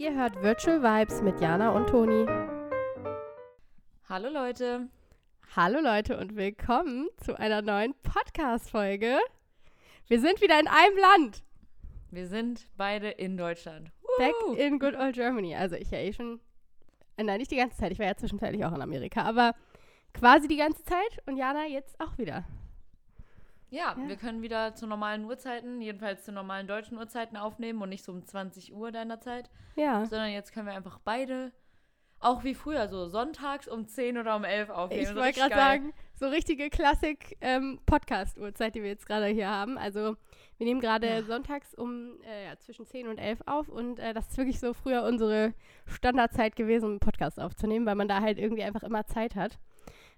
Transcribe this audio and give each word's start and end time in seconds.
Ihr 0.00 0.14
hört 0.14 0.40
Virtual 0.40 0.80
Vibes 0.80 1.22
mit 1.22 1.40
Jana 1.40 1.70
und 1.72 1.88
Toni. 1.88 2.24
Hallo 4.08 4.28
Leute. 4.28 4.86
Hallo 5.56 5.80
Leute 5.80 6.16
und 6.18 6.36
willkommen 6.36 7.08
zu 7.16 7.36
einer 7.36 7.62
neuen 7.62 7.94
Podcast-Folge. 8.04 9.18
Wir 10.06 10.20
sind 10.20 10.40
wieder 10.40 10.60
in 10.60 10.68
einem 10.68 10.96
Land. 10.98 11.42
Wir 12.12 12.28
sind 12.28 12.68
beide 12.76 13.08
in 13.08 13.36
Deutschland. 13.36 13.90
Back 14.18 14.34
in 14.56 14.78
good 14.78 14.94
old 14.94 15.16
Germany. 15.16 15.56
Also 15.56 15.74
ich 15.74 15.90
ja 15.90 15.98
eh 15.98 16.12
schon, 16.12 16.38
äh, 17.16 17.24
nein, 17.24 17.38
nicht 17.38 17.50
die 17.50 17.56
ganze 17.56 17.76
Zeit, 17.76 17.90
ich 17.90 17.98
war 17.98 18.06
ja 18.06 18.16
zwischenzeitlich 18.16 18.64
auch 18.64 18.72
in 18.72 18.82
Amerika, 18.82 19.22
aber 19.22 19.56
quasi 20.14 20.46
die 20.46 20.58
ganze 20.58 20.84
Zeit 20.84 21.18
und 21.26 21.36
Jana 21.36 21.66
jetzt 21.66 21.98
auch 21.98 22.16
wieder. 22.18 22.44
Ja, 23.70 23.94
Ja. 23.98 24.08
wir 24.08 24.16
können 24.16 24.42
wieder 24.42 24.74
zu 24.74 24.86
normalen 24.86 25.24
Uhrzeiten, 25.24 25.80
jedenfalls 25.82 26.24
zu 26.24 26.32
normalen 26.32 26.66
deutschen 26.66 26.96
Uhrzeiten 26.98 27.36
aufnehmen 27.36 27.80
und 27.82 27.88
nicht 27.90 28.04
so 28.04 28.12
um 28.12 28.24
20 28.24 28.74
Uhr 28.74 28.92
deiner 28.92 29.20
Zeit, 29.20 29.50
Ja. 29.76 30.04
sondern 30.06 30.30
jetzt 30.30 30.52
können 30.52 30.66
wir 30.66 30.74
einfach 30.74 30.98
beide, 31.04 31.52
auch 32.20 32.44
wie 32.44 32.54
früher, 32.54 32.88
so 32.88 33.08
sonntags 33.08 33.68
um 33.68 33.86
10 33.86 34.18
oder 34.18 34.34
um 34.36 34.44
11 34.44 34.70
aufnehmen. 34.70 35.02
Ich 35.02 35.14
wollte 35.14 35.38
gerade 35.40 35.54
sagen, 35.54 35.92
so 36.14 36.26
richtige 36.28 36.68
Klassik-Podcast-Uhrzeit, 36.70 38.74
die 38.74 38.82
wir 38.82 38.88
jetzt 38.88 39.06
gerade 39.06 39.26
hier 39.26 39.48
haben. 39.48 39.78
Also 39.78 40.16
wir 40.56 40.66
nehmen 40.66 40.80
gerade 40.80 41.06
Ja. 41.08 41.22
sonntags 41.22 41.74
um 41.74 42.20
äh, 42.22 42.46
ja, 42.46 42.58
zwischen 42.58 42.86
10 42.86 43.06
und 43.06 43.18
11 43.18 43.42
auf 43.46 43.68
und 43.68 44.00
äh, 44.00 44.14
das 44.14 44.28
ist 44.28 44.38
wirklich 44.38 44.58
so 44.58 44.72
früher 44.74 45.04
unsere 45.04 45.54
Standardzeit 45.86 46.56
gewesen, 46.56 46.86
um 46.86 46.90
einen 46.92 47.00
Podcast 47.00 47.38
aufzunehmen, 47.38 47.86
weil 47.86 47.94
man 47.94 48.08
da 48.08 48.20
halt 48.20 48.38
irgendwie 48.38 48.64
einfach 48.64 48.82
immer 48.82 49.06
Zeit 49.06 49.36
hat. 49.36 49.58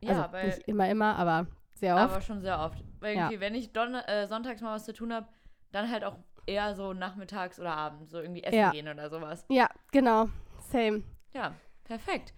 Ja, 0.01 0.23
also 0.23 0.33
weil, 0.33 0.47
nicht 0.47 0.61
immer, 0.69 0.89
immer, 0.89 1.17
aber 1.17 1.47
sehr 1.81 1.95
oft. 1.97 2.05
aber 2.05 2.21
schon 2.21 2.41
sehr 2.41 2.59
oft. 2.61 2.83
Weil 3.01 3.17
Ja. 3.17 3.23
irgendwie, 3.25 3.41
wenn 3.41 3.55
ich 3.55 3.73
Donner 3.73 4.09
äh, 4.09 4.27
sonntags 4.27 4.61
mal 4.61 4.75
was 4.75 4.85
zu 4.85 4.93
tun 4.93 5.13
habe, 5.13 5.27
dann 5.73 5.91
halt 5.91 6.05
auch 6.05 6.17
eher 6.47 6.75
so 6.75 6.93
nachmittags 6.93 7.59
oder 7.61 7.77
abends, 7.77 8.11
so 8.11 8.21
irgendwie 8.21 8.43
essen 8.43 8.59
Ja. 8.59 8.71
gehen 8.71 8.89
oder 8.89 9.09
sowas. 9.11 9.45
ja, 9.49 9.69
genau. 9.93 10.29
Same. 10.71 11.03
Ja, 11.33 11.55
perfekt. 11.85 12.33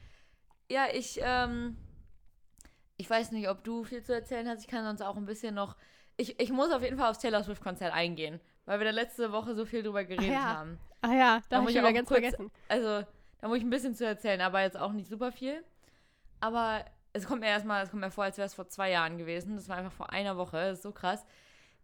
Ja, 0.70 0.86
ich, 0.92 1.18
ähm, 1.22 1.76
ich 2.96 3.08
weiß 3.08 3.32
nicht, 3.32 3.48
ob 3.48 3.64
du 3.64 3.84
viel 3.84 4.02
zu 4.02 4.14
erzählen 4.14 4.48
hast. 4.48 4.60
Ich 4.60 4.68
kann 4.68 4.84
sonst 4.84 5.02
auch 5.02 5.16
ein 5.16 5.24
bisschen 5.26 5.54
noch. 5.54 5.76
Ich, 6.16 6.38
ich 6.40 6.50
muss 6.52 6.70
auf 6.72 6.82
jeden 6.82 6.98
Fall 6.98 7.10
aufs 7.10 7.18
Taylor 7.20 7.42
Swift-Konzert 7.42 7.92
eingehen, 7.92 8.40
weil 8.64 8.78
wir 8.80 8.84
da 8.84 8.90
letzte 8.90 9.32
Woche 9.32 9.54
so 9.54 9.64
viel 9.64 9.82
drüber 9.82 10.04
geredet 10.04 10.30
ja. 10.32 10.42
haben. 10.56 10.78
Ah 11.00 11.12
ja, 11.14 11.40
da 11.48 11.56
Da 11.56 11.60
muss 11.62 11.70
ich 11.72 11.76
wieder 11.78 11.92
ganz 11.92 12.08
kurz- 12.08 12.20
vergessen. 12.20 12.50
Also, 12.68 13.04
da 13.40 13.48
muss 13.48 13.58
ich 13.58 13.64
ein 13.64 13.70
bisschen 13.70 13.94
zu 13.94 14.06
erzählen, 14.06 14.40
aber 14.40 14.60
jetzt 14.62 14.78
auch 14.78 14.92
nicht 14.92 15.08
super 15.08 15.32
viel. 15.32 15.64
Aber 16.40 16.84
es 17.12 17.26
kommt 17.26 17.40
mir 17.40 17.48
erstmal, 17.48 17.84
es 17.84 17.90
kommt 17.90 18.02
mir 18.02 18.10
vor, 18.10 18.24
als 18.24 18.38
wäre 18.38 18.46
es 18.46 18.54
vor 18.54 18.68
zwei 18.68 18.90
Jahren 18.90 19.18
gewesen. 19.18 19.56
Das 19.56 19.68
war 19.68 19.76
einfach 19.76 19.92
vor 19.92 20.10
einer 20.10 20.36
Woche. 20.36 20.56
Das 20.56 20.78
ist 20.78 20.82
so 20.82 20.92
krass. 20.92 21.24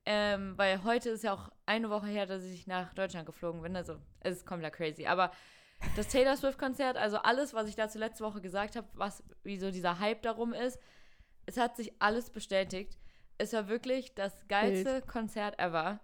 Ähm, 0.07 0.57
weil 0.57 0.85
heute 0.85 1.11
ist 1.11 1.25
ja 1.25 1.35
auch 1.35 1.51
eine 1.67 1.91
Woche 1.91 2.07
her, 2.07 2.25
dass 2.25 2.43
ich 2.43 2.67
nach 2.67 2.95
Deutschland 2.95 3.27
geflogen 3.27 3.61
bin. 3.61 3.77
Also, 3.77 3.99
es 4.21 4.39
ist 4.39 4.47
komplett 4.47 4.73
crazy. 4.73 5.07
Aber 5.07 5.31
das 5.97 6.09
Taylor 6.09 6.37
Swift-Konzert, 6.37 6.97
also 6.97 7.19
alles, 7.19 7.53
was 7.53 7.69
ich 7.69 7.77
dazu 7.77 7.99
letzte 7.99 8.25
Woche 8.25 8.41
gesagt 8.41 8.75
habe, 8.75 8.89
was, 8.95 9.23
wie 9.43 9.59
so 9.59 9.71
dieser 9.71 9.99
Hype 9.99 10.23
darum 10.23 10.53
ist, 10.53 10.79
es 11.47 11.57
hat 11.57 11.77
sich 11.77 11.93
alles 12.01 12.31
bestätigt. 12.31 12.99
Es 13.37 13.53
war 13.53 13.69
wirklich 13.69 14.15
das 14.15 14.49
geilste 14.49 15.03
Konzert 15.03 15.59
ever. 15.59 16.01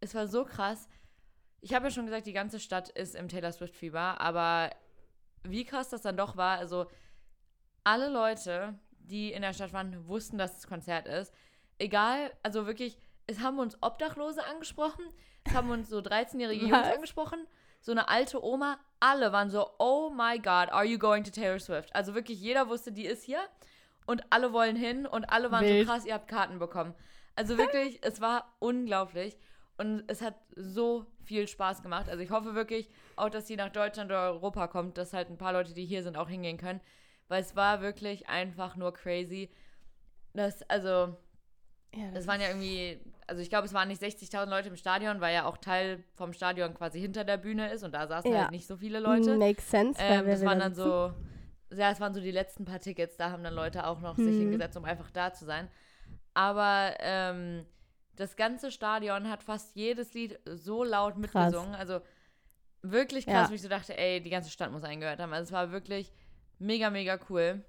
Es 0.00 0.14
war 0.14 0.26
so 0.26 0.44
krass. 0.44 0.88
Ich 1.60 1.74
habe 1.74 1.86
ja 1.86 1.90
schon 1.90 2.06
gesagt, 2.06 2.26
die 2.26 2.32
ganze 2.32 2.58
Stadt 2.58 2.88
ist 2.88 3.14
im 3.14 3.28
Taylor 3.28 3.52
Swift-Fieber, 3.52 4.20
aber 4.20 4.70
wie 5.44 5.64
krass 5.64 5.90
das 5.90 6.02
dann 6.02 6.16
doch 6.16 6.36
war, 6.36 6.58
also 6.58 6.86
alle 7.84 8.08
Leute, 8.08 8.78
die 8.98 9.32
in 9.32 9.42
der 9.42 9.52
Stadt 9.52 9.72
waren, 9.72 10.06
wussten, 10.06 10.38
dass 10.38 10.58
es 10.58 10.66
Konzert 10.66 11.06
ist. 11.06 11.32
Egal, 11.78 12.32
also 12.42 12.66
wirklich, 12.66 12.98
es 13.26 13.40
haben 13.40 13.58
uns 13.58 13.76
Obdachlose 13.82 14.44
angesprochen, 14.44 15.04
es 15.44 15.54
haben 15.54 15.70
uns 15.70 15.88
so 15.88 15.98
13-jährige 15.98 16.66
Jungs 16.66 16.86
angesprochen, 16.86 17.46
so 17.80 17.92
eine 17.92 18.08
alte 18.08 18.44
Oma, 18.44 18.78
alle 19.00 19.32
waren 19.32 19.50
so, 19.50 19.68
oh 19.78 20.10
my 20.10 20.38
God, 20.38 20.70
are 20.70 20.84
you 20.84 20.98
going 20.98 21.24
to 21.24 21.30
Taylor 21.30 21.58
Swift? 21.58 21.94
Also 21.94 22.14
wirklich, 22.14 22.40
jeder 22.40 22.68
wusste, 22.68 22.92
die 22.92 23.06
ist 23.06 23.24
hier 23.24 23.40
und 24.06 24.22
alle 24.30 24.52
wollen 24.52 24.76
hin 24.76 25.06
und 25.06 25.24
alle 25.24 25.50
waren 25.50 25.64
Wild. 25.64 25.86
so 25.86 25.92
krass, 25.92 26.04
ihr 26.04 26.14
habt 26.14 26.28
Karten 26.28 26.58
bekommen. 26.58 26.94
Also 27.34 27.58
wirklich, 27.58 27.98
es 28.02 28.20
war 28.20 28.54
unglaublich 28.60 29.36
und 29.78 30.04
es 30.06 30.20
hat 30.22 30.34
so 30.54 31.06
viel 31.24 31.48
Spaß 31.48 31.82
gemacht. 31.82 32.08
Also 32.08 32.22
ich 32.22 32.30
hoffe 32.30 32.54
wirklich 32.54 32.88
auch, 33.16 33.30
dass 33.30 33.46
sie 33.46 33.56
nach 33.56 33.70
Deutschland 33.70 34.10
oder 34.10 34.32
Europa 34.32 34.68
kommt, 34.68 34.98
dass 34.98 35.12
halt 35.12 35.30
ein 35.30 35.38
paar 35.38 35.52
Leute, 35.52 35.74
die 35.74 35.84
hier 35.84 36.02
sind, 36.02 36.16
auch 36.16 36.28
hingehen 36.28 36.58
können, 36.58 36.80
weil 37.32 37.40
es 37.40 37.56
war 37.56 37.80
wirklich 37.80 38.28
einfach 38.28 38.76
nur 38.76 38.92
crazy. 38.92 39.48
Das, 40.34 40.62
also, 40.68 41.16
Ja, 41.94 42.10
es 42.12 42.26
waren 42.26 42.42
ja 42.42 42.48
irgendwie, 42.48 43.00
also 43.26 43.40
ich 43.40 43.48
glaube, 43.48 43.66
es 43.66 43.72
waren 43.72 43.88
nicht 43.88 44.02
60.000 44.02 44.50
Leute 44.50 44.68
im 44.68 44.76
Stadion, 44.76 45.22
weil 45.22 45.34
ja 45.34 45.46
auch 45.46 45.56
Teil 45.56 46.04
vom 46.14 46.34
Stadion 46.34 46.74
quasi 46.74 47.00
hinter 47.00 47.24
der 47.24 47.38
Bühne 47.38 47.72
ist 47.72 47.84
und 47.84 47.92
da 47.92 48.06
saßen 48.06 48.30
Ja. 48.30 48.40
halt 48.42 48.50
nicht 48.50 48.66
so 48.66 48.76
viele 48.76 49.00
Leute. 49.00 49.38
Makes 49.38 49.70
sense. 49.70 49.98
Ähm, 50.02 50.26
das 50.26 50.44
waren 50.44 50.58
dann 50.58 50.74
so, 50.74 51.14
ja, 51.74 51.90
es 51.90 52.00
waren 52.00 52.12
so 52.12 52.20
die 52.20 52.30
letzten 52.30 52.66
paar 52.66 52.80
Tickets, 52.80 53.16
da 53.16 53.30
haben 53.30 53.42
dann 53.42 53.54
Leute 53.54 53.86
auch 53.86 54.00
noch 54.00 54.16
sich 54.16 54.36
Mhm. 54.36 54.40
hingesetzt, 54.42 54.76
um 54.76 54.84
einfach 54.84 55.10
da 55.10 55.32
zu 55.32 55.46
sein. 55.46 55.70
Aber 56.34 56.96
ähm, 57.00 57.64
das 58.16 58.36
ganze 58.36 58.70
Stadion 58.70 59.30
hat 59.30 59.42
fast 59.42 59.74
jedes 59.74 60.12
Lied 60.12 60.38
so 60.44 60.84
laut 60.84 61.16
mitgesungen. 61.16 61.74
Also 61.74 62.00
wirklich 62.82 63.26
krass, 63.26 63.46
Ja. 63.46 63.50
wo 63.50 63.54
ich 63.54 63.62
so 63.62 63.68
dachte, 63.70 63.96
ey, 63.96 64.20
die 64.20 64.28
ganze 64.28 64.50
Stadt 64.50 64.70
muss 64.70 64.84
eingehört 64.84 65.18
haben. 65.18 65.32
Also 65.32 65.44
es 65.44 65.52
war 65.52 65.72
wirklich 65.72 66.12
mega, 66.62 66.90
mega 66.90 67.18
cool. 67.28 67.64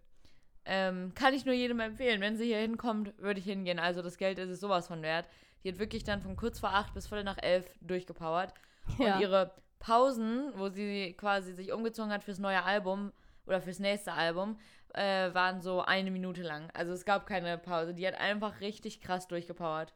Ähm, 0.66 1.12
kann 1.14 1.34
ich 1.34 1.46
nur 1.46 1.54
jedem 1.54 1.80
empfehlen. 1.80 2.22
Wenn 2.22 2.38
sie 2.38 2.46
hier 2.46 2.60
hinkommt, 2.60 3.14
würde 3.18 3.40
ich 3.40 3.46
hingehen. 3.46 3.80
Also 3.80 4.02
das 4.02 4.18
Geld 4.18 4.40
ist 4.40 4.50
es 4.50 4.60
sowas 4.60 4.88
von 4.88 5.02
wert. 5.02 5.28
Die 5.64 5.70
hat 5.70 5.80
wirklich 5.80 6.04
dann 6.04 6.22
von 6.22 6.36
kurz 6.36 6.60
vor 6.60 6.74
acht 6.74 6.94
bis 6.94 7.08
viertel 7.08 7.24
nach 7.24 7.38
elf 7.42 7.66
durchgepowert. 7.82 8.54
Ja. 8.98 9.16
Und 9.16 9.22
ihre 9.22 9.54
Pausen, 9.80 10.52
wo 10.56 10.70
sie 10.70 11.14
quasi 11.14 11.54
sich 11.54 11.72
umgezogen 11.72 12.12
hat 12.12 12.24
fürs 12.24 12.40
neue 12.40 12.64
Album 12.64 13.12
oder 13.46 13.62
fürs 13.62 13.80
nächste 13.80 14.14
Album, 14.14 14.58
äh, 14.94 15.34
waren 15.34 15.62
so 15.62 15.82
eine 15.82 16.12
Minute 16.12 16.42
lang. 16.42 16.70
Also 16.74 16.94
es 16.94 17.06
gab 17.06 17.26
keine 17.26 17.58
Pause. 17.58 17.94
Die 17.94 18.08
hat 18.08 18.16
einfach 18.16 18.62
richtig 18.62 19.02
krass 19.02 19.28
durchgepowert. 19.28 19.94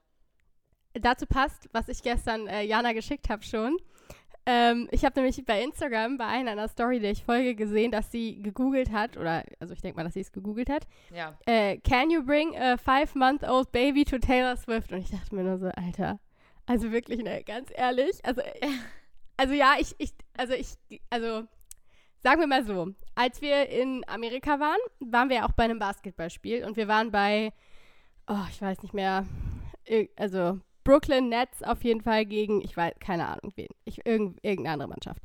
dazu 0.93 1.25
passt, 1.25 1.69
was 1.71 1.87
ich 1.89 2.01
gestern 2.01 2.47
äh, 2.47 2.63
Jana 2.63 2.93
geschickt 2.93 3.29
habe 3.29 3.43
schon. 3.43 3.77
Ähm, 4.49 4.87
ich 4.91 5.03
habe 5.03 5.19
nämlich 5.19 5.43
bei 5.45 5.61
Instagram 5.61 6.17
bei 6.17 6.25
einer, 6.25 6.51
einer 6.51 6.69
Story, 6.69 7.01
der 7.01 7.11
ich 7.11 7.25
folge, 7.25 7.53
gesehen, 7.53 7.91
dass 7.91 8.09
sie 8.13 8.41
gegoogelt 8.41 8.93
hat, 8.93 9.17
oder 9.17 9.43
also 9.59 9.73
ich 9.73 9.81
denke 9.81 9.97
mal, 9.97 10.05
dass 10.05 10.13
sie 10.13 10.21
es 10.21 10.31
gegoogelt 10.31 10.69
hat. 10.69 10.87
Ja. 11.13 11.37
Äh, 11.45 11.79
Can 11.79 12.09
you 12.09 12.23
bring 12.23 12.57
a 12.57 12.77
five-month-old 12.77 13.73
baby 13.73 14.05
to 14.05 14.17
Taylor 14.17 14.55
Swift? 14.55 14.93
Und 14.93 14.99
ich 14.99 15.11
dachte 15.11 15.35
mir 15.35 15.43
nur 15.43 15.57
so, 15.57 15.67
Alter, 15.67 16.21
also 16.65 16.93
wirklich, 16.93 17.21
ne, 17.23 17.43
ganz 17.43 17.69
ehrlich, 17.75 18.23
also, 18.23 18.41
also 19.37 19.53
ja, 19.53 19.75
ich, 19.79 19.93
ich, 19.97 20.13
also 20.37 20.53
ich, 20.53 20.77
also 21.09 21.43
sagen 22.23 22.39
wir 22.39 22.47
mal 22.47 22.63
so, 22.63 22.93
als 23.15 23.41
wir 23.41 23.67
in 23.67 24.05
Amerika 24.07 24.61
waren, 24.61 24.79
waren 25.01 25.27
wir 25.27 25.37
ja 25.37 25.45
auch 25.45 25.53
bei 25.53 25.65
einem 25.65 25.79
Basketballspiel 25.79 26.63
und 26.63 26.77
wir 26.77 26.87
waren 26.87 27.11
bei, 27.11 27.51
oh, 28.29 28.45
ich 28.49 28.61
weiß 28.61 28.81
nicht 28.81 28.93
mehr, 28.93 29.25
also 30.15 30.61
Brooklyn 30.87 31.29
Nets 31.29 31.63
auf 31.63 31.83
jeden 31.83 32.01
Fall 32.01 32.25
gegen, 32.25 32.61
ich 32.61 32.75
weiß, 32.77 32.93
keine 32.99 33.27
Ahnung 33.27 33.51
wen, 33.55 33.67
ich, 33.85 34.05
irgend, 34.05 34.39
irgendeine 34.43 34.73
andere 34.73 34.89
Mannschaft. 34.89 35.21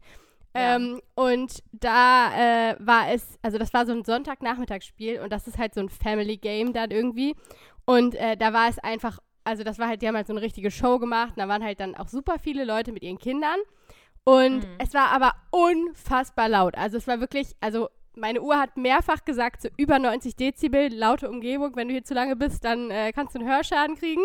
Ja. 0.55 0.77
Ähm, 0.77 1.01
und 1.15 1.63
da 1.73 2.71
äh, 2.73 2.77
war 2.79 3.11
es, 3.11 3.39
also 3.43 3.59
das 3.59 3.73
war 3.73 3.87
so 3.87 3.93
ein 3.93 4.05
Sonntagnachmittagsspiel 4.05 5.21
und 5.21 5.33
das 5.33 5.47
ist 5.47 5.57
halt 5.59 5.73
so 5.75 5.81
ein 5.81 5.89
Family 5.89 6.37
Game 6.37 6.73
dann 6.73 6.91
irgendwie. 6.91 7.35
Und 7.87 8.15
äh, 8.17 8.37
da 8.37 8.53
war 8.53 8.69
es 8.69 8.79
einfach, 8.79 9.19
also 9.45 9.65
das 9.65 9.79
war 9.79 9.89
halt, 9.89 10.03
die 10.03 10.09
haben 10.09 10.17
halt 10.17 10.27
so 10.27 10.33
eine 10.35 10.43
richtige 10.43 10.71
Show 10.71 10.99
gemacht 10.99 11.31
und 11.31 11.39
da 11.39 11.49
waren 11.49 11.65
halt 11.65 11.81
dann 11.81 11.95
auch 11.95 12.09
super 12.09 12.39
viele 12.39 12.65
Leute 12.65 12.93
mit 12.93 13.03
ihren 13.03 13.19
Kindern. 13.19 13.59
Und 14.25 14.59
Mhm. 14.65 14.77
es 14.79 14.93
war 14.95 15.11
aber 15.11 15.33
unfassbar 15.51 16.49
laut. 16.49 16.77
Also 16.77 16.97
es 16.97 17.07
war 17.07 17.21
wirklich, 17.21 17.55
also 17.61 17.89
meine 18.15 18.43
Uhr 18.43 18.59
hat 18.59 18.77
mehrfach 18.77 19.25
gesagt, 19.25 19.63
so 19.63 19.69
über 19.77 19.99
90 19.99 20.37
Dezibel, 20.37 20.95
laute 20.95 21.31
Umgebung. 21.31 21.75
Wenn 21.77 21.89
du 21.89 21.95
hier 21.95 22.05
zu 22.05 22.15
lange 22.15 22.37
bist, 22.37 22.65
dann 22.65 22.91
äh, 22.91 23.13
kannst 23.13 23.35
du 23.35 23.41
einen 23.41 23.49
Hörschaden 23.49 23.97
kriegen. 23.97 24.23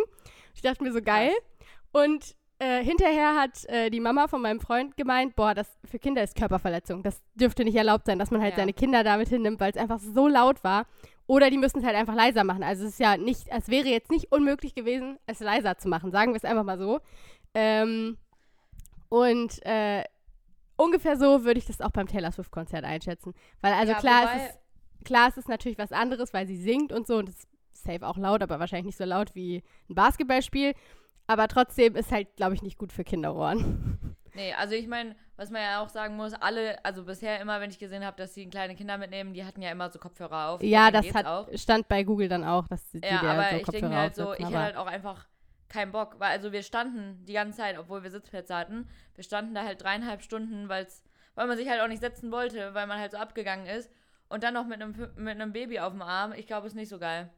Ich 0.57 0.63
dachte 0.63 0.84
mir 0.84 0.91
so, 0.91 1.03
geil. 1.03 1.31
Und 1.91 2.35
äh, 2.57 2.84
hinterher 2.84 3.35
hat 3.35 3.63
äh, 3.66 3.91
die 3.91 4.00
Mama 4.00 4.28
von 4.28 4.41
meinem 4.41 4.59
Freund 4.59 4.97
gemeint, 4.97 5.35
boah, 5.35 5.53
das 5.53 5.69
für 5.85 6.00
Kinder 6.00 6.23
ist 6.23 6.35
Körperverletzung. 6.35 7.03
Das 7.03 7.22
dürfte 7.35 7.63
nicht 7.63 7.76
erlaubt 7.76 8.08
sein, 8.08 8.17
dass 8.17 8.31
man 8.31 8.41
halt 8.41 8.53
Ja. 8.53 8.58
seine 8.58 8.73
Kinder 8.73 9.03
damit 9.03 9.28
hinnimmt, 9.29 9.59
weil 9.59 9.70
es 9.70 9.78
einfach 9.78 9.99
so 9.99 10.28
laut 10.28 10.64
war. 10.64 10.87
Oder 11.28 11.52
die 11.52 11.59
müssen 11.59 11.78
es 11.79 11.85
halt 11.85 11.96
einfach 11.96 12.16
leiser 12.16 12.43
machen. 12.43 12.64
Also 12.64 12.85
es 12.85 12.93
ist 12.93 12.99
ja 12.99 13.17
nicht, 13.17 13.47
es 13.49 13.67
wäre 13.67 13.87
jetzt 13.87 14.09
nicht 14.09 14.31
unmöglich 14.31 14.73
gewesen, 14.73 15.20
es 15.28 15.40
leiser 15.41 15.78
zu 15.78 15.90
machen. 15.90 16.09
Sagen 16.11 16.31
wir 16.31 16.37
es 16.37 16.46
einfach 16.46 16.64
mal 16.64 16.79
so. 16.79 17.02
Ähm, 17.53 18.17
und 19.09 19.64
äh, 19.64 20.03
ungefähr 20.76 21.17
so 21.17 21.43
würde 21.43 21.59
ich 21.59 21.67
das 21.67 21.81
auch 21.81 21.91
beim 21.91 22.08
Taylor 22.08 22.31
Swift-Konzert 22.31 22.84
einschätzen. 22.84 23.35
Weil 23.61 23.73
also 23.73 23.91
Ja, 23.91 23.99
klar, 23.99 24.35
es 24.35 24.43
ist, 24.49 24.59
klar, 25.05 25.29
es 25.29 25.37
ist 25.37 25.49
natürlich 25.49 25.78
was 25.78 25.91
anderes, 25.91 26.34
weil 26.34 26.47
sie 26.47 26.58
singt 26.58 26.91
und 26.91 27.05
so 27.05 27.17
und 27.17 27.29
es 27.29 27.47
safe 27.87 28.05
auch 28.05 28.17
laut, 28.17 28.41
aber 28.41 28.59
wahrscheinlich 28.59 28.85
nicht 28.87 28.97
so 28.97 29.05
laut 29.05 29.34
wie 29.35 29.63
ein 29.89 29.95
Basketballspiel. 29.95 30.73
Aber 31.28 31.47
trotzdem 31.47 31.95
ist 31.95 32.11
halt, 32.11 32.35
glaube 32.37 32.53
ich, 32.53 32.61
nicht 32.61 32.78
gut 32.78 32.93
für 32.93 33.03
Kinderohren. 33.03 33.97
Nee, 34.37 34.53
also 34.53 34.75
ich 34.75 34.87
meine, 34.87 35.16
was 35.35 35.49
man 35.49 35.63
ja 35.63 35.81
auch 35.81 35.89
sagen 35.89 36.16
muss, 36.16 36.31
alle, 36.34 36.85
also 36.85 37.05
bisher 37.05 37.41
immer, 37.41 37.59
wenn 37.59 37.72
ich 37.72 37.79
gesehen 37.79 38.05
habe, 38.05 38.17
dass 38.17 38.35
sie 38.35 38.47
kleine 38.47 38.75
Kinder 38.75 38.99
mitnehmen, 38.99 39.34
die 39.34 39.43
hatten 39.43 39.63
ja 39.63 39.72
immer 39.72 39.89
so 39.89 39.97
Kopfhörer 39.97 40.49
auf. 40.49 40.61
ja, 40.61 40.91
das 40.91 41.11
hat, 41.16 41.25
auch. 41.25 41.47
stand 41.55 41.87
bei 41.87 42.03
Google 42.03 42.29
dann 42.29 42.43
auch, 42.43 42.67
dass 42.67 42.87
die, 42.91 43.01
die 43.01 43.07
Ja, 43.07 43.22
der 43.22 43.29
aber 43.31 43.41
so 43.41 43.55
ich 43.55 43.63
denke 43.63 43.66
Kopfhörer 43.66 43.90
mir 43.90 43.99
halt 43.99 44.16
so, 44.16 44.33
ich 44.33 44.45
hätte 44.45 44.59
halt 44.59 44.75
auch 44.75 44.85
einfach 44.85 45.28
keinen 45.69 45.91
Bock, 45.91 46.19
weil 46.19 46.29
also 46.29 46.51
wir 46.51 46.61
standen 46.61 47.25
die 47.25 47.33
ganze 47.33 47.57
Zeit, 47.57 47.79
obwohl 47.79 48.03
wir 48.03 48.11
Sitzplätze 48.11 48.55
hatten, 48.55 48.87
wir 49.16 49.23
standen 49.23 49.55
da 49.55 49.63
halt 49.63 49.81
dreieinhalb 49.81 50.22
Stunden, 50.22 50.69
weil's, 50.69 51.03
weil 51.33 51.47
man 51.47 51.57
sich 51.57 51.67
halt 51.67 51.81
auch 51.81 51.87
nicht 51.87 52.01
setzen 52.01 52.31
wollte, 52.31 52.75
weil 52.75 52.85
man 52.85 52.99
halt 52.99 53.11
so 53.11 53.17
abgegangen 53.17 53.66
ist. 53.66 53.90
Und 54.29 54.43
dann 54.43 54.53
noch 54.53 54.67
mit 54.67 54.81
einem, 54.81 54.93
mit 55.16 55.41
einem 55.41 55.53
Baby 55.53 55.79
auf 55.79 55.93
dem 55.93 56.01
Arm. 56.01 56.33
Ich 56.33 56.47
glaube, 56.47 56.67
ist 56.67 56.75
nicht 56.75 56.90
so 56.90 56.99
geil. 56.99 57.29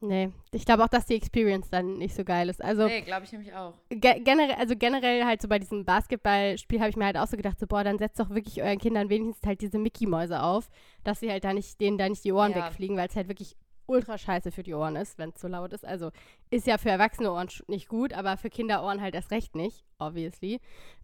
Nee, 0.00 0.30
ich 0.52 0.66
glaube 0.66 0.84
auch, 0.84 0.88
dass 0.88 1.06
die 1.06 1.14
Experience 1.14 1.70
dann 1.70 1.96
nicht 1.98 2.14
so 2.14 2.22
geil 2.22 2.50
ist. 2.50 2.62
Also, 2.62 2.86
nee, 2.86 3.00
glaube 3.00 3.24
ich 3.24 3.32
nämlich 3.32 3.54
auch. 3.54 3.72
Ge 3.88 4.20
generell, 4.20 4.56
also 4.56 4.76
generell 4.76 5.24
halt 5.24 5.40
so 5.40 5.48
bei 5.48 5.58
diesem 5.58 5.86
Basketballspiel 5.86 6.80
habe 6.80 6.90
ich 6.90 6.96
mir 6.96 7.06
halt 7.06 7.16
auch 7.16 7.26
so 7.26 7.36
gedacht, 7.36 7.58
so, 7.58 7.66
boah, 7.66 7.82
dann 7.82 7.98
setzt 7.98 8.20
doch 8.20 8.28
wirklich 8.28 8.62
euren 8.62 8.78
Kindern 8.78 9.08
wenigstens 9.08 9.46
halt 9.46 9.62
diese 9.62 9.78
Mickey-Mäuse 9.78 10.42
auf, 10.42 10.68
dass 11.02 11.20
sie 11.20 11.30
halt 11.30 11.44
da 11.44 11.54
nicht, 11.54 11.80
denen 11.80 11.96
da 11.96 12.08
nicht 12.08 12.24
die 12.24 12.32
Ohren 12.32 12.52
ja. 12.52 12.66
wegfliegen, 12.66 12.96
weil 12.96 13.08
es 13.08 13.16
halt 13.16 13.28
wirklich 13.28 13.56
ultra 13.86 14.18
scheiße 14.18 14.52
für 14.52 14.62
die 14.62 14.74
Ohren 14.74 14.96
ist, 14.96 15.18
wenn 15.18 15.30
es 15.30 15.36
zu 15.36 15.48
laut 15.48 15.72
ist. 15.72 15.84
Also 15.84 16.10
ist 16.50 16.66
ja 16.66 16.76
für 16.76 16.90
erwachsene 16.90 17.32
Ohren 17.32 17.48
nicht 17.68 17.88
gut, 17.88 18.12
aber 18.12 18.36
für 18.36 18.50
Kinderohren 18.50 19.00
halt 19.00 19.14
erst 19.14 19.30
recht 19.30 19.54
nicht, 19.54 19.84
obviously. 19.98 20.60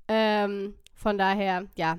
Ähm, 0.09 0.75
von 0.95 1.17
daher, 1.17 1.67
ja, 1.77 1.99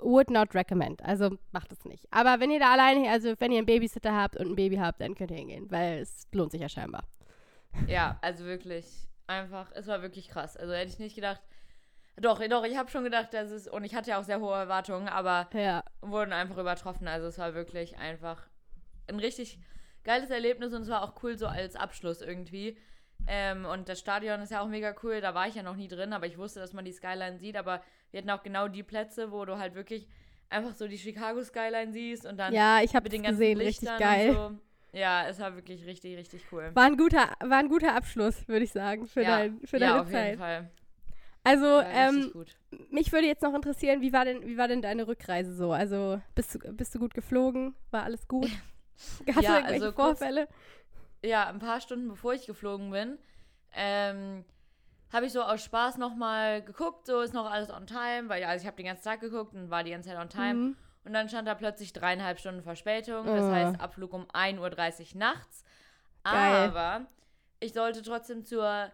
would 0.00 0.30
not 0.30 0.54
recommend. 0.54 1.02
Also 1.04 1.36
macht 1.52 1.72
es 1.72 1.84
nicht. 1.84 2.06
Aber 2.10 2.40
wenn 2.40 2.50
ihr 2.50 2.60
da 2.60 2.72
alleine, 2.72 3.10
also 3.10 3.34
wenn 3.38 3.52
ihr 3.52 3.58
einen 3.58 3.66
Babysitter 3.66 4.14
habt 4.14 4.36
und 4.36 4.48
ein 4.48 4.56
Baby 4.56 4.76
habt, 4.76 5.00
dann 5.00 5.14
könnt 5.14 5.30
ihr 5.30 5.36
hingehen, 5.36 5.70
weil 5.70 6.00
es 6.00 6.26
lohnt 6.32 6.52
sich 6.52 6.60
ja 6.60 6.68
scheinbar. 6.68 7.04
Ja, 7.86 8.18
also 8.22 8.44
wirklich 8.44 8.86
einfach, 9.26 9.70
es 9.74 9.86
war 9.86 10.02
wirklich 10.02 10.28
krass. 10.28 10.56
Also 10.56 10.72
hätte 10.72 10.90
ich 10.90 10.98
nicht 10.98 11.14
gedacht. 11.14 11.40
Doch, 12.16 12.40
doch, 12.48 12.64
ich 12.64 12.76
habe 12.76 12.90
schon 12.90 13.04
gedacht, 13.04 13.32
dass 13.32 13.50
es, 13.50 13.66
und 13.68 13.84
ich 13.84 13.94
hatte 13.94 14.10
ja 14.10 14.20
auch 14.20 14.24
sehr 14.24 14.40
hohe 14.40 14.54
Erwartungen, 14.54 15.08
aber 15.08 15.48
ja. 15.54 15.82
wurden 16.02 16.32
einfach 16.32 16.58
übertroffen. 16.58 17.08
Also 17.08 17.28
es 17.28 17.38
war 17.38 17.54
wirklich 17.54 17.96
einfach 17.98 18.48
ein 19.06 19.18
richtig 19.18 19.58
geiles 20.04 20.30
Erlebnis 20.30 20.74
und 20.74 20.82
es 20.82 20.88
war 20.88 21.02
auch 21.02 21.22
cool 21.22 21.38
so 21.38 21.46
als 21.46 21.76
Abschluss 21.76 22.20
irgendwie. 22.20 22.76
Ähm, 23.26 23.64
und 23.64 23.88
das 23.88 24.00
Stadion 24.00 24.40
ist 24.40 24.50
ja 24.50 24.60
auch 24.60 24.68
mega 24.68 24.94
cool. 25.02 25.20
Da 25.20 25.34
war 25.34 25.46
ich 25.46 25.54
ja 25.54 25.62
noch 25.62 25.76
nie 25.76 25.88
drin, 25.88 26.12
aber 26.12 26.26
ich 26.26 26.38
wusste, 26.38 26.60
dass 26.60 26.72
man 26.72 26.84
die 26.84 26.92
Skyline 26.92 27.38
sieht. 27.38 27.56
Aber 27.56 27.82
wir 28.10 28.18
hatten 28.18 28.30
auch 28.30 28.42
genau 28.42 28.68
die 28.68 28.82
Plätze, 28.82 29.32
wo 29.32 29.44
du 29.44 29.58
halt 29.58 29.74
wirklich 29.74 30.06
einfach 30.48 30.74
so 30.74 30.88
die 30.88 30.98
Chicago 30.98 31.42
Skyline 31.42 31.92
siehst 31.92 32.26
und 32.26 32.36
dann 32.36 32.52
ja, 32.52 32.82
ich 32.82 32.94
habe 32.94 33.08
den 33.08 33.22
ganzen 33.22 33.38
gesehen, 33.38 33.58
Lichtern 33.58 33.88
richtig 33.88 34.06
geil. 34.06 34.32
So. 34.32 34.98
Ja, 34.98 35.28
es 35.28 35.38
war 35.38 35.54
wirklich 35.54 35.86
richtig, 35.86 36.16
richtig 36.16 36.42
cool. 36.50 36.70
War 36.74 36.84
ein 36.84 36.96
guter, 36.96 37.32
war 37.40 37.58
ein 37.58 37.68
guter 37.68 37.94
Abschluss, 37.94 38.46
würde 38.48 38.64
ich 38.64 38.72
sagen, 38.72 39.06
für, 39.06 39.22
ja. 39.22 39.38
dein, 39.38 39.60
für 39.60 39.78
ja, 39.78 39.88
deine 39.90 40.00
auf 40.02 40.10
Zeit. 40.10 40.26
Jeden 40.26 40.38
Fall. 40.38 40.70
Also, 41.42 41.80
ähm, 41.80 42.32
mich 42.90 43.12
würde 43.12 43.26
jetzt 43.26 43.42
noch 43.42 43.54
interessieren, 43.54 44.02
wie 44.02 44.12
war 44.12 44.24
denn, 44.24 44.46
wie 44.46 44.58
war 44.58 44.68
denn 44.68 44.82
deine 44.82 45.06
Rückreise 45.06 45.54
so? 45.54 45.72
Also, 45.72 46.20
bist 46.34 46.54
du, 46.54 46.58
bist 46.72 46.94
du 46.94 46.98
gut 46.98 47.14
geflogen? 47.14 47.74
War 47.90 48.02
alles 48.04 48.28
gut? 48.28 48.50
Gab 49.26 49.36
es 49.36 49.42
ja, 49.42 49.56
irgendwelche 49.56 49.84
also 49.86 49.92
Vorfälle? 49.92 50.46
Kurz, 50.46 50.56
ja, 51.24 51.48
ein 51.48 51.58
paar 51.58 51.80
Stunden 51.80 52.08
bevor 52.08 52.34
ich 52.34 52.46
geflogen 52.46 52.90
bin, 52.90 53.18
ähm, 53.74 54.44
habe 55.12 55.26
ich 55.26 55.32
so 55.32 55.42
aus 55.42 55.62
Spaß 55.64 55.98
nochmal 55.98 56.62
geguckt, 56.62 57.06
so 57.06 57.20
ist 57.20 57.34
noch 57.34 57.50
alles 57.50 57.70
on 57.70 57.86
time, 57.86 58.28
weil 58.28 58.44
also 58.44 58.62
ich 58.62 58.66
habe 58.66 58.76
den 58.76 58.86
ganzen 58.86 59.04
Tag 59.04 59.20
geguckt 59.20 59.54
und 59.54 59.70
war 59.70 59.82
die 59.82 59.90
ganze 59.90 60.08
Zeit 60.08 60.18
on 60.18 60.28
time. 60.28 60.54
Mhm. 60.54 60.76
Und 61.04 61.12
dann 61.14 61.28
stand 61.28 61.48
da 61.48 61.54
plötzlich 61.54 61.92
dreieinhalb 61.92 62.38
Stunden 62.38 62.62
Verspätung, 62.62 63.26
das 63.26 63.44
oh. 63.44 63.50
heißt 63.50 63.80
Abflug 63.80 64.12
um 64.12 64.26
1.30 64.26 65.14
Uhr 65.14 65.18
nachts. 65.18 65.64
Geil. 66.24 66.68
Aber 66.68 67.06
ich 67.58 67.72
sollte 67.72 68.02
trotzdem 68.02 68.44
zur 68.44 68.90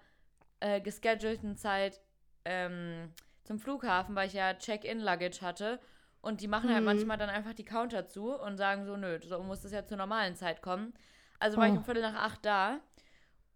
äh, 0.60 0.80
geschedulten 0.80 1.56
Zeit 1.56 2.00
ähm, 2.44 3.12
zum 3.42 3.58
Flughafen, 3.58 4.14
weil 4.14 4.28
ich 4.28 4.34
ja 4.34 4.54
Check-in-Luggage 4.54 5.40
hatte. 5.42 5.80
Und 6.20 6.40
die 6.40 6.48
machen 6.48 6.70
halt 6.70 6.82
mhm. 6.82 6.88
halt 6.88 6.96
manchmal 6.96 7.18
dann 7.18 7.28
einfach 7.28 7.54
die 7.54 7.64
Counter 7.64 8.06
zu 8.06 8.32
und 8.32 8.56
sagen 8.56 8.84
so, 8.84 8.96
nö, 8.96 9.18
so 9.22 9.42
muss 9.42 9.62
das 9.62 9.72
ja 9.72 9.84
zur 9.84 9.96
normalen 9.96 10.36
Zeit 10.36 10.62
kommen. 10.62 10.94
Also 11.38 11.58
war 11.58 11.68
oh. 11.68 11.72
ich 11.72 11.76
um 11.76 11.84
Viertel 11.84 12.02
nach 12.02 12.14
acht 12.14 12.44
da 12.44 12.80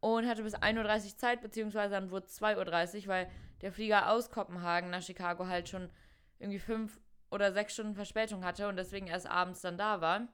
und 0.01 0.27
hatte 0.27 0.43
bis 0.43 0.57
1.30 0.57 1.05
Uhr 1.13 1.17
Zeit, 1.19 1.43
beziehungsweise 1.43 1.95
dann 1.95 2.11
wurde 2.11 2.27
es 2.27 2.41
2.30 2.41 3.03
Uhr, 3.03 3.09
weil 3.09 3.31
der 3.61 3.73
Flieger 3.73 4.11
aus 4.11 4.31
Kopenhagen 4.31 4.91
nach 4.91 5.03
Chicago 5.03 5.47
halt 5.47 5.69
schon 5.69 5.91
irgendwie 6.39 6.59
fünf 6.59 6.99
oder 7.31 7.53
sechs 7.53 7.75
Stunden 7.75 7.95
Verspätung 7.95 8.45
hatte 8.45 8.69
und 8.69 8.77
deswegen 8.77 9.07
erst 9.07 9.27
abends 9.27 9.61
dann 9.61 9.77
da 9.77 10.01
war. 10.01 10.29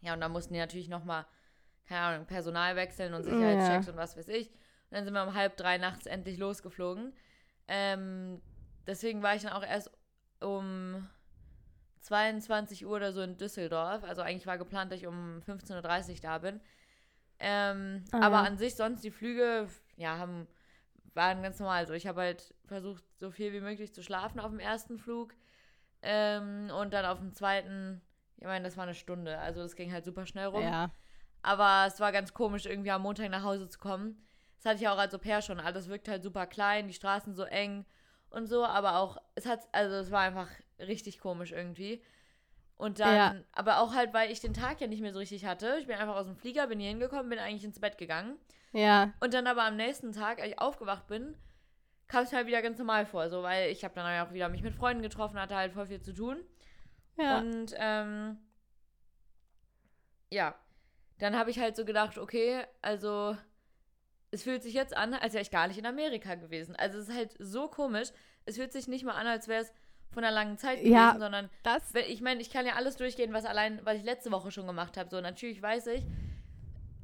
Ja, 0.00 0.14
und 0.14 0.20
dann 0.20 0.32
mussten 0.32 0.52
die 0.52 0.60
natürlich 0.60 0.88
nochmal, 0.88 1.26
keine 1.86 2.00
Ahnung, 2.00 2.26
Personal 2.26 2.76
wechseln 2.76 3.14
und 3.14 3.22
Sicherheitschecks 3.22 3.86
ja. 3.86 3.92
und 3.92 3.98
was 3.98 4.16
weiß 4.16 4.28
ich. 4.28 4.48
Und 4.50 4.96
dann 4.96 5.04
sind 5.04 5.14
wir 5.14 5.22
um 5.22 5.34
halb 5.34 5.56
drei 5.56 5.78
nachts 5.78 6.06
endlich 6.06 6.38
losgeflogen. 6.38 7.14
Ähm, 7.66 8.40
deswegen 8.86 9.22
war 9.22 9.34
ich 9.34 9.42
dann 9.42 9.52
auch 9.52 9.64
erst 9.64 9.90
um 10.40 11.08
22 12.00 12.86
Uhr 12.86 12.96
oder 12.96 13.12
so 13.12 13.22
in 13.22 13.36
Düsseldorf. 13.36 14.04
Also 14.04 14.22
eigentlich 14.22 14.46
war 14.46 14.58
geplant, 14.58 14.92
dass 14.92 15.00
ich 15.00 15.06
um 15.06 15.40
15.30 15.46 16.10
Uhr 16.10 16.16
da 16.22 16.38
bin. 16.38 16.60
Ähm, 17.40 18.04
ah, 18.12 18.20
aber 18.20 18.38
an 18.38 18.58
sich 18.58 18.74
sonst 18.74 19.02
die 19.04 19.10
Flüge, 19.10 19.68
ja, 19.96 20.18
haben, 20.18 20.46
waren 21.14 21.42
ganz 21.42 21.58
normal. 21.58 21.78
Also 21.78 21.94
ich 21.94 22.06
habe 22.06 22.20
halt 22.22 22.54
versucht, 22.64 23.04
so 23.18 23.30
viel 23.30 23.52
wie 23.52 23.60
möglich 23.60 23.94
zu 23.94 24.02
schlafen 24.02 24.40
auf 24.40 24.50
dem 24.50 24.60
ersten 24.60 24.98
Flug. 24.98 25.34
Ähm, 26.02 26.70
und 26.70 26.92
dann 26.92 27.04
auf 27.04 27.18
dem 27.18 27.32
zweiten, 27.32 28.00
ich 28.36 28.46
meine, 28.46 28.64
das 28.64 28.76
war 28.76 28.84
eine 28.84 28.94
Stunde. 28.94 29.38
Also 29.38 29.62
das 29.62 29.76
ging 29.76 29.92
halt 29.92 30.04
super 30.04 30.26
schnell 30.26 30.46
rum. 30.46 30.62
Ja. 30.62 30.90
Aber 31.42 31.84
es 31.86 32.00
war 32.00 32.12
ganz 32.12 32.34
komisch, 32.34 32.66
irgendwie 32.66 32.90
am 32.90 33.02
Montag 33.02 33.30
nach 33.30 33.44
Hause 33.44 33.68
zu 33.68 33.78
kommen. 33.78 34.24
Das 34.56 34.66
hatte 34.66 34.82
ich 34.82 34.88
auch 34.88 34.98
als 34.98 35.14
Au-pair 35.14 35.40
schon. 35.40 35.60
Alles 35.60 35.88
wirkt 35.88 36.08
halt 36.08 36.22
super 36.22 36.46
klein, 36.46 36.88
die 36.88 36.94
Straßen 36.94 37.34
so 37.34 37.44
eng 37.44 37.84
und 38.30 38.46
so. 38.46 38.64
Aber 38.64 38.98
auch, 38.98 39.18
es 39.36 39.46
hat, 39.46 39.60
also 39.72 39.96
es 39.96 40.10
war 40.10 40.22
einfach 40.22 40.48
richtig 40.80 41.20
komisch 41.20 41.52
irgendwie. 41.52 42.02
Und 42.78 43.00
dann, 43.00 43.14
ja. 43.14 43.34
aber 43.52 43.80
auch 43.80 43.92
halt, 43.92 44.14
weil 44.14 44.30
ich 44.30 44.40
den 44.40 44.54
Tag 44.54 44.80
ja 44.80 44.86
nicht 44.86 45.02
mehr 45.02 45.12
so 45.12 45.18
richtig 45.18 45.44
hatte. 45.44 45.76
Ich 45.80 45.88
bin 45.88 45.96
einfach 45.96 46.14
aus 46.14 46.26
dem 46.26 46.36
Flieger, 46.36 46.68
bin 46.68 46.78
hier 46.78 46.88
hingekommen, 46.88 47.28
bin 47.28 47.40
eigentlich 47.40 47.64
ins 47.64 47.80
Bett 47.80 47.98
gegangen. 47.98 48.38
Ja. 48.72 49.12
Und 49.18 49.34
dann 49.34 49.48
aber 49.48 49.64
am 49.64 49.76
nächsten 49.76 50.12
Tag, 50.12 50.40
als 50.40 50.52
ich 50.52 50.58
aufgewacht 50.60 51.08
bin, 51.08 51.36
kam 52.06 52.22
es 52.22 52.30
mir 52.30 52.38
halt 52.38 52.46
wieder 52.46 52.62
ganz 52.62 52.78
normal 52.78 53.04
vor, 53.04 53.28
so, 53.30 53.42
weil 53.42 53.70
ich 53.70 53.82
habe 53.82 53.94
dann 53.94 54.26
auch 54.26 54.32
wieder 54.32 54.48
mich 54.48 54.62
mit 54.62 54.74
Freunden 54.74 55.02
getroffen, 55.02 55.40
hatte 55.40 55.56
halt 55.56 55.72
voll 55.72 55.86
viel 55.86 56.00
zu 56.00 56.12
tun. 56.12 56.38
Ja. 57.16 57.38
Und, 57.38 57.74
ähm, 57.76 58.38
ja. 60.30 60.54
Dann 61.18 61.36
habe 61.36 61.50
ich 61.50 61.58
halt 61.58 61.74
so 61.74 61.84
gedacht, 61.84 62.16
okay, 62.16 62.64
also, 62.80 63.36
es 64.30 64.44
fühlt 64.44 64.62
sich 64.62 64.74
jetzt 64.74 64.96
an, 64.96 65.14
als 65.14 65.32
wäre 65.32 65.42
ich 65.42 65.50
gar 65.50 65.66
nicht 65.66 65.78
in 65.78 65.86
Amerika 65.86 66.36
gewesen. 66.36 66.76
Also, 66.76 66.98
es 66.98 67.08
ist 67.08 67.16
halt 67.16 67.34
so 67.40 67.66
komisch. 67.66 68.10
Es 68.44 68.54
fühlt 68.54 68.72
sich 68.72 68.86
nicht 68.86 69.04
mal 69.04 69.16
an, 69.16 69.26
als 69.26 69.48
wäre 69.48 69.62
es 69.62 69.72
von 70.10 70.24
einer 70.24 70.34
langen 70.34 70.58
Zeit 70.58 70.78
gewesen, 70.78 70.94
ja, 70.94 71.16
sondern 71.18 71.50
das 71.62 71.94
ich 71.94 72.20
meine, 72.20 72.40
ich 72.40 72.50
kann 72.50 72.66
ja 72.66 72.74
alles 72.74 72.96
durchgehen, 72.96 73.32
was 73.32 73.44
allein, 73.44 73.80
was 73.84 73.96
ich 73.96 74.04
letzte 74.04 74.30
Woche 74.30 74.50
schon 74.50 74.66
gemacht 74.66 74.96
habe. 74.96 75.10
So, 75.10 75.20
natürlich 75.20 75.62
weiß 75.62 75.88
ich, 75.88 76.04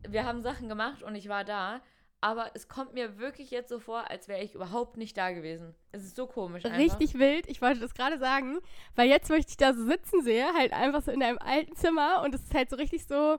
wir 0.08 0.24
haben 0.24 0.42
Sachen 0.42 0.68
gemacht 0.68 1.02
und 1.02 1.14
ich 1.14 1.28
war 1.28 1.44
da, 1.44 1.80
aber 2.20 2.50
es 2.54 2.68
kommt 2.68 2.94
mir 2.94 3.18
wirklich 3.18 3.50
jetzt 3.50 3.68
so 3.68 3.78
vor, 3.78 4.10
als 4.10 4.28
wäre 4.28 4.42
ich 4.42 4.54
überhaupt 4.54 4.96
nicht 4.96 5.16
da 5.16 5.32
gewesen. 5.32 5.74
Es 5.92 6.04
ist 6.04 6.16
so 6.16 6.26
komisch. 6.26 6.64
Einfach. 6.64 6.78
Richtig 6.78 7.18
wild, 7.18 7.46
ich 7.48 7.60
wollte 7.60 7.80
das 7.80 7.94
gerade 7.94 8.18
sagen, 8.18 8.58
weil 8.94 9.08
jetzt, 9.08 9.28
wo 9.28 9.34
ich 9.34 9.46
dich 9.46 9.58
da 9.58 9.74
so 9.74 9.84
sitzen 9.84 10.22
sehe, 10.22 10.46
halt 10.54 10.72
einfach 10.72 11.02
so 11.02 11.10
in 11.12 11.20
deinem 11.20 11.38
alten 11.38 11.76
Zimmer 11.76 12.22
und 12.24 12.34
es 12.34 12.43
ist 12.43 12.55
halt 12.55 12.70
so 12.70 12.76
richtig 12.76 13.06
so, 13.06 13.38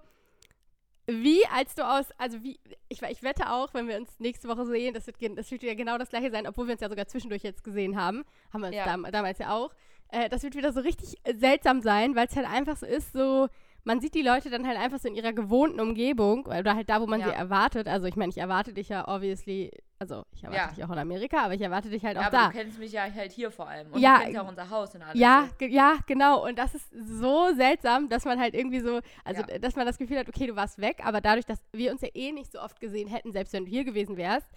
wie 1.08 1.46
als 1.48 1.76
du 1.76 1.88
aus, 1.88 2.06
also 2.18 2.42
wie, 2.44 2.60
ich, 2.90 3.02
ich 3.02 3.24
wette 3.24 3.52
auch, 3.52 3.74
wenn 3.74 3.88
wir 3.88 3.98
uns 3.98 4.20
nächste 4.20 4.48
Woche 4.48 4.66
sehen, 4.66 4.94
das 4.94 5.06
wird, 5.08 5.18
das 5.38 5.52
wird 5.52 5.62
wieder 5.62 5.76
genau 5.76 5.98
das 5.98 6.10
gleiche 6.10 6.32
sein, 6.32 6.48
obwohl 6.48 6.68
wir 6.68 6.74
uns 6.74 6.82
ja 6.82 6.90
sogar 6.90 7.08
zwischendurch 7.08 7.44
jetzt 7.44 7.64
gesehen 7.64 7.96
haben. 7.96 8.26
Haben 8.52 8.62
wir 8.62 8.68
uns 8.68 8.76
ja. 8.76 8.86
dam 8.86 9.06
damals 9.12 9.38
ja 9.38 9.56
auch. 9.56 9.74
Äh, 10.10 10.30
das 10.30 10.44
wird 10.44 10.56
wieder 10.56 10.74
so 10.74 10.80
richtig 10.80 11.16
seltsam 11.32 11.82
sein, 11.82 12.16
weil 12.16 12.28
es 12.28 12.36
halt 12.36 12.48
einfach 12.48 12.78
so 12.78 12.86
ist, 12.86 13.14
so, 13.14 13.48
man 13.86 14.02
sieht 14.02 14.16
die 14.16 14.24
Leute 14.24 14.50
dann 14.50 14.68
halt 14.68 14.78
einfach 14.80 15.00
so 15.00 15.08
in 15.08 15.16
ihrer 15.16 15.32
gewohnten 15.32 15.80
Umgebung 15.80 16.48
oder 16.48 16.76
halt 16.76 16.90
da, 16.90 17.00
wo 17.00 17.06
man 17.06 17.20
ja. 17.20 17.28
sie 17.28 17.36
erwartet. 17.36 17.88
Also 17.88 18.08
ich 18.08 18.16
meine, 18.16 18.32
ich 18.32 18.40
erwarte 18.40 18.74
dich 18.74 18.90
ja 18.90 19.08
obviously, 19.08 19.72
also 20.00 20.26
ich 20.34 20.44
erwarte 20.44 20.62
ja. 20.62 20.76
dich 20.76 20.84
auch 20.84 20.92
in 20.92 20.98
Amerika, 20.98 21.44
aber 21.46 21.54
ich 21.54 21.62
erwarte 21.62 21.90
dich 21.90 22.04
halt 22.04 22.16
ja, 22.16 22.24
auch 22.24 22.26
aber 22.26 22.38
da. 22.38 22.48
Du 22.48 22.58
kennst 22.58 22.80
mich 22.80 22.92
ja 22.92 23.04
halt 23.04 23.32
hier 23.32 23.52
vor 23.52 23.70
allem 23.70 23.92
und 23.92 24.02
ja, 24.02 24.16
du 24.16 24.22
kennst 24.22 24.36
ja 24.36 24.42
auch 24.42 24.50
unser 24.50 24.70
Haus 24.72 24.96
und 24.96 25.04
alles. 25.04 25.20
Ja, 25.20 25.48
ja, 25.60 25.98
genau. 26.08 26.44
Und 26.46 26.58
das 26.58 26.74
ist 26.74 26.90
so 26.92 27.54
seltsam, 27.54 28.10
dass 28.10 28.26
man 28.26 28.40
halt 28.40 28.56
irgendwie 28.56 28.80
so, 28.80 29.02
also 29.24 29.44
dass 29.62 29.76
man 29.76 29.86
das 29.86 30.00
Gefühl 30.00 30.18
hat, 30.18 30.28
okay, 30.28 30.48
du 30.48 30.56
warst 30.56 30.80
weg, 30.80 31.02
aber 31.06 31.22
dadurch, 31.22 31.46
dass 31.46 31.60
wir 31.72 31.92
uns 31.92 32.02
ja 32.02 32.10
eh 32.16 32.32
nicht 32.32 32.52
so 32.52 32.60
oft 32.60 32.80
gesehen 32.80 33.08
hätten, 33.08 33.32
selbst 33.34 33.54
wenn 33.54 33.66
du 33.66 33.70
hier 33.70 33.84
gewesen 33.84 34.18
wärst, 34.18 34.48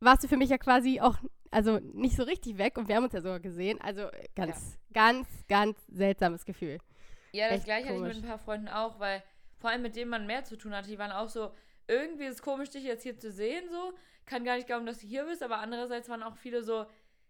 warst 0.00 0.24
du 0.24 0.28
für 0.28 0.38
mich 0.38 0.48
ja 0.48 0.56
quasi 0.56 1.02
auch, 1.02 1.16
also 1.50 1.80
nicht 1.92 2.16
so 2.16 2.22
richtig 2.22 2.56
weg 2.56 2.78
und 2.78 2.88
wir 2.88 2.96
haben 2.96 3.04
uns 3.04 3.12
ja 3.12 3.20
sogar 3.20 3.40
gesehen. 3.40 3.78
Also 3.82 4.06
ganz, 4.34 4.78
ganz, 4.94 5.28
ganz 5.48 5.76
seltsames 5.88 6.46
Gefühl. 6.46 6.78
Ja, 7.34 7.48
das 7.48 7.64
gleiche 7.64 7.88
hatte 7.88 7.96
ich 7.96 8.02
mit 8.02 8.16
ein 8.16 8.28
paar 8.28 8.38
Freunden 8.38 8.68
auch, 8.68 9.00
weil 9.00 9.22
vor 9.58 9.70
allem 9.70 9.82
mit 9.82 9.96
denen 9.96 10.10
man 10.10 10.26
mehr 10.26 10.44
zu 10.44 10.56
tun 10.56 10.74
hatte, 10.74 10.88
die 10.88 10.98
waren 10.98 11.10
auch 11.10 11.28
so, 11.28 11.52
irgendwie 11.88 12.24
ist 12.24 12.34
es 12.34 12.42
komisch, 12.42 12.70
dich 12.70 12.84
jetzt 12.84 13.02
hier 13.02 13.18
zu 13.18 13.30
sehen, 13.30 13.68
so. 13.70 13.92
Kann 14.26 14.44
gar 14.44 14.56
nicht 14.56 14.66
glauben, 14.66 14.86
dass 14.86 15.00
du 15.00 15.06
hier 15.06 15.24
bist, 15.24 15.42
aber 15.42 15.58
andererseits 15.58 16.08
waren 16.08 16.22
auch 16.22 16.36
viele 16.36 16.62
so, 16.62 16.86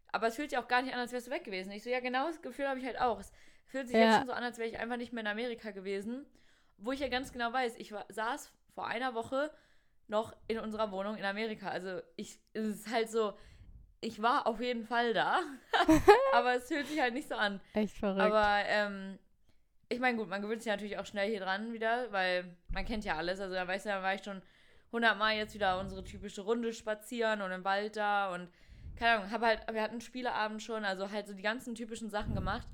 aber 0.08 0.28
es 0.28 0.36
fühlt 0.36 0.50
sich 0.50 0.58
auch 0.58 0.68
gar 0.68 0.82
nicht 0.82 0.94
an, 0.94 1.00
als 1.00 1.10
wärst 1.10 1.26
du 1.26 1.30
weg 1.32 1.42
gewesen. 1.42 1.72
Ich 1.72 1.82
so, 1.82 1.90
ja, 1.90 1.98
genau 1.98 2.26
das 2.28 2.40
Gefühl 2.40 2.68
habe 2.68 2.78
ich 2.78 2.86
halt 2.86 3.00
auch. 3.00 3.18
Es 3.18 3.32
fühlt 3.66 3.88
sich 3.88 3.96
ja. 3.96 4.04
jetzt 4.04 4.16
schon 4.18 4.26
so 4.26 4.32
an, 4.32 4.44
als 4.44 4.58
wäre 4.58 4.68
ich 4.68 4.78
einfach 4.78 4.96
nicht 4.96 5.12
mehr 5.12 5.22
in 5.22 5.26
Amerika 5.26 5.72
gewesen. 5.72 6.24
Wo 6.76 6.92
ich 6.92 7.00
ja 7.00 7.08
ganz 7.08 7.32
genau 7.32 7.52
weiß, 7.52 7.76
ich 7.78 7.90
war, 7.90 8.04
saß 8.10 8.52
vor 8.74 8.86
einer 8.86 9.14
Woche 9.14 9.50
noch 10.06 10.36
in 10.46 10.58
unserer 10.58 10.92
Wohnung 10.92 11.16
in 11.16 11.24
Amerika. 11.24 11.68
Also 11.68 12.00
ich, 12.14 12.38
es 12.52 12.66
ist 12.66 12.90
halt 12.92 13.10
so, 13.10 13.32
ich 14.00 14.20
war 14.22 14.46
auf 14.46 14.60
jeden 14.60 14.84
Fall 14.84 15.14
da, 15.14 15.40
aber 16.32 16.54
es 16.54 16.68
fühlt 16.68 16.86
sich 16.86 17.00
halt 17.00 17.14
nicht 17.14 17.28
so 17.28 17.34
an. 17.34 17.60
Echt 17.72 17.96
verrückt. 17.96 18.20
Aber 18.20 18.62
ähm, 18.66 19.18
ich 19.94 20.00
meine, 20.00 20.16
gut, 20.18 20.28
man 20.28 20.42
gewöhnt 20.42 20.62
sich 20.62 20.70
natürlich 20.70 20.98
auch 20.98 21.06
schnell 21.06 21.28
hier 21.30 21.40
dran 21.40 21.72
wieder, 21.72 22.10
weil 22.12 22.56
man 22.72 22.84
kennt 22.84 23.04
ja 23.04 23.16
alles. 23.16 23.40
Also 23.40 23.54
da 23.54 23.66
weißt 23.66 23.86
du, 23.86 23.90
da 23.90 24.02
war 24.02 24.14
ich 24.14 24.22
schon 24.24 24.42
hundertmal 24.92 25.34
jetzt 25.36 25.54
wieder 25.54 25.78
unsere 25.80 26.04
typische 26.04 26.42
Runde 26.42 26.72
spazieren 26.72 27.40
und 27.42 27.50
im 27.50 27.64
Wald 27.64 27.96
da 27.96 28.32
und 28.32 28.48
keine 28.96 29.18
Ahnung, 29.18 29.30
habe 29.32 29.46
halt, 29.46 29.62
wir 29.72 29.82
hatten 29.82 30.00
Spieleabend 30.00 30.62
schon, 30.62 30.84
also 30.84 31.10
halt 31.10 31.26
so 31.26 31.34
die 31.34 31.42
ganzen 31.42 31.74
typischen 31.74 32.10
Sachen 32.10 32.34
gemacht, 32.36 32.68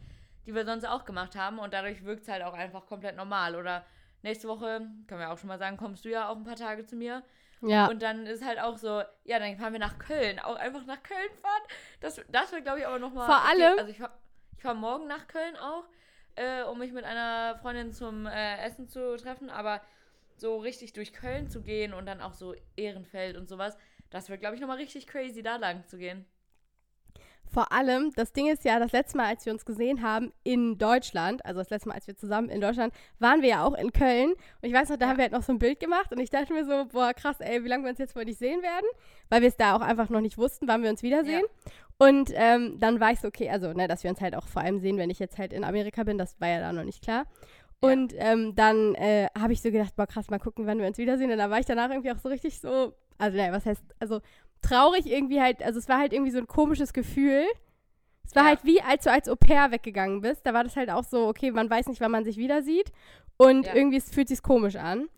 die 0.46 0.54
wir 0.54 0.66
sonst 0.66 0.84
auch 0.86 1.06
gemacht 1.06 1.34
haben 1.34 1.58
und 1.58 1.72
dadurch 1.72 2.04
wirkt 2.04 2.22
es 2.24 2.28
halt 2.28 2.42
auch 2.42 2.52
einfach 2.52 2.84
komplett 2.86 3.16
normal. 3.16 3.56
Oder 3.56 3.86
nächste 4.22 4.46
Woche, 4.48 4.86
können 5.06 5.20
wir 5.20 5.30
auch 5.30 5.38
schon 5.38 5.48
mal 5.48 5.58
sagen, 5.58 5.78
kommst 5.78 6.04
du 6.04 6.10
ja 6.10 6.28
auch 6.28 6.36
ein 6.36 6.44
paar 6.44 6.56
Tage 6.56 6.84
zu 6.84 6.94
mir. 6.96 7.22
Ja. 7.62 7.86
Und 7.88 8.02
dann 8.02 8.26
ist 8.26 8.44
halt 8.44 8.58
auch 8.60 8.76
so, 8.76 9.02
ja, 9.24 9.38
dann 9.38 9.56
fahren 9.56 9.72
wir 9.72 9.80
nach 9.80 9.98
Köln. 9.98 10.38
Auch 10.40 10.56
einfach 10.56 10.84
nach 10.86 11.02
Köln 11.02 11.30
fahren. 11.42 11.62
Das, 12.00 12.20
das 12.28 12.52
wird, 12.52 12.64
glaube 12.64 12.80
ich, 12.80 12.86
aber 12.86 12.98
nochmal. 12.98 13.26
Vor 13.26 13.44
allem- 13.48 13.78
Also 13.78 13.90
ich 13.90 13.98
fahre 13.98 14.12
fahr 14.58 14.74
morgen 14.74 15.06
nach 15.06 15.26
Köln 15.26 15.56
auch, 15.56 15.84
äh, 16.36 16.62
um 16.64 16.78
mich 16.78 16.92
mit 16.92 17.04
einer 17.04 17.58
Freundin 17.60 17.92
zum 17.92 18.26
äh, 18.26 18.58
Essen 18.64 18.88
zu 18.88 19.16
treffen. 19.16 19.50
Aber 19.50 19.80
so 20.36 20.58
richtig 20.58 20.92
durch 20.94 21.12
Köln 21.12 21.48
zu 21.50 21.62
gehen 21.62 21.92
und 21.92 22.06
dann 22.06 22.20
auch 22.20 22.32
so 22.34 22.54
Ehrenfeld 22.76 23.36
und 23.36 23.48
sowas, 23.48 23.76
das 24.10 24.28
wird, 24.30 24.40
glaube 24.40 24.54
ich, 24.54 24.60
nochmal 24.60 24.78
richtig 24.78 25.06
crazy, 25.06 25.42
da 25.42 25.56
lang 25.56 25.86
zu 25.86 25.98
gehen. 25.98 26.24
Vor 27.52 27.72
allem, 27.72 28.12
das 28.14 28.32
Ding 28.32 28.46
ist 28.48 28.64
ja, 28.64 28.78
das 28.78 28.92
letzte 28.92 29.16
Mal, 29.16 29.26
als 29.26 29.44
wir 29.44 29.52
uns 29.52 29.64
gesehen 29.64 30.02
haben 30.02 30.32
in 30.44 30.78
Deutschland, 30.78 31.44
also 31.44 31.58
das 31.58 31.68
letzte 31.70 31.88
Mal, 31.88 31.96
als 31.96 32.06
wir 32.06 32.16
zusammen 32.16 32.48
in 32.48 32.60
Deutschland, 32.60 32.94
waren 33.18 33.42
wir 33.42 33.48
ja 33.48 33.64
auch 33.64 33.74
in 33.74 33.92
Köln. 33.92 34.30
Und 34.32 34.68
ich 34.68 34.72
weiß 34.72 34.88
noch, 34.88 34.98
da 34.98 35.06
Ja. 35.06 35.10
haben 35.10 35.16
wir 35.18 35.24
halt 35.24 35.32
noch 35.32 35.42
so 35.42 35.52
ein 35.52 35.58
Bild 35.58 35.80
gemacht 35.80 36.12
und 36.12 36.20
ich 36.20 36.30
dachte 36.30 36.52
mir 36.52 36.64
so, 36.64 36.84
boah, 36.86 37.12
krass, 37.12 37.40
ey, 37.40 37.64
wie 37.64 37.68
lange 37.68 37.82
wir 37.84 37.90
uns 37.90 37.98
jetzt 37.98 38.14
wohl 38.14 38.24
nicht 38.24 38.38
sehen 38.38 38.62
werden, 38.62 38.86
weil 39.30 39.40
wir 39.40 39.48
es 39.48 39.56
da 39.56 39.74
auch 39.74 39.80
einfach 39.80 40.08
noch 40.10 40.20
nicht 40.20 40.38
wussten, 40.38 40.68
wann 40.68 40.84
wir 40.84 40.90
uns 40.90 41.02
wiedersehen. 41.02 41.42
Und 42.02 42.30
ähm, 42.34 42.78
dann 42.78 42.98
war 42.98 43.12
ich 43.12 43.20
so, 43.20 43.28
okay, 43.28 43.50
also, 43.50 43.74
ne, 43.74 43.86
dass 43.86 44.02
wir 44.04 44.10
uns 44.10 44.22
halt 44.22 44.34
auch 44.34 44.48
vor 44.48 44.62
allem 44.62 44.80
sehen, 44.80 44.96
wenn 44.96 45.10
ich 45.10 45.18
jetzt 45.18 45.36
halt 45.36 45.52
in 45.52 45.64
Amerika 45.64 46.02
bin, 46.02 46.16
das 46.16 46.40
war 46.40 46.48
ja 46.48 46.58
da 46.60 46.72
noch 46.72 46.84
nicht 46.84 47.02
klar. 47.02 47.26
Ja. 47.82 47.90
Und 47.92 48.14
ähm, 48.16 48.54
dann 48.54 48.94
äh, 48.94 49.28
habe 49.38 49.52
ich 49.52 49.60
so 49.60 49.70
gedacht, 49.70 49.94
boah, 49.96 50.06
krass, 50.06 50.30
mal 50.30 50.38
gucken, 50.38 50.66
wann 50.66 50.78
wir 50.78 50.86
uns 50.86 50.96
wiedersehen. 50.96 51.30
Und 51.30 51.36
da 51.36 51.50
war 51.50 51.58
ich 51.60 51.66
danach 51.66 51.90
irgendwie 51.90 52.10
auch 52.10 52.18
so 52.18 52.30
richtig 52.30 52.58
so, 52.58 52.94
also, 53.18 53.36
ne, 53.36 53.48
was 53.52 53.66
heißt, 53.66 53.82
also 53.98 54.20
traurig 54.62 55.04
irgendwie 55.06 55.42
halt, 55.42 55.62
also 55.62 55.78
es 55.78 55.88
war 55.90 55.98
halt 55.98 56.14
irgendwie 56.14 56.30
so 56.32 56.38
ein 56.38 56.46
komisches 56.46 56.94
Gefühl. 56.94 57.44
Es 58.24 58.34
war 58.34 58.44
Ja. 58.44 58.48
halt 58.50 58.64
wie, 58.64 58.80
als 58.80 59.04
du 59.04 59.10
als 59.12 59.28
Au 59.28 59.36
pair 59.36 59.70
weggegangen 59.70 60.22
bist. 60.22 60.46
Da 60.46 60.54
war 60.54 60.64
das 60.64 60.76
halt 60.76 60.88
auch 60.90 61.04
so, 61.04 61.28
okay, 61.28 61.50
man 61.50 61.68
weiß 61.68 61.86
nicht, 61.88 62.00
wann 62.00 62.12
man 62.12 62.24
sich 62.24 62.38
wieder 62.38 62.62
sieht. 62.62 62.92
Und 63.36 63.66
Ja. 63.66 63.74
irgendwie 63.74 63.98
es 63.98 64.08
fühlt 64.10 64.28
sich 64.28 64.42
komisch 64.42 64.76
an. 64.76 65.08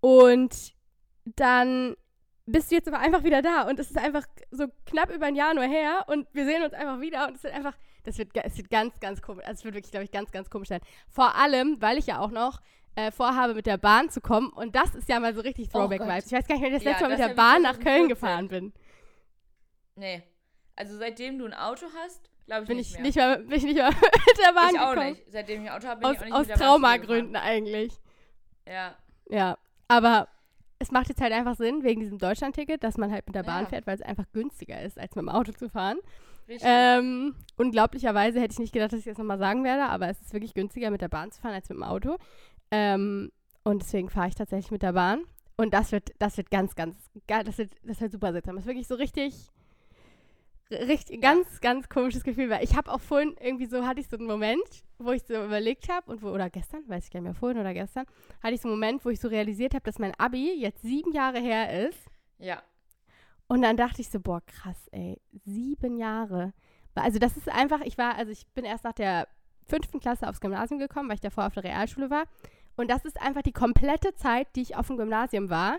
Und 0.00 0.74
dann 1.24 1.96
bist 2.52 2.70
du 2.70 2.74
jetzt 2.76 2.88
aber 2.88 2.98
einfach 2.98 3.24
wieder 3.24 3.42
da. 3.42 3.62
Und 3.62 3.78
es 3.78 3.90
ist 3.90 3.98
einfach 3.98 4.24
so 4.50 4.66
knapp 4.86 5.10
über 5.14 5.26
ein 5.26 5.34
Jahr 5.36 5.54
nur 5.54 5.64
her. 5.64 6.04
Und 6.08 6.26
wir 6.32 6.44
sehen 6.44 6.62
uns 6.62 6.72
einfach 6.74 7.00
wieder. 7.00 7.26
Und 7.28 7.36
es 7.36 7.42
wird 7.42 7.54
einfach, 7.54 7.76
das 8.04 8.18
wird, 8.18 8.30
es 8.34 8.56
wird 8.56 8.70
ganz, 8.70 8.98
ganz 9.00 9.22
komisch. 9.22 9.44
Also 9.46 9.60
es 9.60 9.64
wird 9.64 9.74
wirklich, 9.74 9.90
glaube 9.90 10.04
ich, 10.04 10.10
ganz, 10.10 10.30
ganz 10.30 10.50
komisch 10.50 10.68
sein. 10.68 10.80
Vor 11.08 11.34
allem, 11.36 11.80
weil 11.80 11.98
ich 11.98 12.06
ja 12.06 12.18
auch 12.20 12.30
noch 12.30 12.60
äh, 12.96 13.10
vorhabe, 13.12 13.54
mit 13.54 13.66
der 13.66 13.76
Bahn 13.78 14.10
zu 14.10 14.20
kommen. 14.20 14.50
Und 14.50 14.74
das 14.76 14.94
ist 14.94 15.08
ja 15.08 15.20
mal 15.20 15.34
so 15.34 15.40
richtig 15.40 15.68
Oh 15.68 15.78
Throwback-Vibes. 15.78 16.26
ich 16.26 16.32
weiß 16.32 16.46
gar 16.48 16.54
nicht, 16.56 16.64
wenn 16.64 16.72
ich 16.74 16.78
das 16.78 16.84
Ja, 16.84 16.90
letzte 16.90 17.04
Mal 17.04 17.10
mit 17.10 17.18
der 17.20 17.34
Bahn 17.34 17.62
nach 17.62 17.78
Köln 17.78 18.06
2014. 18.06 18.08
gefahren 18.08 18.48
bin. 18.48 18.72
Nee. 19.96 20.22
Also 20.76 20.96
seitdem 20.96 21.38
du 21.38 21.44
ein 21.46 21.54
Auto 21.54 21.86
hast, 22.02 22.30
glaube 22.46 22.62
ich 22.62 22.68
Bin 22.68 22.76
nicht 22.78 22.88
ich 22.90 22.94
mehr. 22.94 23.02
nicht 23.02 23.16
mal, 23.16 23.38
bin 23.38 23.52
ich 23.58 23.64
nicht 23.64 23.78
mal 23.78 23.90
mit 23.92 24.38
der 24.44 24.52
Bahn 24.54 24.74
ich 24.74 24.80
auch 24.80 24.90
gekommen. 24.90 25.10
nicht. 25.10 25.24
Seitdem 25.28 25.62
ich 25.64 25.70
ein 25.70 25.76
Auto 25.76 25.88
habe, 25.88 26.00
bin 26.00 26.08
Aus, 26.10 26.14
ich 26.16 26.20
auch 26.20 26.24
nicht 26.24 26.34
aus 26.34 26.40
mit 26.40 26.48
der 26.48 26.54
Bahn 26.54 26.58
zu 26.58 26.58
dir 26.58 26.64
Traumagründen 26.66 27.36
eigentlich. 27.36 27.92
Ja. 28.66 28.94
Ja, 29.28 29.58
aber 29.88 30.28
es 30.80 30.90
macht 30.90 31.08
jetzt 31.08 31.20
halt 31.20 31.32
einfach 31.32 31.54
Sinn, 31.56 31.84
wegen 31.84 32.00
diesem 32.00 32.18
Deutschlandticket, 32.18 32.82
dass 32.82 32.96
man 32.96 33.12
halt 33.12 33.26
mit 33.26 33.36
der 33.36 33.44
Bahn 33.44 33.64
Ja. 33.64 33.68
fährt, 33.68 33.86
weil 33.86 33.94
es 33.94 34.02
einfach 34.02 34.24
günstiger 34.32 34.82
ist, 34.82 34.98
als 34.98 35.14
mit 35.14 35.22
dem 35.22 35.28
Auto 35.28 35.52
zu 35.52 35.68
fahren. 35.68 35.98
Richtig. 36.48 36.68
Ähm, 36.68 37.36
unglaublicherweise 37.56 38.40
hätte 38.40 38.52
ich 38.54 38.58
nicht 38.58 38.72
gedacht, 38.72 38.92
dass 38.92 38.98
ich 39.00 39.04
das 39.04 39.18
nochmal 39.18 39.38
sagen 39.38 39.62
werde, 39.62 39.84
aber 39.84 40.08
es 40.08 40.20
ist 40.20 40.32
wirklich 40.32 40.54
günstiger, 40.54 40.90
mit 40.90 41.00
der 41.00 41.08
Bahn 41.08 41.30
zu 41.30 41.40
fahren, 41.40 41.54
als 41.54 41.68
mit 41.68 41.76
dem 41.76 41.84
Auto. 41.84 42.16
Ähm, 42.72 43.30
und 43.62 43.82
deswegen 43.82 44.08
fahre 44.08 44.28
ich 44.28 44.34
tatsächlich 44.34 44.70
mit 44.72 44.82
der 44.82 44.94
Bahn. 44.94 45.20
Und 45.56 45.74
das 45.74 45.92
wird, 45.92 46.10
das 46.18 46.38
wird 46.38 46.50
ganz, 46.50 46.74
ganz, 46.74 46.96
geil, 47.28 47.44
das 47.44 47.58
wird, 47.58 47.72
das 47.84 48.00
wird 48.00 48.10
super 48.12 48.32
seltsam. 48.32 48.56
Das 48.56 48.64
ist 48.64 48.68
wirklich 48.68 48.88
so 48.88 48.94
richtig, 48.94 49.34
richtig, 50.70 51.20
ganz, 51.20 51.60
ganz 51.60 51.88
komisches 51.88 52.24
Gefühl, 52.24 52.50
weil 52.50 52.64
ich 52.64 52.76
habe 52.76 52.90
auch 52.92 53.00
vorhin 53.00 53.36
irgendwie 53.40 53.66
so, 53.66 53.86
hatte 53.86 54.00
ich 54.00 54.08
so 54.08 54.16
einen 54.16 54.26
Moment, 54.26 54.84
wo 54.98 55.12
ich 55.12 55.22
so 55.22 55.34
überlegt 55.34 55.88
habe, 55.88 56.10
und 56.10 56.22
wo, 56.22 56.28
oder 56.28 56.50
gestern, 56.50 56.88
weiß 56.88 57.04
ich 57.04 57.10
gar 57.10 57.20
nicht 57.20 57.28
mehr, 57.28 57.34
vorhin 57.34 57.58
oder 57.58 57.74
gestern, 57.74 58.06
hatte 58.42 58.54
ich 58.54 58.60
so 58.60 58.68
einen 58.68 58.78
Moment, 58.78 59.04
wo 59.04 59.10
ich 59.10 59.20
so 59.20 59.28
realisiert 59.28 59.74
habe, 59.74 59.82
dass 59.82 59.98
mein 59.98 60.14
Abi 60.18 60.54
jetzt 60.54 60.82
sieben 60.82 61.12
Jahre 61.12 61.40
her 61.40 61.88
ist. 61.88 61.98
ja. 62.38 62.62
Und 63.48 63.62
dann 63.62 63.76
dachte 63.76 64.00
ich 64.00 64.08
so, 64.08 64.20
boah, 64.20 64.40
krass, 64.46 64.86
ey, 64.92 65.20
sieben 65.44 65.96
Jahre. 65.96 66.52
Also 66.94 67.18
das 67.18 67.36
ist 67.36 67.48
einfach, 67.48 67.80
ich 67.80 67.98
war, 67.98 68.14
also 68.14 68.30
ich 68.30 68.46
bin 68.54 68.64
erst 68.64 68.84
nach 68.84 68.92
der 68.92 69.26
fünften 69.66 69.98
Klasse 69.98 70.28
aufs 70.28 70.40
Gymnasium 70.40 70.78
gekommen, 70.78 71.08
weil 71.08 71.16
ich 71.16 71.20
davor 71.20 71.48
auf 71.48 71.54
der 71.54 71.64
Realschule 71.64 72.10
war. 72.10 72.26
Und 72.76 72.88
das 72.88 73.04
ist 73.04 73.20
einfach 73.20 73.42
die 73.42 73.52
komplette 73.52 74.14
Zeit, 74.14 74.46
die 74.54 74.62
ich 74.62 74.76
auf 74.76 74.86
dem 74.86 74.98
Gymnasium 74.98 75.50
war, 75.50 75.78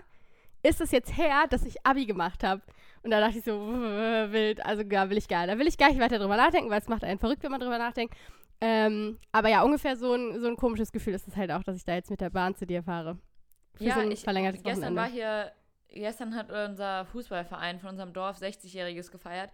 ist 0.62 0.82
es 0.82 0.90
jetzt 0.90 1.16
her, 1.16 1.46
dass 1.48 1.64
ich 1.64 1.86
Abi 1.86 2.04
gemacht 2.04 2.44
habe. 2.44 2.60
Und 3.02 3.10
da 3.10 3.20
dachte 3.20 3.38
ich 3.38 3.44
so, 3.44 3.52
wild, 3.52 4.64
also 4.64 4.82
ja, 4.82 5.10
will 5.10 5.18
ich 5.18 5.28
gar. 5.28 5.46
Da 5.46 5.58
will 5.58 5.66
ich 5.66 5.76
gar 5.76 5.88
nicht 5.88 6.00
weiter 6.00 6.18
drüber 6.18 6.36
nachdenken, 6.36 6.70
weil 6.70 6.80
es 6.80 6.88
macht 6.88 7.02
einen 7.02 7.18
verrückt, 7.18 7.42
wenn 7.42 7.50
man 7.50 7.60
drüber 7.60 7.78
nachdenkt. 7.78 8.14
Ähm, 8.60 9.18
aber 9.32 9.48
ja, 9.48 9.62
ungefähr 9.62 9.96
so 9.96 10.14
ein, 10.14 10.40
so 10.40 10.46
ein 10.46 10.56
komisches 10.56 10.92
Gefühl 10.92 11.14
ist 11.14 11.26
es 11.26 11.36
halt 11.36 11.50
auch, 11.50 11.64
dass 11.64 11.76
ich 11.76 11.84
da 11.84 11.94
jetzt 11.94 12.10
mit 12.10 12.20
der 12.20 12.30
Bahn 12.30 12.54
zu 12.54 12.64
dir 12.64 12.84
fahre. 12.84 13.18
Für 13.74 13.84
ja, 13.84 13.94
so 13.94 14.08
ich, 14.08 14.20
verlängertes 14.20 14.62
gestern 14.62 14.94
Wochenende. 14.94 15.02
war 15.02 15.10
hier, 15.10 15.52
gestern 15.88 16.36
hat 16.36 16.52
unser 16.52 17.04
Fußballverein 17.06 17.80
von 17.80 17.90
unserem 17.90 18.12
Dorf 18.12 18.38
60-jähriges 18.38 19.10
gefeiert. 19.10 19.50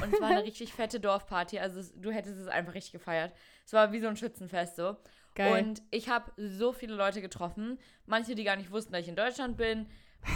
Und 0.00 0.14
es 0.14 0.20
war 0.20 0.28
eine 0.28 0.42
richtig 0.44 0.72
fette 0.72 1.00
Dorfparty. 1.00 1.58
Also 1.58 1.80
es, 1.80 1.92
du 2.00 2.12
hättest 2.12 2.38
es 2.38 2.46
einfach 2.46 2.74
richtig 2.74 2.92
gefeiert. 2.92 3.32
Es 3.66 3.72
war 3.72 3.90
wie 3.90 4.00
so 4.00 4.06
ein 4.06 4.16
Schützenfest 4.16 4.76
so. 4.76 4.96
Geil. 5.34 5.64
Und 5.64 5.82
ich 5.90 6.08
habe 6.08 6.30
so 6.36 6.72
viele 6.72 6.94
Leute 6.94 7.20
getroffen. 7.20 7.78
Manche, 8.06 8.36
die 8.36 8.44
gar 8.44 8.56
nicht 8.56 8.70
wussten, 8.70 8.92
dass 8.92 9.02
ich 9.02 9.08
in 9.08 9.16
Deutschland 9.16 9.56
bin. 9.56 9.88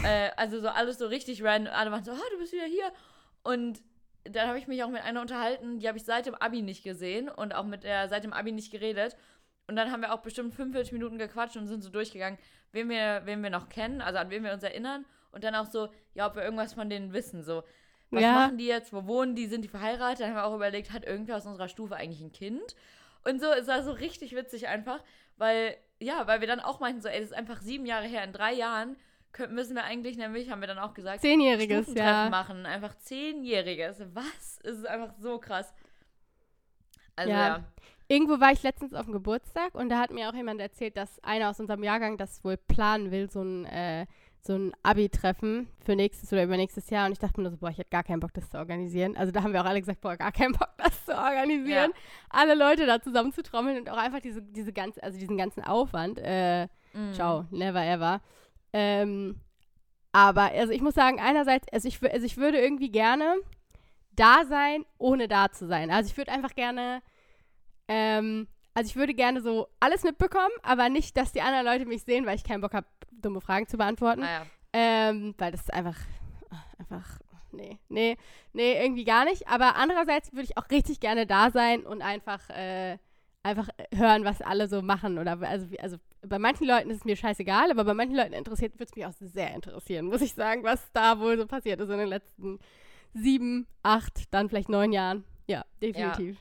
Äh, 0.03 0.31
also 0.35 0.59
so 0.59 0.67
alles 0.67 0.97
so 0.97 1.07
richtig 1.07 1.43
random. 1.43 1.73
Alle 1.73 1.91
waren 1.91 2.03
so, 2.03 2.11
ah, 2.11 2.29
du 2.31 2.37
bist 2.39 2.53
wieder 2.53 2.65
hier. 2.65 2.91
Und 3.43 3.81
dann 4.25 4.47
habe 4.47 4.57
ich 4.59 4.67
mich 4.67 4.83
auch 4.83 4.89
mit 4.89 5.01
einer 5.03 5.21
unterhalten, 5.21 5.79
die 5.79 5.87
habe 5.87 5.97
ich 5.97 6.03
seit 6.03 6.25
dem 6.25 6.35
Abi 6.35 6.61
nicht 6.61 6.83
gesehen 6.83 7.29
und 7.29 7.55
auch 7.55 7.63
mit 7.63 7.83
der 7.83 8.09
seit 8.09 8.23
dem 8.23 8.33
Abi 8.33 8.51
nicht 8.51 8.71
geredet. 8.71 9.15
Und 9.67 9.75
dann 9.75 9.91
haben 9.91 10.01
wir 10.01 10.13
auch 10.13 10.21
bestimmt 10.21 10.53
45 10.53 10.93
Minuten 10.93 11.17
gequatscht 11.17 11.57
und 11.57 11.67
sind 11.67 11.83
so 11.83 11.89
durchgegangen, 11.89 12.37
wen 12.71 12.89
wir, 12.89 13.21
wen 13.25 13.41
wir 13.43 13.49
noch 13.49 13.69
kennen, 13.69 14.01
also 14.01 14.19
an 14.19 14.29
wen 14.29 14.43
wir 14.43 14.53
uns 14.53 14.63
erinnern. 14.63 15.05
Und 15.31 15.43
dann 15.43 15.55
auch 15.55 15.65
so, 15.65 15.89
ja, 16.13 16.27
ob 16.27 16.35
wir 16.35 16.43
irgendwas 16.43 16.73
von 16.73 16.89
denen 16.89 17.13
wissen. 17.13 17.43
So, 17.43 17.63
was 18.09 18.21
Ja. 18.21 18.33
machen 18.33 18.57
die 18.57 18.65
jetzt? 18.67 18.91
Wo 18.93 19.05
wohnen 19.05 19.35
die? 19.35 19.47
Sind 19.47 19.61
die 19.63 19.67
verheiratet? 19.67 20.21
Dann 20.21 20.29
haben 20.29 20.35
wir 20.37 20.45
auch 20.45 20.55
überlegt, 20.55 20.91
hat 20.91 21.05
irgendwer 21.05 21.37
aus 21.37 21.45
unserer 21.45 21.67
Stufe 21.67 21.95
eigentlich 21.95 22.21
ein 22.21 22.31
Kind? 22.31 22.75
Und 23.23 23.41
so, 23.41 23.47
es 23.51 23.67
war 23.67 23.83
so 23.83 23.91
richtig 23.91 24.35
witzig 24.35 24.67
einfach, 24.67 25.03
weil, 25.35 25.75
ja, 25.99 26.27
weil 26.27 26.39
wir 26.39 26.47
dann 26.47 26.61
auch 26.61 26.79
meinten, 26.79 27.01
so, 27.01 27.09
ey, 27.09 27.19
das 27.19 27.31
ist 27.31 27.35
einfach 27.35 27.61
sieben 27.61 27.85
Jahre 27.85 28.05
her, 28.07 28.23
in 28.23 28.31
drei 28.33 28.53
Jahren 28.53 28.95
können, 29.31 29.55
müssen 29.55 29.75
wir 29.75 29.83
eigentlich 29.83 30.17
nämlich, 30.17 30.49
haben 30.49 30.61
wir 30.61 30.67
dann 30.67 30.79
auch 30.79 30.93
gesagt, 30.93 31.21
Zehnjähriges, 31.21 31.93
ja. 31.93 32.29
machen. 32.29 32.65
Einfach 32.65 32.95
zehnjähriges. 32.97 34.01
Was? 34.13 34.59
Es 34.63 34.79
ist 34.79 34.87
einfach 34.87 35.13
so 35.19 35.39
krass. 35.39 35.73
Also 37.15 37.31
Ja. 37.31 37.47
ja. 37.47 37.63
Irgendwo 38.09 38.39
war 38.39 38.53
ich 38.53 38.63
letztens 38.63 38.93
auf 38.93 39.03
dem 39.03 39.11
Geburtstag 39.11 39.75
und 39.75 39.89
da 39.89 39.99
hat 39.99 40.11
mir 40.11 40.29
auch 40.29 40.33
jemand 40.33 40.61
erzählt, 40.61 40.95
dass 40.95 41.21
einer 41.25 41.49
aus 41.49 41.59
unserem 41.59 41.83
Jahrgang 41.83 42.17
das 42.17 42.41
wohl 42.43 42.55
planen 42.55 43.11
will, 43.11 43.29
so 43.29 43.41
ein, 43.41 43.65
äh, 43.65 44.05
so 44.39 44.55
ein 44.55 44.73
Abi-Treffen 44.81 45.67
für 45.83 45.93
nächstes 45.97 46.31
oder 46.31 46.43
übernächstes 46.43 46.89
Jahr. 46.89 47.07
Und 47.07 47.11
ich 47.11 47.19
dachte 47.19 47.37
mir 47.37 47.43
nur 47.43 47.51
so, 47.51 47.57
boah, 47.57 47.69
ich 47.69 47.77
hätte 47.77 47.89
gar 47.89 48.05
keinen 48.05 48.21
Bock, 48.21 48.33
das 48.33 48.49
zu 48.49 48.57
organisieren. 48.57 49.17
Also 49.17 49.33
da 49.33 49.43
haben 49.43 49.51
wir 49.51 49.59
auch 49.61 49.65
alle 49.65 49.81
gesagt, 49.81 49.99
boah, 49.99 50.15
gar 50.15 50.31
keinen 50.31 50.53
Bock, 50.53 50.69
das 50.77 51.03
zu 51.03 51.17
organisieren. 51.17 51.91
Alle 52.29 52.55
Leute 52.55 52.85
da 52.85 53.01
zusammenzutrommeln 53.01 53.77
und 53.79 53.89
auch 53.89 53.97
einfach 53.97 54.21
diese, 54.21 54.41
diese 54.41 54.71
ganze, 54.71 55.03
also 55.03 55.19
diesen 55.19 55.35
ganzen 55.37 55.63
Aufwand. 55.65 56.17
Äh, 56.19 56.69
Mhm. 56.97 57.13
Ciao, 57.13 57.45
never 57.51 57.83
ever. 57.85 58.21
Ähm, 58.79 59.41
aber 60.11 60.51
also 60.51 60.71
ich 60.71 60.81
muss 60.81 60.93
sagen, 60.93 61.19
einerseits, 61.19 61.67
also 61.73 61.87
ich, 61.87 61.99
also 62.03 62.23
ich 62.23 62.37
würde 62.37 62.59
irgendwie 62.59 62.91
gerne 62.91 63.37
da 64.11 64.45
sein, 64.45 64.85
ohne 64.99 65.27
da 65.27 65.51
zu 65.51 65.65
sein. 65.65 65.89
Also 65.89 66.11
ich 66.11 66.17
würde 66.17 66.31
einfach 66.31 66.53
gerne, 66.53 67.01
ähm, 67.87 68.47
also 68.75 68.87
ich 68.87 68.95
würde 68.95 69.15
gerne 69.15 69.41
so 69.41 69.67
alles 69.79 70.03
mitbekommen, 70.03 70.53
aber 70.61 70.89
nicht, 70.89 71.17
dass 71.17 71.31
die 71.31 71.41
anderen 71.41 71.65
Leute 71.65 71.87
mich 71.87 72.03
sehen, 72.03 72.27
weil 72.27 72.35
ich 72.35 72.43
keinen 72.43 72.61
Bock 72.61 72.75
habe, 72.75 72.85
dumme 73.11 73.41
Fragen 73.41 73.67
zu 73.67 73.77
beantworten. 73.77 74.21
Ah, 74.21 74.31
ja. 74.31 74.45
Ähm, 74.73 75.33
weil 75.39 75.51
das 75.51 75.61
ist 75.61 75.73
einfach, 75.73 75.97
einfach, 76.77 77.19
nee, 77.51 77.79
nee, 77.89 78.15
nee, 78.53 78.79
irgendwie 78.79 79.05
gar 79.05 79.25
nicht. 79.25 79.47
Aber 79.47 79.75
andererseits 79.75 80.33
würde 80.33 80.43
ich 80.43 80.57
auch 80.57 80.69
richtig 80.69 80.99
gerne 80.99 81.25
da 81.25 81.49
sein 81.49 81.83
und 81.83 82.03
einfach, 82.03 82.47
äh, 82.51 82.99
einfach 83.41 83.69
hören, 83.91 84.23
was 84.23 84.43
alle 84.43 84.67
so 84.67 84.83
machen. 84.83 85.17
Oder 85.17 85.39
also, 85.41 85.65
also 85.79 85.97
bei 86.21 86.39
manchen 86.39 86.67
Leuten 86.67 86.89
ist 86.89 86.97
es 86.97 87.05
mir 87.05 87.15
scheißegal, 87.15 87.71
aber 87.71 87.83
bei 87.83 87.93
manchen 87.93 88.15
Leuten 88.15 88.33
interessiert, 88.33 88.73
würde 88.75 88.85
es 88.85 88.95
mich 88.95 89.05
auch 89.05 89.13
sehr 89.19 89.53
interessieren, 89.53 90.05
muss 90.05 90.21
ich 90.21 90.33
sagen, 90.33 90.63
was 90.63 90.91
da 90.93 91.19
wohl 91.19 91.37
so 91.37 91.45
passiert 91.45 91.79
ist 91.79 91.89
in 91.89 91.97
den 91.97 92.07
letzten 92.09 92.59
sieben, 93.13 93.67
acht, 93.83 94.33
dann 94.33 94.49
vielleicht 94.49 94.69
neun 94.69 94.91
Jahren. 94.91 95.23
Ja, 95.47 95.63
definitiv. 95.81 96.37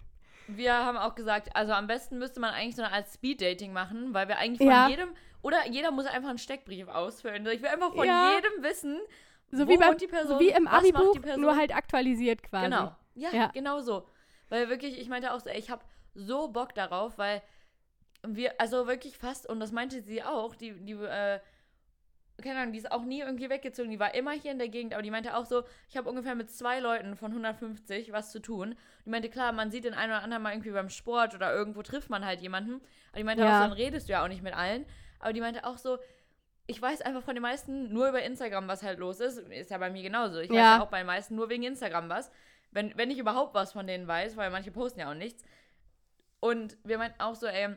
Wir 0.48 0.74
haben 0.74 0.96
auch 0.96 1.14
gesagt, 1.14 1.54
also 1.56 1.72
am 1.72 1.86
besten 1.86 2.18
müsste 2.18 2.40
man 2.40 2.52
eigentlich 2.54 2.76
so 2.76 2.82
eine 2.82 2.92
Art 2.92 3.08
Speed-Dating 3.08 3.72
machen, 3.72 4.14
weil 4.14 4.28
wir 4.28 4.38
eigentlich 4.38 4.58
von 4.58 4.68
Ja. 4.68 4.88
jedem, 4.88 5.08
oder 5.42 5.66
jeder 5.68 5.90
muss 5.90 6.06
einfach 6.06 6.28
einen 6.28 6.38
Steckbrief 6.38 6.88
ausfüllen. 6.88 7.46
Ich 7.46 7.62
will 7.62 7.68
einfach 7.68 7.92
von 7.92 8.06
Ja. 8.06 8.34
jedem 8.34 8.62
wissen, 8.62 8.98
So, 9.50 9.66
wo 9.66 9.70
wie 9.72 9.76
bei, 9.76 9.88
wohnt 9.88 10.00
die 10.00 10.06
Person, 10.06 10.38
so 10.38 10.44
wie 10.44 10.50
im 10.50 10.66
Abi-Buch, 10.68 11.16
nur 11.36 11.56
halt 11.56 11.74
aktualisiert 11.74 12.42
quasi. 12.42 12.64
Genau. 12.66 12.94
Ja, 13.14 13.30
Ja. 13.32 13.46
genau 13.48 13.80
so. 13.80 14.06
Weil 14.48 14.68
wirklich, 14.68 14.98
ich 15.00 15.08
meinte 15.08 15.32
auch 15.32 15.40
so, 15.40 15.50
ey, 15.50 15.58
ich 15.58 15.70
habe 15.70 15.84
so 16.14 16.48
Bock 16.48 16.74
darauf, 16.74 17.18
weil 17.18 17.42
wir, 18.34 18.60
also 18.60 18.86
wirklich 18.86 19.16
fast, 19.18 19.48
und 19.48 19.60
das 19.60 19.70
meinte 19.72 20.02
sie 20.02 20.22
auch, 20.22 20.54
die, 20.56 20.72
die, 20.84 20.92
äh, 20.94 21.38
keine 22.42 22.60
Ahnung, 22.60 22.72
die 22.72 22.78
ist 22.78 22.90
auch 22.92 23.04
nie 23.04 23.20
irgendwie 23.20 23.48
weggezogen, 23.48 23.90
die 23.90 23.98
war 24.00 24.14
immer 24.14 24.32
hier 24.32 24.52
in 24.52 24.58
der 24.58 24.68
Gegend, 24.68 24.92
aber 24.92 25.02
die 25.02 25.10
meinte 25.10 25.36
auch 25.36 25.46
so, 25.46 25.62
ich 25.88 25.96
habe 25.96 26.08
ungefähr 26.08 26.34
mit 26.34 26.50
zwei 26.50 26.80
Leuten 26.80 27.16
von 27.16 27.30
150 27.30 28.12
was 28.12 28.30
zu 28.32 28.40
tun. 28.40 28.74
Die 29.04 29.10
meinte, 29.10 29.30
klar, 29.30 29.52
man 29.52 29.70
sieht 29.70 29.84
den 29.84 29.94
einen 29.94 30.12
oder 30.12 30.22
anderen 30.22 30.42
mal 30.42 30.52
irgendwie 30.52 30.70
beim 30.72 30.90
Sport 30.90 31.34
oder 31.34 31.52
irgendwo 31.54 31.82
trifft 31.82 32.10
man 32.10 32.24
halt 32.26 32.40
jemanden. 32.40 32.82
Aber 33.10 33.18
die 33.18 33.24
meinte 33.24 33.44
Ja. 33.44 33.50
auch 33.50 33.54
so, 33.62 33.68
dann 33.68 33.72
redest 33.72 34.08
du 34.08 34.12
ja 34.12 34.22
auch 34.24 34.28
nicht 34.28 34.42
mit 34.42 34.54
allen. 34.54 34.84
Aber 35.18 35.32
die 35.32 35.40
meinte 35.40 35.64
auch 35.64 35.78
so, 35.78 35.98
ich 36.66 36.82
weiß 36.82 37.00
einfach 37.02 37.22
von 37.22 37.34
den 37.34 37.42
meisten 37.42 37.92
nur 37.92 38.08
über 38.08 38.22
Instagram, 38.22 38.68
was 38.68 38.82
halt 38.82 38.98
los 38.98 39.20
ist. 39.20 39.38
Ist 39.38 39.70
ja 39.70 39.78
bei 39.78 39.88
mir 39.88 40.02
genauso. 40.02 40.38
Ich 40.40 40.50
weiß 40.50 40.56
Ja. 40.56 40.76
ja 40.76 40.82
auch 40.82 40.88
bei 40.90 40.98
den 40.98 41.06
meisten 41.06 41.36
nur 41.36 41.48
wegen 41.48 41.62
Instagram 41.62 42.08
was. 42.10 42.30
Wenn, 42.70 42.94
wenn 42.98 43.10
ich 43.10 43.18
überhaupt 43.18 43.54
was 43.54 43.72
von 43.72 43.86
denen 43.86 44.06
weiß, 44.06 44.36
weil 44.36 44.50
manche 44.50 44.72
posten 44.72 45.00
ja 45.00 45.08
auch 45.10 45.14
nichts. 45.14 45.42
Und 46.40 46.76
wir 46.84 46.98
meinten 46.98 47.20
auch 47.20 47.34
so, 47.34 47.46
ey, 47.46 47.76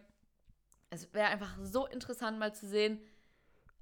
es 0.89 1.13
wäre 1.13 1.27
einfach 1.29 1.55
so 1.61 1.85
interessant 1.87 2.39
mal 2.39 2.53
zu 2.53 2.67
sehen, 2.67 2.99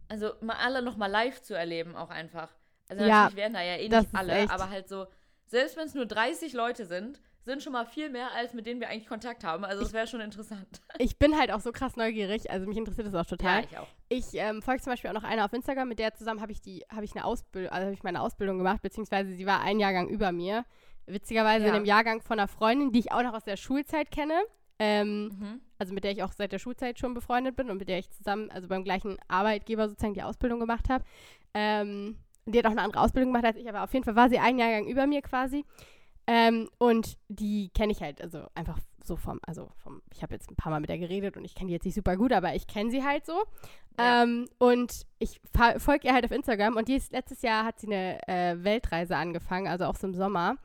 also 0.09 0.31
mal 0.41 0.55
alle 0.57 0.81
nochmal 0.81 1.09
live 1.11 1.41
zu 1.41 1.53
erleben 1.53 1.95
auch 1.95 2.09
einfach. 2.09 2.53
Also 2.89 3.03
Ja, 3.03 3.09
natürlich 3.23 3.35
werden 3.37 3.53
da 3.53 3.61
ja 3.61 3.75
eh 3.77 3.89
nicht 3.89 4.09
alle, 4.13 4.33
echt- 4.33 4.51
aber 4.51 4.69
halt 4.69 4.87
so, 4.87 5.07
selbst 5.45 5.75
wenn 5.77 5.85
es 5.87 5.93
nur 5.93 6.05
30 6.05 6.53
Leute 6.53 6.85
sind, 6.85 7.21
sind 7.43 7.63
schon 7.63 7.71
mal 7.73 7.85
viel 7.85 8.09
mehr, 8.09 8.31
als 8.33 8.53
mit 8.53 8.65
denen 8.65 8.81
wir 8.81 8.89
eigentlich 8.89 9.07
Kontakt 9.07 9.45
haben. 9.45 9.63
Also 9.63 9.83
es 9.83 9.93
wäre 9.93 10.05
schon 10.07 10.19
interessant. 10.19 10.67
Ich 10.99 11.17
bin 11.17 11.37
halt 11.37 11.51
auch 11.51 11.59
so 11.61 11.71
krass 11.71 11.95
neugierig, 11.95 12.49
also 12.51 12.65
mich 12.67 12.77
interessiert 12.77 13.07
das 13.07 13.13
auch 13.15 13.25
total. 13.29 13.63
ich 13.65 13.77
auch. 13.77 13.87
Ich 14.09 14.25
ähm, 14.33 14.61
folge 14.61 14.81
zum 14.81 14.91
Beispiel 14.91 15.09
auch 15.11 15.13
noch 15.13 15.23
einer 15.23 15.45
auf 15.45 15.53
Instagram, 15.53 15.87
mit 15.89 15.99
der 15.99 16.13
zusammen 16.15 16.41
habe 16.41 16.51
ich 16.51 16.59
die, 16.61 16.83
habe 16.91 17.05
ich 17.05 17.15
eine 17.15 17.23
Ausbildung, 17.23 17.71
also 17.71 17.85
habe 17.85 17.93
ich 17.93 18.03
meine 18.03 18.21
Ausbildung 18.21 18.57
gemacht, 18.57 18.81
beziehungsweise 18.81 19.31
sie 19.33 19.45
war 19.45 19.61
ein 19.61 19.79
Jahrgang 19.79 20.09
über 20.09 20.31
mir. 20.31 20.65
Witzigerweise 21.05 21.65
Ja. 21.67 21.69
in 21.69 21.75
dem 21.83 21.85
Jahrgang 21.85 22.21
von 22.21 22.37
einer 22.39 22.47
Freundin, 22.49 22.91
die 22.91 22.99
ich 22.99 23.11
auch 23.13 23.21
noch 23.23 23.33
aus 23.33 23.43
der 23.45 23.55
Schulzeit 23.57 24.11
kenne. 24.11 24.33
Ähm, 24.79 25.25
Mhm. 25.27 25.61
Also 25.77 25.93
mit 25.93 26.03
der 26.03 26.11
ich 26.11 26.23
auch 26.23 26.31
seit 26.31 26.51
der 26.51 26.59
Schulzeit 26.59 26.99
schon 26.99 27.13
befreundet 27.13 27.55
bin 27.55 27.69
und 27.69 27.77
mit 27.77 27.89
der 27.89 27.99
ich 27.99 28.09
zusammen, 28.11 28.49
also 28.51 28.67
beim 28.67 28.83
gleichen 28.83 29.17
Arbeitgeber 29.27 29.87
sozusagen 29.89 30.13
die 30.13 30.23
Ausbildung 30.23 30.59
gemacht 30.59 30.89
habe. 30.89 31.03
Ähm, 31.53 32.17
die 32.45 32.57
hat 32.57 32.65
auch 32.65 32.71
eine 32.71 32.81
andere 32.81 33.01
Ausbildung 33.01 33.31
gemacht 33.31 33.45
als 33.45 33.57
ich, 33.57 33.67
aber 33.67 33.83
auf 33.83 33.93
jeden 33.93 34.05
Fall 34.05 34.15
war 34.15 34.29
sie 34.29 34.39
ein 34.39 34.57
Jahrgang 34.57 34.87
über 34.87 35.05
mir 35.05 35.21
quasi. 35.21 35.65
Ähm, 36.27 36.69
und 36.77 37.17
die 37.29 37.69
kenne 37.69 37.93
ich 37.93 38.01
halt, 38.01 38.21
also 38.21 38.47
einfach 38.53 38.79
so 39.03 39.15
vom, 39.15 39.39
also 39.47 39.71
vom, 39.77 40.01
ich 40.13 40.21
habe 40.21 40.33
jetzt 40.33 40.51
ein 40.51 40.57
paar 40.57 40.71
Mal 40.71 40.81
mit 40.81 40.89
der 40.89 40.97
geredet 40.97 41.37
und 41.37 41.45
ich 41.45 41.55
kenne 41.55 41.69
die 41.69 41.73
jetzt 41.73 41.85
nicht 41.85 41.95
super 41.95 42.17
gut, 42.17 42.33
aber 42.33 42.53
ich 42.53 42.67
kenne 42.67 42.91
sie 42.91 43.03
halt 43.03 43.25
so. 43.25 43.43
Ja. 43.97 44.23
Ähm, 44.23 44.47
und 44.59 45.05
ich 45.19 45.39
folge 45.77 46.07
ihr 46.07 46.13
halt 46.13 46.25
auf 46.25 46.31
Instagram 46.31 46.75
und 46.75 46.89
die 46.89 46.95
ist, 46.95 47.13
letztes 47.13 47.41
Jahr 47.41 47.65
hat 47.65 47.79
sie 47.79 47.87
eine 47.87 48.27
äh, 48.27 48.63
Weltreise 48.63 49.15
angefangen, 49.15 49.67
also 49.67 49.85
auch 49.85 49.95
so 49.95 50.07
im 50.07 50.13
Sommer. 50.13 50.57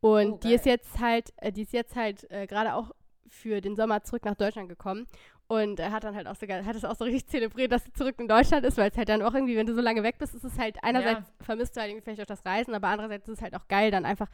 Und 0.00 0.32
Oh, 0.32 0.38
die 0.42 0.54
ist 0.54 0.64
jetzt 0.64 0.98
halt, 0.98 1.32
äh, 1.36 1.52
die 1.52 1.62
ist 1.62 1.72
jetzt 1.72 1.96
halt 1.96 2.30
äh, 2.30 2.46
gerade 2.46 2.74
auch 2.74 2.92
für 3.30 3.60
den 3.60 3.76
Sommer 3.76 4.02
zurück 4.02 4.24
nach 4.24 4.34
Deutschland 4.34 4.68
gekommen 4.68 5.06
und 5.46 5.80
äh, 5.80 5.90
hat 5.90 6.04
dann 6.04 6.14
halt 6.14 6.26
auch 6.26 6.36
sogar, 6.36 6.64
hat 6.64 6.76
es 6.76 6.84
auch 6.84 6.94
so 6.94 7.04
richtig 7.04 7.26
zelebriert, 7.26 7.72
dass 7.72 7.84
sie 7.84 7.92
zurück 7.92 8.16
in 8.18 8.28
Deutschland 8.28 8.64
ist, 8.64 8.76
weil 8.76 8.90
es 8.90 8.96
halt 8.96 9.08
dann 9.08 9.22
auch 9.22 9.34
irgendwie, 9.34 9.56
wenn 9.56 9.66
du 9.66 9.74
so 9.74 9.80
lange 9.80 10.02
weg 10.02 10.16
bist, 10.18 10.34
ist 10.34 10.44
es 10.44 10.58
halt 10.58 10.76
einerseits 10.82 11.32
vermisst 11.40 11.76
du 11.76 11.80
halt 11.80 11.90
irgendwie 11.90 12.04
vielleicht 12.04 12.22
auch 12.22 12.26
das 12.26 12.44
Reisen, 12.44 12.74
aber 12.74 12.88
andererseits 12.88 13.28
ist 13.28 13.38
es 13.38 13.42
halt 13.42 13.54
auch 13.54 13.66
geil, 13.66 13.90
dann 13.90 14.04
einfach 14.04 14.28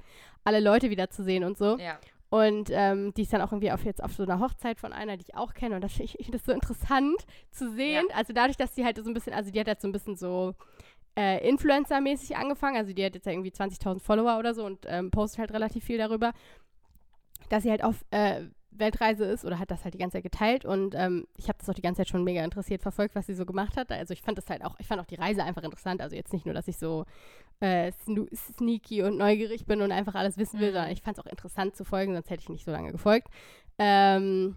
alle 0.44 0.60
Leute 0.60 0.90
wieder 0.90 1.08
zu 1.08 1.24
sehen 1.24 1.44
und 1.44 1.56
so. 1.56 1.78
Ja. 1.78 1.98
Und 2.28 2.70
ähm, 2.72 3.14
die 3.14 3.22
ist 3.22 3.32
dann 3.32 3.40
auch 3.40 3.52
irgendwie 3.52 3.70
auf 3.70 3.84
jetzt 3.84 4.02
auf 4.02 4.12
so 4.12 4.24
einer 4.24 4.40
Hochzeit 4.40 4.78
von 4.80 4.92
einer, 4.92 5.16
die 5.16 5.24
ich 5.28 5.34
auch 5.34 5.54
kenne. 5.54 5.76
Und 5.76 5.84
das 5.84 5.92
finde 5.96 6.12
ich, 6.18 6.30
das 6.30 6.44
so 6.44 6.52
interessant 6.52 7.24
zu 7.50 7.70
sehen. 7.72 8.04
Also 8.14 8.32
dadurch, 8.32 8.56
dass 8.56 8.74
sie 8.74 8.84
halt 8.84 8.96
so 8.96 9.08
ein 9.08 9.14
bisschen, 9.14 9.32
also 9.32 9.50
die 9.50 9.60
hat 9.60 9.68
jetzt 9.68 9.82
so 9.82 9.88
ein 9.88 9.92
bisschen 9.92 10.16
so 10.16 10.54
äh, 11.16 11.48
Influencer-mäßig 11.48 12.36
angefangen. 12.36 12.76
Also 12.76 12.92
die 12.92 13.04
hat 13.04 13.14
jetzt 13.14 13.26
ja 13.26 13.32
irgendwie 13.32 13.52
20.000 13.52 14.00
Follower 14.00 14.38
oder 14.38 14.54
so 14.54 14.66
und 14.66 14.84
ähm, 14.86 15.10
postet 15.10 15.38
halt 15.38 15.52
relativ 15.52 15.84
viel 15.84 15.98
darüber, 15.98 16.32
dass 17.48 17.62
sie 17.62 17.70
halt 17.70 17.84
auf 17.84 18.04
äh, 18.10 18.42
Weltreise 18.78 19.24
ist 19.24 19.44
oder 19.44 19.58
hat 19.58 19.70
das 19.70 19.84
halt 19.84 19.94
die 19.94 19.98
ganze 19.98 20.16
Zeit 20.18 20.24
geteilt. 20.24 20.64
Und 20.64 20.94
ähm, 20.94 21.26
ich 21.36 21.48
habe 21.48 21.58
das 21.58 21.68
auch 21.68 21.74
die 21.74 21.82
ganze 21.82 22.00
Zeit 22.00 22.08
schon 22.08 22.24
mega 22.24 22.42
interessiert 22.44 22.82
verfolgt, 22.82 23.14
was 23.14 23.26
sie 23.26 23.34
so 23.34 23.46
gemacht 23.46 23.76
hat. 23.76 23.90
Also 23.92 24.12
ich 24.12 24.22
fand 24.22 24.38
das 24.38 24.48
halt 24.48 24.64
auch, 24.64 24.76
ich 24.78 24.86
fand 24.86 25.00
auch 25.00 25.06
die 25.06 25.14
Reise 25.16 25.42
einfach 25.44 25.62
interessant. 25.62 26.00
Also 26.00 26.16
jetzt 26.16 26.32
nicht 26.32 26.46
nur, 26.46 26.54
dass 26.54 26.68
ich 26.68 26.78
so 26.78 27.04
äh, 27.60 27.92
sneaky 28.34 29.02
und 29.02 29.16
neugierig 29.16 29.66
bin 29.66 29.80
und 29.82 29.92
einfach 29.92 30.14
alles 30.14 30.36
wissen 30.36 30.60
will, 30.60 30.70
Mhm. 30.70 30.74
sondern 30.74 30.92
ich 30.92 31.02
fand 31.02 31.18
es 31.18 31.24
auch 31.24 31.30
interessant 31.30 31.76
zu 31.76 31.84
folgen, 31.84 32.14
sonst 32.14 32.30
hätte 32.30 32.42
ich 32.42 32.48
nicht 32.48 32.64
so 32.64 32.70
lange 32.70 32.92
gefolgt. 32.92 33.28
Ähm, 33.78 34.56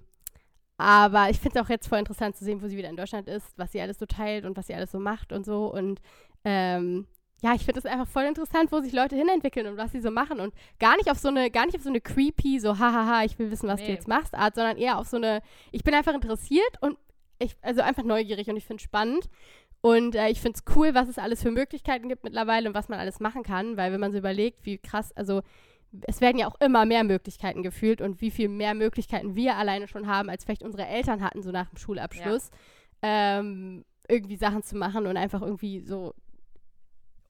aber 0.77 1.29
ich 1.29 1.39
finde 1.39 1.59
es 1.59 1.65
auch 1.65 1.69
jetzt 1.69 1.88
voll 1.88 1.99
interessant 1.99 2.38
zu 2.38 2.45
sehen, 2.45 2.61
wo 2.61 2.67
sie 2.67 2.77
wieder 2.77 2.89
in 2.89 2.95
Deutschland 2.95 3.27
ist, 3.27 3.57
was 3.57 3.71
sie 3.71 3.81
alles 3.81 3.99
so 3.99 4.05
teilt 4.05 4.45
und 4.45 4.55
was 4.55 4.67
sie 4.67 4.75
alles 4.75 4.91
so 4.91 4.99
macht 4.99 5.34
und 5.34 5.45
so. 5.45 5.71
Und 5.73 6.01
ähm, 6.45 7.05
ja, 7.41 7.54
ich 7.56 7.63
finde 7.65 7.80
es 7.80 7.86
einfach 7.86 8.08
voll 8.08 8.23
interessant, 8.23 8.71
wo 8.71 8.82
sich 8.82 8.91
Leute 8.91 9.15
hinentwickeln 9.15 9.67
und 9.67 9.78
was 9.78 9.91
sie 9.91 10.02
so 10.02 10.12
machen. 10.12 10.39
Und 10.39 10.54
gar 10.80 10.97
nicht 10.97 11.10
auf 11.10 11.17
so 11.17 11.30
eine, 11.30 11.49
gar 11.49 11.65
nicht 11.65 11.75
auf 11.75 11.84
so 11.84 11.89
eine 11.89 12.02
creepy, 12.02 12.60
so 12.60 12.78
hahaha, 12.80 13.23
ich 13.23 13.39
will 13.39 13.49
wissen, 13.52 13.69
was 13.69 13.80
du 13.80 13.86
Nee. 13.88 13.93
jetzt 13.93 14.08
machst, 14.08 14.34
Art, 14.36 14.56
sondern 14.56 14.78
eher 14.78 14.97
auf 14.97 15.08
so 15.08 15.17
eine, 15.17 15.41
ich 15.71 15.84
bin 15.84 15.93
einfach 15.93 16.13
interessiert 16.13 16.78
und 16.82 16.97
ich, 17.39 17.56
also 17.62 17.82
einfach 17.82 18.04
neugierig 18.04 18.49
und 18.49 18.58
ich 18.58 18.65
finde 18.65 18.82
es 18.82 18.84
spannend. 18.84 19.30
Und 19.82 20.15
äh, 20.15 20.28
ich 20.30 20.41
finde 20.41 20.60
es 20.60 20.75
cool, 20.75 20.93
was 20.93 21.08
es 21.08 21.17
alles 21.17 21.41
für 21.41 21.52
Möglichkeiten 21.52 22.10
gibt 22.10 22.25
mittlerweile 22.25 22.67
und 22.67 22.75
was 22.75 22.89
man 22.89 22.99
alles 22.99 23.21
machen 23.21 23.43
kann, 23.43 23.78
weil 23.78 23.93
wenn 23.93 24.02
man 24.02 24.12
so 24.12 24.17
überlegt, 24.17 24.65
wie 24.65 24.78
krass, 24.78 25.13
also 25.15 25.41
es 26.02 26.19
werden 26.19 26.38
ja 26.38 26.47
auch 26.47 26.60
immer 26.60 26.86
mehr 26.86 27.06
Möglichkeiten 27.06 27.63
gefühlt 27.63 28.02
und 28.02 28.19
wie 28.19 28.30
viel 28.30 28.49
mehr 28.49 28.73
Möglichkeiten 28.73 29.36
wir 29.36 29.56
alleine 29.56 29.88
schon 29.88 30.06
haben, 30.08 30.30
als 30.30 30.43
vielleicht 30.43 30.63
unsere 30.63 30.86
Eltern 30.86 31.23
hatten, 31.23 31.41
so 31.41 31.52
nach 31.52 31.69
dem 31.69 31.78
Schulabschluss, 31.78 32.52
ähm, 33.02 33.86
irgendwie 34.10 34.36
Sachen 34.36 34.62
zu 34.63 34.75
machen 34.75 35.08
und 35.08 35.15
einfach 35.15 35.41
irgendwie 35.41 35.80
so 35.80 36.13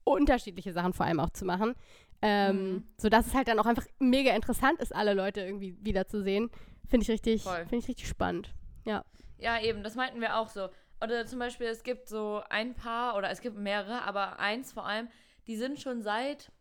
unterschiedliche 0.04 0.72
Sachen 0.72 0.92
vor 0.92 1.06
allem 1.06 1.20
auch 1.20 1.30
zu 1.30 1.44
machen. 1.44 1.74
Ähm, 2.22 2.72
Mhm. 2.74 2.84
Sodass 2.98 3.26
es 3.26 3.34
halt 3.34 3.48
dann 3.48 3.58
auch 3.58 3.66
einfach 3.66 3.86
mega 3.98 4.34
interessant 4.34 4.78
ist, 4.80 4.94
alle 4.94 5.14
Leute 5.14 5.40
irgendwie 5.40 5.76
wiederzusehen. 5.80 6.50
Finde 6.86 7.04
ich 7.04 7.10
richtig, 7.10 7.42
finde 7.44 7.76
ich 7.76 7.88
richtig 7.88 8.08
spannend. 8.08 8.54
Ja, 9.42 9.58
eben, 9.62 9.82
das 9.82 9.94
meinten 9.94 10.20
wir 10.20 10.36
auch 10.36 10.48
so. 10.48 10.68
Oder 11.02 11.24
zum 11.24 11.38
Beispiel, 11.38 11.66
es 11.68 11.82
gibt 11.82 12.08
so 12.08 12.42
ein 12.50 12.74
paar, 12.74 13.16
oder 13.16 13.30
es 13.30 13.40
gibt 13.40 13.56
mehrere, 13.56 14.02
aber 14.02 14.38
eins 14.38 14.70
vor 14.72 14.84
allem, 14.86 15.08
die 15.46 15.56
sind 15.56 15.80
schon 15.80 16.02
seit, 16.02 16.52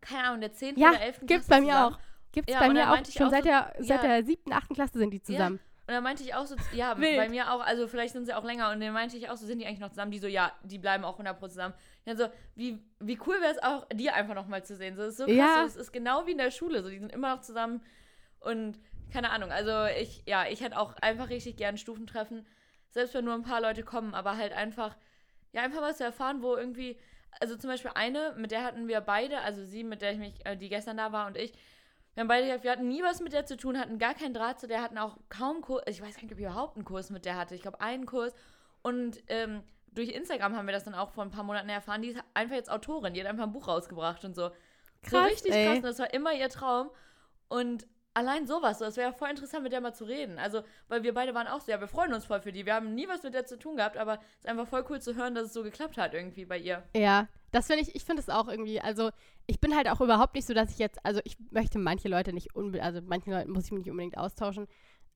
keine 0.00 0.28
Ahnung, 0.28 0.40
der 0.40 0.52
10. 0.52 0.78
Ja, 0.78 0.90
oder 0.90 1.00
11. 1.00 1.20
Gibt's 1.26 1.46
Klasse 1.46 1.48
bei 1.48 1.60
mir 1.60 1.72
zusammen. 1.72 1.94
auch. 1.94 1.98
Gibt's 2.30 2.52
Ja, 2.52 2.58
bei 2.60 2.68
mir 2.68 2.92
auch 2.92 3.04
schon 3.06 3.26
auch 3.26 3.30
seit 3.30 3.42
so- 3.42 3.48
der, 3.48 3.74
seit 3.80 4.02
ja. 4.04 4.08
der 4.08 4.24
siebten, 4.24 4.52
achten 4.52 4.74
Klasse 4.74 4.98
sind 4.98 5.10
die 5.10 5.22
zusammen. 5.22 5.58
Und 5.86 5.92
dann 5.92 6.02
meinte 6.02 6.22
ich 6.22 6.34
auch 6.34 6.46
so, 6.46 6.56
ja, 6.72 6.96
Wild. 6.98 7.16
bei 7.16 7.28
mir 7.28 7.52
auch, 7.52 7.60
also 7.60 7.86
vielleicht 7.88 8.14
sind 8.14 8.24
sie 8.24 8.34
auch 8.34 8.44
länger. 8.44 8.70
Und 8.70 8.80
dann 8.80 8.92
meinte 8.94 9.16
ich 9.16 9.28
auch 9.28 9.36
so, 9.36 9.46
sind 9.46 9.58
die 9.58 9.66
eigentlich 9.66 9.80
noch 9.80 9.90
zusammen? 9.90 10.10
Die 10.12 10.18
so, 10.18 10.26
ja, 10.26 10.52
die 10.62 10.78
bleiben 10.78 11.04
auch 11.04 11.18
100% 11.20 11.38
zusammen. 11.50 11.74
Ja, 12.06 12.16
so, 12.16 12.28
wie, 12.54 12.82
wie 13.00 13.18
cool 13.26 13.40
wäre 13.40 13.52
es 13.52 13.62
auch, 13.62 13.86
die 13.92 14.08
einfach 14.10 14.34
noch 14.34 14.46
mal 14.46 14.64
zu 14.64 14.76
sehen. 14.76 14.96
So, 14.96 15.02
ist 15.02 15.18
so 15.18 15.24
krass, 15.26 15.34
Ja. 15.36 15.56
so, 15.60 15.66
es 15.66 15.76
ist 15.76 15.92
genau 15.92 16.26
wie 16.26 16.32
in 16.32 16.38
der 16.38 16.50
Schule. 16.50 16.82
So, 16.82 16.88
die 16.88 16.98
sind 16.98 17.12
immer 17.12 17.34
noch 17.34 17.42
zusammen. 17.42 17.82
Und 18.40 18.78
keine 19.12 19.30
Ahnung, 19.30 19.50
also 19.52 19.84
ich, 20.00 20.22
ja, 20.26 20.46
ich 20.46 20.60
hätte 20.62 20.78
auch 20.78 20.94
einfach 20.96 21.28
richtig 21.28 21.56
gern 21.56 21.76
Stufentreffen. 21.76 22.46
Selbst 22.90 23.12
wenn 23.14 23.24
nur 23.24 23.34
ein 23.34 23.42
paar 23.42 23.60
Leute 23.60 23.82
kommen, 23.82 24.14
aber 24.14 24.36
halt 24.36 24.52
einfach, 24.52 24.96
ja, 25.52 25.62
einfach 25.62 25.80
mal 25.80 25.94
zu 25.94 26.04
erfahren, 26.04 26.42
wo 26.42 26.56
irgendwie, 26.56 26.96
also 27.40 27.56
zum 27.56 27.68
Beispiel 27.68 27.90
eine, 27.94 28.32
mit 28.36 28.50
der 28.52 28.64
hatten 28.64 28.88
wir 28.88 29.00
beide, 29.00 29.40
also 29.40 29.64
sie, 29.64 29.84
mit 29.84 30.00
der 30.02 30.12
ich 30.12 30.18
mich, 30.18 30.46
äh, 30.46 30.56
die 30.56 30.68
gestern 30.68 30.96
da 30.96 31.12
war 31.12 31.26
und 31.26 31.36
ich, 31.36 31.52
wir 32.14 32.20
haben 32.20 32.28
beide 32.28 32.46
gesagt, 32.46 32.64
wir 32.64 32.70
hatten 32.70 32.88
nie 32.88 33.02
was 33.02 33.20
mit 33.20 33.32
der 33.32 33.44
zu 33.44 33.56
tun, 33.56 33.78
hatten 33.78 33.98
gar 33.98 34.14
keinen 34.14 34.34
Draht 34.34 34.60
zu 34.60 34.68
der, 34.68 34.82
hatten 34.82 34.98
auch 34.98 35.16
kaum 35.28 35.60
Kurs, 35.60 35.82
ich 35.86 36.00
weiß 36.00 36.14
gar 36.14 36.22
nicht, 36.22 36.32
ob 36.32 36.38
ich 36.38 36.44
überhaupt 36.44 36.76
einen 36.76 36.84
Kurs 36.84 37.10
mit 37.10 37.24
der 37.24 37.36
hatte. 37.36 37.54
Ich 37.54 37.62
glaube, 37.62 37.80
einen 37.80 38.06
Kurs. 38.06 38.32
Und 38.82 39.22
ähm, 39.28 39.62
durch 39.92 40.10
Instagram 40.10 40.56
haben 40.56 40.66
wir 40.66 40.72
das 40.72 40.84
dann 40.84 40.94
auch 40.94 41.10
vor 41.10 41.24
ein 41.24 41.30
paar 41.30 41.44
Monaten 41.44 41.68
erfahren. 41.68 42.02
Die 42.02 42.08
ist 42.08 42.20
einfach 42.34 42.54
jetzt 42.54 42.70
Autorin, 42.70 43.14
die 43.14 43.20
hat 43.20 43.28
einfach 43.28 43.44
ein 43.44 43.52
Buch 43.52 43.66
rausgebracht 43.66 44.24
und 44.24 44.34
so. 44.34 44.48
so 44.48 44.54
Krass, 45.02 45.30
richtig 45.30 45.52
ey. 45.52 45.66
krass. 45.66 45.82
Das 45.82 45.98
war 45.98 46.12
immer 46.14 46.32
ihr 46.32 46.48
Traum. 46.48 46.90
Und 47.48 47.86
allein 48.14 48.46
sowas, 48.46 48.78
so, 48.78 48.84
es 48.84 48.96
wäre 48.96 49.12
voll 49.12 49.30
interessant, 49.30 49.62
mit 49.62 49.72
der 49.72 49.80
mal 49.80 49.92
zu 49.92 50.04
reden. 50.04 50.38
Also, 50.38 50.62
weil 50.88 51.02
wir 51.02 51.12
beide 51.12 51.34
waren 51.34 51.46
auch 51.46 51.60
so, 51.60 51.70
ja, 51.70 51.80
wir 51.80 51.88
freuen 51.88 52.14
uns 52.14 52.24
voll 52.24 52.40
für 52.40 52.52
die. 52.52 52.64
Wir 52.64 52.74
haben 52.74 52.94
nie 52.94 53.08
was 53.08 53.22
mit 53.22 53.34
der 53.34 53.44
zu 53.44 53.58
tun 53.58 53.76
gehabt, 53.76 53.96
aber 53.96 54.14
es 54.14 54.44
ist 54.44 54.48
einfach 54.48 54.68
voll 54.68 54.84
cool 54.88 55.00
zu 55.00 55.14
hören, 55.14 55.34
dass 55.34 55.46
es 55.46 55.52
so 55.52 55.62
geklappt 55.62 55.98
hat 55.98 56.14
irgendwie 56.14 56.44
bei 56.44 56.58
ihr. 56.58 56.82
Ja, 56.96 57.28
das 57.50 57.66
finde 57.66 57.82
ich, 57.82 57.94
ich 57.94 58.04
finde 58.04 58.22
es 58.22 58.30
auch 58.30 58.48
irgendwie, 58.48 58.80
also 58.80 59.10
ich 59.46 59.60
bin 59.60 59.76
halt 59.76 59.88
auch 59.90 60.00
überhaupt 60.00 60.34
nicht 60.34 60.46
so, 60.46 60.54
dass 60.54 60.70
ich 60.70 60.78
jetzt, 60.78 61.04
also 61.04 61.20
ich 61.24 61.36
möchte 61.50 61.78
manche 61.78 62.08
Leute 62.08 62.32
nicht 62.32 62.54
unbedingt, 62.54 62.84
also 62.84 63.00
manchen 63.02 63.32
Leuten 63.32 63.50
muss 63.50 63.66
ich 63.66 63.72
mich 63.72 63.84
nicht 63.84 63.90
unbedingt 63.90 64.16
austauschen, 64.16 64.66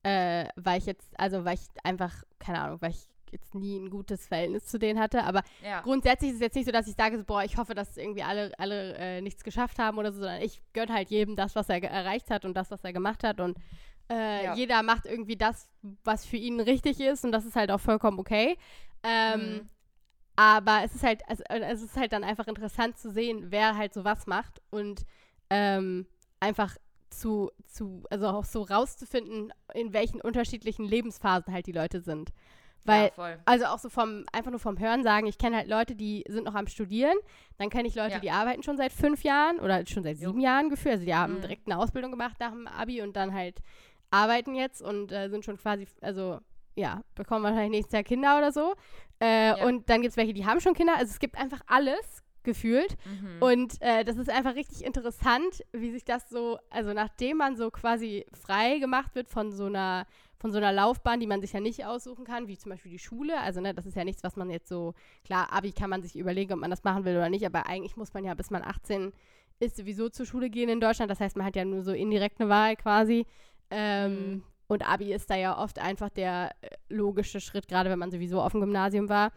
äh, 0.03 0.45
weil 0.55 0.79
ich 0.79 0.85
jetzt, 0.85 1.19
also 1.19 1.45
weil 1.45 1.55
ich 1.55 1.67
einfach, 1.83 2.23
keine 2.37 2.61
Ahnung, 2.61 2.81
weil 2.81 2.91
ich 2.91 3.09
jetzt 3.31 3.55
nie 3.55 3.77
ein 3.77 3.89
gutes 3.89 4.27
Verhältnis 4.27 4.65
zu 4.65 4.77
denen 4.79 4.99
hatte, 4.99 5.23
aber 5.23 5.41
Ja. 5.63 5.81
grundsätzlich 5.81 6.31
ist 6.31 6.35
es 6.37 6.41
jetzt 6.41 6.55
nicht 6.55 6.65
so, 6.65 6.71
dass 6.71 6.87
ich 6.87 6.95
sage, 6.95 7.17
so, 7.17 7.23
boah, 7.23 7.43
ich 7.43 7.57
hoffe, 7.57 7.75
dass 7.75 7.97
irgendwie 7.97 8.23
alle, 8.23 8.51
alle 8.57 8.95
äh, 8.95 9.21
nichts 9.21 9.43
geschafft 9.43 9.79
haben 9.79 9.97
oder 9.97 10.11
so, 10.11 10.19
sondern 10.19 10.41
ich 10.41 10.61
gönne 10.73 10.93
halt 10.93 11.09
jedem 11.09 11.35
das, 11.35 11.55
was 11.55 11.69
er 11.69 11.83
erreicht 11.83 12.29
hat 12.31 12.45
und 12.45 12.55
das, 12.55 12.71
was 12.71 12.83
er 12.83 12.93
gemacht 12.93 13.23
hat 13.23 13.39
und 13.39 13.57
äh, 14.11 14.43
Ja. 14.45 14.55
jeder 14.55 14.81
macht 14.83 15.05
irgendwie 15.05 15.37
das, 15.37 15.67
was 16.03 16.25
für 16.25 16.37
ihn 16.37 16.59
richtig 16.59 16.99
ist 16.99 17.23
und 17.25 17.31
das 17.31 17.45
ist 17.45 17.55
halt 17.55 17.71
auch 17.71 17.79
vollkommen 17.79 18.19
okay. 18.19 18.57
Ähm, 19.03 19.53
Mhm. 19.55 19.69
Aber 20.35 20.83
es 20.85 20.95
ist 20.95 21.03
halt, 21.03 21.21
also, 21.27 21.43
äh, 21.49 21.59
es 21.71 21.81
ist 21.81 21.97
halt 21.97 22.13
dann 22.13 22.23
einfach 22.23 22.47
interessant 22.47 22.97
zu 22.97 23.11
sehen, 23.11 23.47
wer 23.49 23.75
halt 23.75 23.93
so 23.93 24.05
was 24.05 24.25
macht 24.25 24.61
und 24.69 25.01
ähm, 25.49 26.07
einfach 26.39 26.77
zu, 27.09 27.51
zu, 27.67 28.03
also 28.09 28.27
auch 28.27 28.45
so 28.45 28.61
rauszufinden, 28.61 29.51
in 29.73 29.91
welchen 29.91 30.21
unterschiedlichen 30.21 30.85
Lebensphasen 30.85 31.53
halt 31.53 31.65
die 31.67 31.73
Leute 31.73 31.99
sind. 31.99 32.29
Weil, 32.85 33.11
ja, 33.17 33.37
also 33.45 33.65
auch 33.65 33.79
so 33.79 33.89
vom, 33.89 34.23
einfach 34.31 34.51
nur 34.51 34.59
vom 34.59 34.79
Hören 34.79 35.03
sagen, 35.03 35.27
ich 35.27 35.37
kenne 35.37 35.57
halt 35.57 35.67
Leute, 35.67 35.95
die 35.95 36.23
sind 36.27 36.45
noch 36.45 36.55
am 36.55 36.67
Studieren, 36.67 37.15
dann 37.57 37.69
kenne 37.69 37.87
ich 37.87 37.95
Leute, 37.95 38.13
Ja. 38.13 38.19
die 38.19 38.31
arbeiten 38.31 38.63
schon 38.63 38.77
seit 38.77 38.91
fünf 38.93 39.23
Jahren 39.23 39.59
oder 39.59 39.85
schon 39.85 40.03
seit 40.03 40.17
Jo. 40.19 40.29
sieben 40.29 40.39
Jahren 40.41 40.69
gefühlt. 40.69 40.93
Also 40.93 41.05
die 41.05 41.13
haben 41.15 41.35
Mhm. 41.35 41.41
direkt 41.41 41.67
eine 41.67 41.77
Ausbildung 41.77 42.11
gemacht 42.11 42.37
nach 42.39 42.51
dem 42.51 42.67
Abi 42.67 43.01
und 43.01 43.15
dann 43.15 43.33
halt 43.33 43.59
arbeiten 44.11 44.55
jetzt 44.55 44.81
und 44.81 45.11
äh, 45.11 45.29
sind 45.29 45.45
schon 45.45 45.57
quasi, 45.57 45.87
also 46.01 46.39
ja, 46.75 47.01
bekommen 47.15 47.43
wahrscheinlich 47.43 47.71
nächstes 47.71 47.93
Jahr 47.93 48.03
Kinder 48.03 48.37
oder 48.37 48.51
so. 48.51 48.73
Äh, 49.21 49.49
Ja. 49.49 49.65
Und 49.65 49.89
dann 49.89 50.01
gibt 50.01 50.11
es 50.11 50.17
welche, 50.17 50.33
die 50.33 50.45
haben 50.45 50.61
schon 50.61 50.73
Kinder. 50.73 50.93
Also 50.95 51.11
es 51.11 51.19
gibt 51.19 51.37
einfach 51.37 51.59
alles 51.67 52.23
gefühlt. 52.43 52.95
Mhm. 53.05 53.41
Und 53.41 53.81
äh, 53.81 54.05
das 54.05 54.15
ist 54.17 54.29
einfach 54.29 54.55
richtig 54.55 54.85
interessant, 54.85 55.61
wie 55.73 55.91
sich 55.91 56.05
das 56.05 56.29
so, 56.29 56.57
also 56.69 56.93
nachdem 56.93 57.37
man 57.37 57.57
so 57.57 57.69
quasi 57.69 58.25
frei 58.33 58.79
gemacht 58.79 59.13
wird 59.13 59.27
von 59.27 59.51
so 59.51 59.65
einer, 59.65 60.07
von 60.39 60.51
so 60.51 60.57
einer 60.57 60.71
Laufbahn, 60.71 61.19
die 61.19 61.27
man 61.27 61.41
sich 61.41 61.53
ja 61.53 61.59
nicht 61.59 61.85
aussuchen 61.85 62.25
kann, 62.25 62.47
wie 62.47 62.57
zum 62.57 62.71
Beispiel 62.71 62.91
die 62.91 62.99
Schule. 62.99 63.39
Also 63.41 63.61
ne, 63.61 63.73
das 63.73 63.85
ist 63.85 63.95
ja 63.95 64.03
nichts, 64.05 64.23
was 64.23 64.35
man 64.35 64.49
jetzt 64.49 64.67
so, 64.69 64.93
klar, 65.23 65.51
Abi 65.51 65.71
kann 65.73 65.89
man 65.89 66.01
sich 66.01 66.17
überlegen, 66.17 66.53
ob 66.53 66.59
man 66.59 66.69
das 66.71 66.83
machen 66.83 67.05
will 67.05 67.15
oder 67.15 67.29
nicht, 67.29 67.45
aber 67.45 67.67
eigentlich 67.67 67.97
muss 67.97 68.13
man 68.13 68.23
ja, 68.23 68.33
bis 68.33 68.49
man 68.49 68.63
18 68.63 69.11
ist, 69.59 69.75
sowieso 69.75 70.07
zur 70.09 70.25
Schule 70.25 70.49
gehen 70.49 70.69
in 70.69 70.79
Deutschland. 70.79 71.11
Das 71.11 71.19
heißt, 71.19 71.35
man 71.35 71.45
hat 71.45 71.55
ja 71.57 71.65
nur 71.65 71.83
so 71.83 71.91
indirekt 71.91 72.39
eine 72.39 72.49
Wahl 72.49 72.75
quasi. 72.77 73.25
Ähm, 73.69 74.13
Mhm. 74.31 74.43
Und 74.67 74.87
Abi 74.87 75.11
ist 75.11 75.29
da 75.31 75.35
ja 75.35 75.57
oft 75.57 75.79
einfach 75.79 76.09
der 76.09 76.51
äh, 76.61 76.69
logische 76.89 77.39
Schritt, 77.39 77.67
gerade 77.67 77.89
wenn 77.89 77.97
man 77.97 78.11
sowieso 78.11 78.39
auf 78.39 78.51
dem 78.51 78.61
Gymnasium 78.61 79.09
war. 79.09 79.31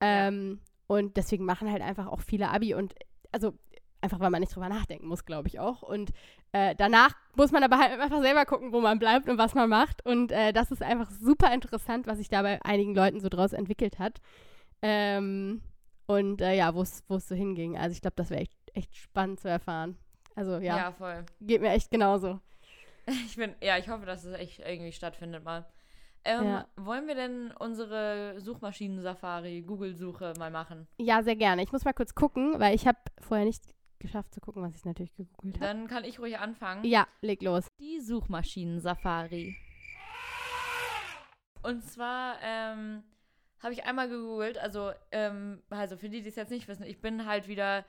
Ja. 0.00 0.28
Ähm, 0.28 0.60
Und 0.86 1.16
deswegen 1.16 1.44
machen 1.44 1.70
halt 1.70 1.82
einfach 1.82 2.06
auch 2.06 2.20
viele 2.20 2.48
Abi 2.48 2.74
und 2.74 2.94
also 3.32 3.52
einfach, 4.00 4.20
weil 4.20 4.30
man 4.30 4.40
nicht 4.40 4.54
drüber 4.54 4.68
nachdenken 4.68 5.06
muss, 5.06 5.24
glaube 5.24 5.48
ich 5.48 5.58
auch. 5.58 5.82
Und 5.82 6.10
äh, 6.52 6.74
danach 6.76 7.14
muss 7.36 7.52
man 7.52 7.62
aber 7.62 7.78
halt 7.78 7.98
einfach 7.98 8.20
selber 8.20 8.44
gucken, 8.44 8.72
wo 8.72 8.80
man 8.80 8.98
bleibt 8.98 9.28
und 9.28 9.38
was 9.38 9.54
man 9.54 9.68
macht. 9.68 10.04
Und 10.04 10.32
äh, 10.32 10.52
das 10.52 10.70
ist 10.70 10.82
einfach 10.82 11.10
super 11.10 11.52
interessant, 11.52 12.06
was 12.06 12.18
sich 12.18 12.28
da 12.28 12.42
bei 12.42 12.60
einigen 12.62 12.94
Leuten 12.94 13.20
so 13.20 13.28
draus 13.28 13.52
entwickelt 13.52 13.98
hat. 13.98 14.20
Ähm, 14.82 15.62
und 16.06 16.40
äh, 16.40 16.54
ja, 16.54 16.74
wo 16.74 16.82
es 16.82 17.02
so 17.06 17.34
hinging. 17.34 17.76
Also 17.76 17.92
ich 17.92 18.00
glaube, 18.00 18.16
das 18.16 18.30
wäre 18.30 18.40
echt, 18.40 18.56
echt 18.74 18.96
spannend 18.96 19.40
zu 19.40 19.48
erfahren. 19.48 19.96
Also 20.34 20.52
ja, 20.58 20.76
ja, 20.76 20.92
voll. 20.92 21.24
geht 21.40 21.60
mir 21.60 21.70
echt 21.70 21.90
genauso. 21.90 22.40
Ich 23.26 23.36
bin, 23.36 23.54
ja, 23.62 23.78
ich 23.78 23.88
hoffe, 23.88 24.04
dass 24.04 24.22
es 24.24 24.38
echt 24.38 24.58
irgendwie 24.58 24.92
stattfindet 24.92 25.42
mal. 25.42 25.64
Ähm, 26.26 26.44
Ja. 26.44 26.66
Wollen 26.76 27.06
wir 27.06 27.14
denn 27.14 27.52
unsere 27.58 28.38
Suchmaschinen-Safari, 28.38 29.62
Google-Suche 29.62 30.34
mal 30.38 30.50
machen? 30.50 30.86
Ja, 30.98 31.22
sehr 31.22 31.36
gerne. 31.36 31.62
Ich 31.62 31.72
muss 31.72 31.86
mal 31.86 31.94
kurz 31.94 32.14
gucken, 32.14 32.60
weil 32.60 32.74
ich 32.74 32.86
habe 32.86 32.98
vorher 33.18 33.46
nicht 33.46 33.62
geschafft 34.00 34.32
zu 34.34 34.40
gucken, 34.40 34.62
was 34.62 34.74
ich 34.74 34.84
natürlich 34.84 35.14
gegoogelt 35.14 35.56
habe. 35.56 35.66
Dann 35.66 35.86
kann 35.88 36.04
ich 36.04 36.18
ruhig 36.18 36.38
anfangen. 36.38 36.84
Ja, 36.84 37.06
leg 37.20 37.42
los. 37.42 37.66
Die 37.80 38.00
Suchmaschinen-Safari. 38.00 39.56
Und 41.62 41.82
zwar 41.82 42.36
ähm, 42.42 43.02
habe 43.60 43.72
ich 43.72 43.84
einmal 43.84 44.08
gegoogelt, 44.08 44.58
also, 44.58 44.92
ähm, 45.10 45.62
also 45.70 45.96
für 45.96 46.08
die, 46.08 46.22
die 46.22 46.28
es 46.28 46.36
jetzt 46.36 46.50
nicht 46.50 46.68
wissen, 46.68 46.84
ich 46.84 47.00
bin 47.00 47.26
halt 47.26 47.48
wieder 47.48 47.84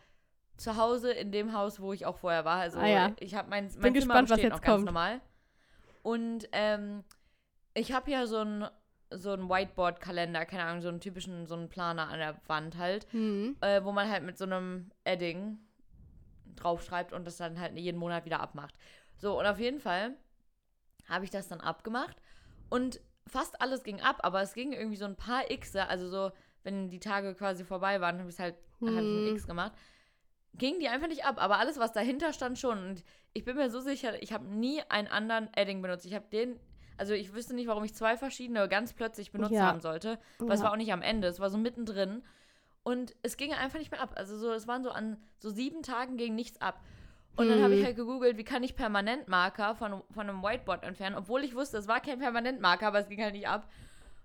zu 0.57 0.75
Hause 0.75 1.11
in 1.13 1.31
dem 1.31 1.53
Haus, 1.53 1.79
wo 1.79 1.93
ich 1.93 2.05
auch 2.05 2.17
vorher 2.17 2.43
war. 2.45 2.57
Also 2.59 2.79
Ah 2.79 2.87
ja. 2.87 3.11
ich 3.19 3.35
habe 3.35 3.49
mein, 3.49 3.65
mein 3.65 3.93
Bin 3.93 4.01
Zimmer 4.01 4.15
gespannt, 4.21 4.29
was 4.31 4.41
jetzt 4.41 4.51
noch 4.53 4.61
ganz 4.61 4.73
kommt. 4.75 4.85
normal. 4.85 5.21
Und 6.01 6.49
ähm, 6.51 7.03
ich 7.73 7.91
habe 7.93 8.09
ja 8.11 8.25
so 8.25 8.39
ein 8.39 8.67
so 9.11 9.31
ein 9.33 9.49
Whiteboard-Kalender, 9.49 10.45
keine 10.45 10.65
Ahnung, 10.65 10.81
so 10.83 10.87
einen 10.89 10.99
typischen, 10.99 11.47
so 11.47 11.55
einen 11.55 11.67
Planer 11.67 12.09
an 12.09 12.19
der 12.19 12.39
Wand 12.45 12.77
halt, 12.77 13.07
Hm. 13.11 13.57
äh, 13.59 13.83
wo 13.83 13.91
man 13.91 14.07
halt 14.07 14.21
mit 14.23 14.37
so 14.37 14.45
einem 14.45 14.91
Edding 15.03 15.57
draufschreibt 16.63 17.13
und 17.13 17.25
das 17.25 17.37
dann 17.37 17.59
halt 17.59 17.77
jeden 17.77 17.97
Monat 17.99 18.25
wieder 18.25 18.39
abmacht. 18.39 18.75
So, 19.17 19.39
und 19.39 19.45
auf 19.45 19.59
jeden 19.59 19.79
Fall 19.79 20.15
habe 21.07 21.25
ich 21.25 21.31
das 21.31 21.47
dann 21.47 21.61
abgemacht 21.61 22.17
und 22.69 23.01
fast 23.27 23.61
alles 23.61 23.83
ging 23.83 24.01
ab, 24.01 24.19
aber 24.21 24.41
es 24.41 24.53
ging 24.53 24.73
irgendwie 24.73 24.97
so 24.97 25.05
ein 25.05 25.15
paar 25.15 25.43
Xe, 25.45 25.87
also 25.87 26.07
so, 26.09 26.31
wenn 26.63 26.89
die 26.89 26.99
Tage 26.99 27.35
quasi 27.35 27.63
vorbei 27.63 28.01
waren, 28.01 28.19
habe 28.19 28.29
ich 28.29 28.39
halt, 28.39 28.55
habe 28.85 29.01
ich 29.01 29.11
ein 29.11 29.25
Hm. 29.25 29.33
X 29.35 29.47
gemacht, 29.47 29.73
gingen 30.55 30.79
die 30.79 30.87
einfach 30.89 31.07
nicht 31.07 31.25
ab, 31.25 31.41
aber 31.41 31.57
alles, 31.59 31.77
was 31.79 31.93
dahinter 31.93 32.33
stand, 32.33 32.57
schon. 32.59 32.77
Und 32.83 33.03
ich 33.33 33.45
bin 33.45 33.55
mir 33.55 33.69
so 33.69 33.79
sicher, 33.79 34.21
ich 34.21 34.33
habe 34.33 34.45
nie 34.45 34.81
einen 34.89 35.07
anderen 35.07 35.49
Edding 35.55 35.81
benutzt. 35.81 36.05
Ich 36.05 36.13
habe 36.13 36.25
den, 36.31 36.59
also 36.97 37.13
ich 37.13 37.33
wüsste 37.33 37.55
nicht, 37.55 37.67
warum 37.67 37.83
ich 37.83 37.93
zwei 37.93 38.17
verschiedene 38.17 38.67
ganz 38.67 38.93
plötzlich 38.93 39.31
benutzt 39.31 39.53
Ja. 39.53 39.67
haben 39.67 39.79
sollte. 39.79 40.19
Aber 40.39 40.53
es 40.53 40.59
Ja. 40.59 40.65
war 40.65 40.71
auch 40.73 40.77
nicht 40.77 40.91
am 40.91 41.01
Ende, 41.01 41.27
es 41.27 41.39
war 41.39 41.49
so 41.49 41.57
mittendrin. 41.57 42.23
Und 42.83 43.15
es 43.23 43.37
ging 43.37 43.53
einfach 43.53 43.77
nicht 43.79 43.91
mehr 43.91 44.01
ab. 44.01 44.13
Also 44.15 44.37
so, 44.37 44.51
es 44.51 44.67
waren 44.67 44.83
so 44.83 44.91
an 44.91 45.17
so 45.39 45.49
sieben 45.49 45.83
Tagen 45.83 46.17
ging 46.17 46.35
nichts 46.35 46.59
ab. 46.61 46.81
Und 47.35 47.47
dann 47.49 47.61
habe 47.61 47.73
ich 47.73 47.79
Mhm. 47.81 47.85
halt 47.85 47.95
gegoogelt, 47.95 48.37
wie 48.37 48.43
kann 48.43 48.63
ich 48.63 48.75
Permanentmarker 48.75 49.75
von, 49.75 50.01
von 50.11 50.29
einem 50.29 50.41
Whiteboard 50.43 50.83
entfernen, 50.83 51.15
obwohl 51.15 51.43
ich 51.43 51.55
wusste, 51.55 51.77
es 51.77 51.87
war 51.87 52.01
kein 52.01 52.19
Permanentmarker, 52.19 52.87
aber 52.87 52.99
es 52.99 53.07
ging 53.07 53.21
halt 53.23 53.33
nicht 53.33 53.47
ab. 53.47 53.69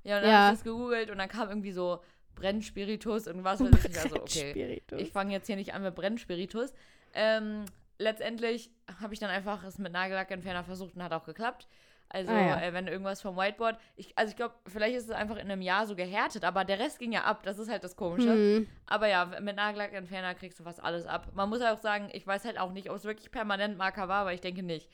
Ja, 0.03 0.17
und 0.17 0.23
dann 0.23 0.31
Ja. 0.33 0.39
habe 0.45 0.53
ich 0.55 0.59
das 0.59 0.65
gegoogelt 0.65 1.11
und 1.11 1.19
dann 1.19 1.29
kam 1.29 1.49
irgendwie 1.49 1.73
so 1.73 2.03
Brennspiritus 2.35 3.27
und 3.29 3.45
was 3.45 3.61
weiß 3.65 3.85
ich. 3.85 4.01
Also, 4.01 4.17
okay, 4.17 4.83
ich 4.97 5.11
fange 5.13 5.33
jetzt 5.33 5.47
hier 5.47 5.57
nicht 5.57 5.75
an 5.75 5.83
mit 5.83 5.95
Brennspiritus. 5.95 6.73
Ähm, 7.15 7.65
letztendlich 7.99 8.71
habe 9.01 9.15
ich 9.15 9.21
dann 9.21 9.31
einfach 9.31 9.63
es 9.65 9.79
mit 9.79 9.93
Nagellackentferner 9.93 10.65
versucht 10.65 10.97
und 10.97 11.03
hat 11.03 11.13
auch 11.13 11.25
geklappt. 11.25 11.69
Also, 12.15 12.31
Ah, 12.33 12.41
ja. 12.41 12.61
äh, 12.63 12.73
wenn 12.73 12.87
irgendwas 12.87 13.21
vom 13.21 13.37
Whiteboard, 13.37 13.77
ich, 13.97 14.17
also 14.17 14.31
ich 14.31 14.37
glaube, 14.37 14.55
vielleicht 14.69 14.95
ist 14.95 15.05
es 15.05 15.11
einfach 15.11 15.35
in 15.35 15.51
einem 15.51 15.61
Jahr 15.63 15.85
so 15.85 15.97
gehärtet, 15.97 16.45
aber 16.45 16.65
der 16.65 16.79
Rest 16.79 17.01
ging 17.01 17.11
ja 17.11 17.25
ab. 17.25 17.43
Das 17.43 17.59
ist 17.59 17.69
halt 17.69 17.83
das 17.83 17.97
Komische. 17.97 18.33
Hm. 18.33 18.69
Aber 18.87 19.09
ja, 19.09 19.25
mit 19.41 19.57
Nagellackentferner 19.57 20.35
kriegst 20.37 20.61
du 20.61 20.63
fast 20.63 20.83
alles 20.83 21.07
ab. 21.07 21.33
Man 21.35 21.49
muss 21.49 21.61
auch 21.61 21.81
sagen, 21.81 22.09
ich 22.13 22.25
weiß 22.25 22.45
halt 22.45 22.59
auch 22.61 22.71
nicht, 22.71 22.89
ob 22.89 22.97
es 22.97 23.05
wirklich 23.05 23.33
Permanentmarker 23.33 24.07
war, 24.07 24.21
aber 24.21 24.33
ich 24.33 24.41
denke 24.41 24.63
nicht. 24.63 24.89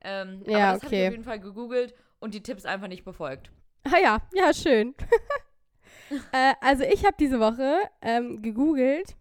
Ähm, 0.00 0.42
Ja, 0.46 0.70
aber 0.70 0.72
das 0.74 0.82
habe 0.84 0.86
okay. 0.86 1.02
ich 1.02 1.06
auf 1.08 1.12
jeden 1.12 1.24
Fall 1.24 1.40
gegoogelt 1.40 1.94
und 2.20 2.32
die 2.32 2.42
Tipps 2.42 2.64
einfach 2.64 2.88
nicht 2.88 3.04
befolgt. 3.04 3.50
Ah 3.84 3.98
ja, 4.02 4.18
ja, 4.32 4.54
schön. 4.54 4.94
äh, 6.32 6.54
also 6.62 6.84
ich 6.84 7.04
habe 7.04 7.16
diese 7.20 7.38
Woche 7.38 7.80
ähm, 8.00 8.40
gegoogelt 8.40 9.14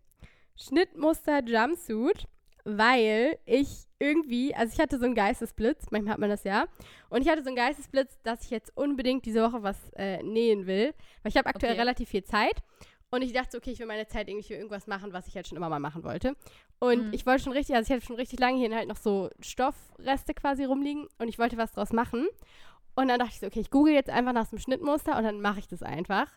Schnittmuster 0.56 1.44
Jumpsuit, 1.44 2.28
weil 2.64 3.38
ich 3.46 3.88
irgendwie, 4.02 4.54
also 4.56 4.74
ich 4.74 4.80
hatte 4.80 4.98
so 4.98 5.06
einen 5.06 5.16
Geistesblitz, 5.16 5.86
manchmal 5.92 6.14
hat 6.14 6.20
man 6.20 6.30
das 6.30 6.44
ja, 6.44 6.66
und 7.10 7.22
ich 7.22 7.30
hatte 7.30 7.44
so 7.44 7.48
einen 7.50 7.56
Geistesblitz, 7.56 8.20
dass 8.24 8.44
ich 8.44 8.50
jetzt 8.50 8.76
unbedingt 8.76 9.26
diese 9.26 9.42
Woche 9.44 9.62
was 9.64 9.78
äh, 9.96 10.22
nähen 10.24 10.66
will, 10.66 10.94
weil 11.24 11.30
ich 11.30 11.38
habe 11.38 11.48
aktuell 11.48 11.74
Okay. 11.74 11.80
relativ 11.82 12.10
viel 12.10 12.24
Zeit 12.24 12.64
und 13.12 13.22
ich 13.22 13.34
dachte, 13.34 13.58
okay, 13.58 13.72
ich 13.72 13.80
will 13.80 13.86
meine 13.88 14.08
Zeit 14.08 14.28
irgendwie 14.28 14.48
für 14.48 14.56
irgendwas 14.56 14.88
machen, 14.88 15.14
was 15.14 15.28
ich 15.28 15.36
halt 15.36 15.48
schon 15.48 15.58
immer 15.58 15.70
mal 15.70 15.80
machen 15.80 16.04
wollte. 16.04 16.36
Und 16.80 16.98
Mhm. 16.98 17.14
ich 17.14 17.26
wollte 17.26 17.44
schon 17.44 17.54
richtig, 17.54 17.76
also 17.76 17.88
ich 17.92 17.96
hatte 17.96 18.06
schon 18.08 18.16
richtig 18.16 18.40
lange 18.40 18.58
hier 18.58 18.76
halt 18.76 18.88
noch 18.88 18.98
so 18.98 19.30
Stoffreste 19.40 20.34
quasi 20.34 20.64
rumliegen 20.64 21.08
und 21.20 21.28
ich 21.28 21.38
wollte 21.38 21.58
was 21.58 21.72
draus 21.74 21.92
machen. 21.94 22.28
Und 22.96 23.08
dann 23.08 23.20
dachte 23.20 23.32
ich 23.34 23.40
so, 23.40 23.48
okay, 23.48 23.60
ich 23.62 23.70
google 23.70 23.94
jetzt 23.94 24.10
einfach 24.10 24.34
nach 24.34 24.46
so 24.46 24.52
einem 24.56 24.60
Schnittmuster 24.62 25.18
und 25.18 25.24
dann 25.24 25.42
mache 25.42 25.60
ich 25.60 25.68
das 25.68 25.84
einfach. 25.84 26.28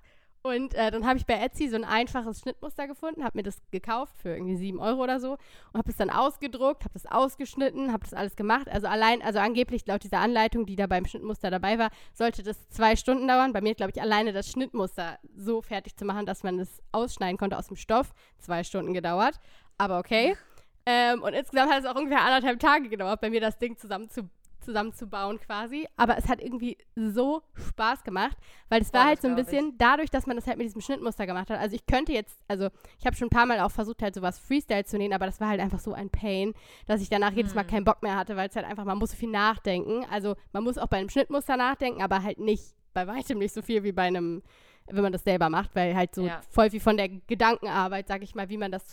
Und 0.46 0.74
äh, 0.74 0.90
dann 0.90 1.07
habe 1.07 1.16
ich 1.16 1.24
bei 1.24 1.40
Etsy 1.40 1.70
so 1.70 1.76
ein 1.76 1.87
einfaches 1.87 2.40
Schnittmuster 2.40 2.87
gefunden, 2.87 3.24
habe 3.24 3.38
mir 3.38 3.42
das 3.42 3.57
gekauft 3.70 4.14
für 4.18 4.28
irgendwie 4.28 4.57
7 4.57 4.78
Euro 4.78 5.02
oder 5.02 5.18
so 5.18 5.38
und 5.72 5.78
habe 5.78 5.90
es 5.90 5.96
dann 5.96 6.11
ausgedruckt, 6.11 6.85
habe 6.85 6.92
das 6.92 7.07
ausgeschnitten, 7.07 7.90
habe 7.90 8.04
das 8.04 8.12
alles 8.12 8.37
gemacht. 8.37 8.68
Also 8.68 8.87
allein, 8.87 9.22
also 9.22 9.38
angeblich 9.38 9.87
laut 9.87 10.04
dieser 10.04 10.18
Anleitung, 10.18 10.66
die 10.66 10.76
da 10.76 10.87
beim 10.87 11.07
Schnittmuster 11.07 11.50
dabei 11.50 11.78
war, 11.78 11.88
sollte 12.12 12.42
das 12.42 12.68
zwei 12.68 12.94
Stunden 12.94 13.26
dauern. 13.26 13.54
Bei 13.54 13.62
mir, 13.62 13.74
glaube 13.74 13.92
ich, 13.94 14.02
alleine 14.02 14.35
das 14.35 14.50
Schnittmuster 14.50 15.18
so 15.35 15.62
fertig 15.62 15.96
zu 15.96 16.04
machen, 16.04 16.26
dass 16.26 16.42
man 16.42 16.59
es 16.59 16.83
ausschneiden 16.92 17.38
konnte 17.38 17.57
aus 17.57 17.68
dem 17.68 17.76
Stoff, 17.76 18.12
zwei 18.38 18.64
Stunden 18.64 18.92
gedauert. 18.92 19.40
Aber 19.78 19.98
okay. 19.98 20.37
Ähm, 20.85 21.22
und 21.22 21.33
insgesamt 21.33 21.72
hat 21.72 21.85
es 21.85 21.87
auch 21.87 21.96
ungefähr 21.96 22.20
anderthalb 22.20 22.61
Tage 22.61 22.90
gedauert, 22.90 23.22
bei 23.22 23.30
mir 23.30 23.40
das 23.40 23.57
Ding 23.57 23.78
zusammen 23.78 24.11
zu, 24.11 24.28
zusammenzubauen 24.64 25.38
quasi. 25.40 25.87
Aber 25.96 26.16
es 26.18 26.29
hat 26.29 26.40
irgendwie 26.42 26.77
so 26.96 27.42
Spaß 27.55 28.03
gemacht, 28.05 28.37
weil 28.68 28.83
es 28.83 28.92
war 28.92 29.05
halt 29.07 29.18
das 29.18 29.22
so 29.22 29.29
ein 29.29 29.35
glaub 29.35 29.46
ich. 29.46 29.50
bisschen 29.50 29.79
dadurch, 29.79 30.11
dass 30.11 30.27
man 30.27 30.37
das 30.37 30.46
halt 30.46 30.59
mit 30.59 30.66
diesem 30.66 30.81
Schnittmuster 30.81 31.27
gemacht 31.27 31.50
hat. 31.50 31.61
Also 31.61 31.77
ich 31.77 31.87
könnte 31.87 32.12
jetzt, 32.12 32.38
also 32.48 32.68
ich 32.98 33.07
habe 33.07 33.14
schon 33.16 33.27
ein 33.27 33.31
paar 33.31 33.46
Mal 33.46 33.61
auch 33.61 33.70
versucht, 33.70 34.03
halt 34.03 34.14
sowas 34.14 34.38
Freestyle 34.38 34.85
zu 34.85 34.98
nähen, 34.98 35.12
aber 35.12 35.27
das 35.27 35.40
war 35.40 35.48
halt 35.48 35.61
einfach 35.61 35.79
so 35.81 35.92
ein 35.92 36.11
Pain, 36.11 36.55
dass 36.87 37.00
ich 37.00 37.09
danach 37.09 37.33
jedes 37.33 37.55
Mal 37.55 37.62
Hm. 37.62 37.68
keinen 37.68 37.85
Bock 37.85 38.03
mehr 38.03 38.16
hatte, 38.16 38.37
weil 38.37 38.48
es 38.48 38.57
halt 38.57 38.66
einfach, 38.66 38.85
man 38.85 38.98
muss 38.98 39.11
so 39.12 39.16
viel 39.16 39.31
nachdenken. 39.31 40.05
Also 40.11 40.35
man 40.53 40.64
muss 40.64 40.79
auch 40.79 40.88
bei 40.88 40.96
einem 40.98 41.09
Schnittmuster 41.11 41.57
nachdenken, 41.57 42.03
aber 42.03 42.22
halt 42.22 42.38
nicht, 42.38 42.74
bei 42.92 43.07
weitem 43.07 43.38
nicht 43.38 43.55
so 43.55 43.62
viel 43.62 43.83
wie 43.85 43.92
bei 43.92 44.03
einem 44.03 44.42
wenn 44.87 45.03
man 45.03 45.12
das 45.12 45.24
selber 45.24 45.48
macht, 45.48 45.74
weil 45.74 45.96
halt 45.96 46.14
so 46.14 46.27
Ja. 46.27 46.42
voll 46.50 46.68
viel 46.68 46.79
von 46.79 46.98
der 46.98 47.09
Gedankenarbeit, 47.09 48.07
sag 48.07 48.22
ich 48.22 48.35
mal, 48.35 48.50
wie 48.50 48.59
man 48.59 48.70
das 48.70 48.87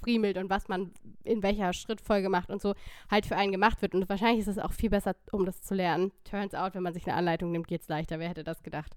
zusammenfriemelt 0.00 0.36
und 0.36 0.50
was 0.50 0.68
man 0.68 0.92
in 1.24 1.42
welcher 1.42 1.72
Schrittfolge 1.72 2.28
macht 2.28 2.50
und 2.50 2.60
so, 2.60 2.74
halt 3.10 3.26
für 3.26 3.36
einen 3.36 3.52
gemacht 3.52 3.82
wird. 3.82 3.94
Und 3.94 4.08
wahrscheinlich 4.08 4.40
ist 4.40 4.48
es 4.48 4.58
auch 4.58 4.72
viel 4.72 4.90
besser, 4.90 5.14
um 5.32 5.44
das 5.44 5.62
zu 5.62 5.74
lernen. 5.74 6.12
Turns 6.24 6.54
out, 6.54 6.74
wenn 6.74 6.82
man 6.82 6.92
sich 6.92 7.06
eine 7.06 7.16
Anleitung 7.16 7.52
nimmt, 7.52 7.68
geht's 7.68 7.88
leichter. 7.88 8.18
Wer 8.18 8.28
hätte 8.28 8.44
das 8.44 8.62
gedacht? 8.62 8.94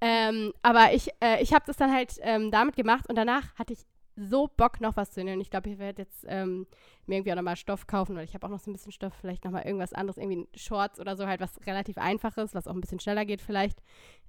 Ähm, 0.00 0.52
aber 0.62 0.92
ich, 0.92 1.10
äh, 1.22 1.42
ich 1.42 1.52
habe 1.52 1.64
das 1.66 1.76
dann 1.76 1.92
halt 1.92 2.14
ähm, 2.22 2.50
damit 2.50 2.76
gemacht 2.76 3.08
und 3.08 3.16
danach 3.16 3.54
hatte 3.56 3.72
ich 3.72 3.80
so 4.18 4.48
Bock, 4.56 4.80
noch 4.80 4.96
was 4.96 5.10
zu 5.10 5.22
nähen. 5.22 5.42
Ich 5.42 5.50
glaube, 5.50 5.68
ich 5.68 5.78
werde 5.78 6.02
jetzt 6.02 6.24
ähm, 6.26 6.66
mir 7.04 7.16
irgendwie 7.16 7.32
auch 7.32 7.36
nochmal 7.36 7.56
Stoff 7.56 7.86
kaufen, 7.86 8.16
weil 8.16 8.24
ich 8.24 8.32
habe 8.32 8.46
auch 8.46 8.50
noch 8.50 8.60
so 8.60 8.70
ein 8.70 8.72
bisschen 8.72 8.92
Stoff, 8.92 9.12
vielleicht 9.20 9.44
nochmal 9.44 9.64
irgendwas 9.66 9.92
anderes, 9.92 10.16
irgendwie 10.16 10.48
Shorts 10.54 10.98
oder 10.98 11.16
so, 11.16 11.26
halt 11.26 11.40
was 11.40 11.60
relativ 11.66 11.98
einfaches, 11.98 12.54
was 12.54 12.66
auch 12.66 12.72
ein 12.72 12.80
bisschen 12.80 12.98
schneller 12.98 13.26
geht 13.26 13.42
vielleicht, 13.42 13.82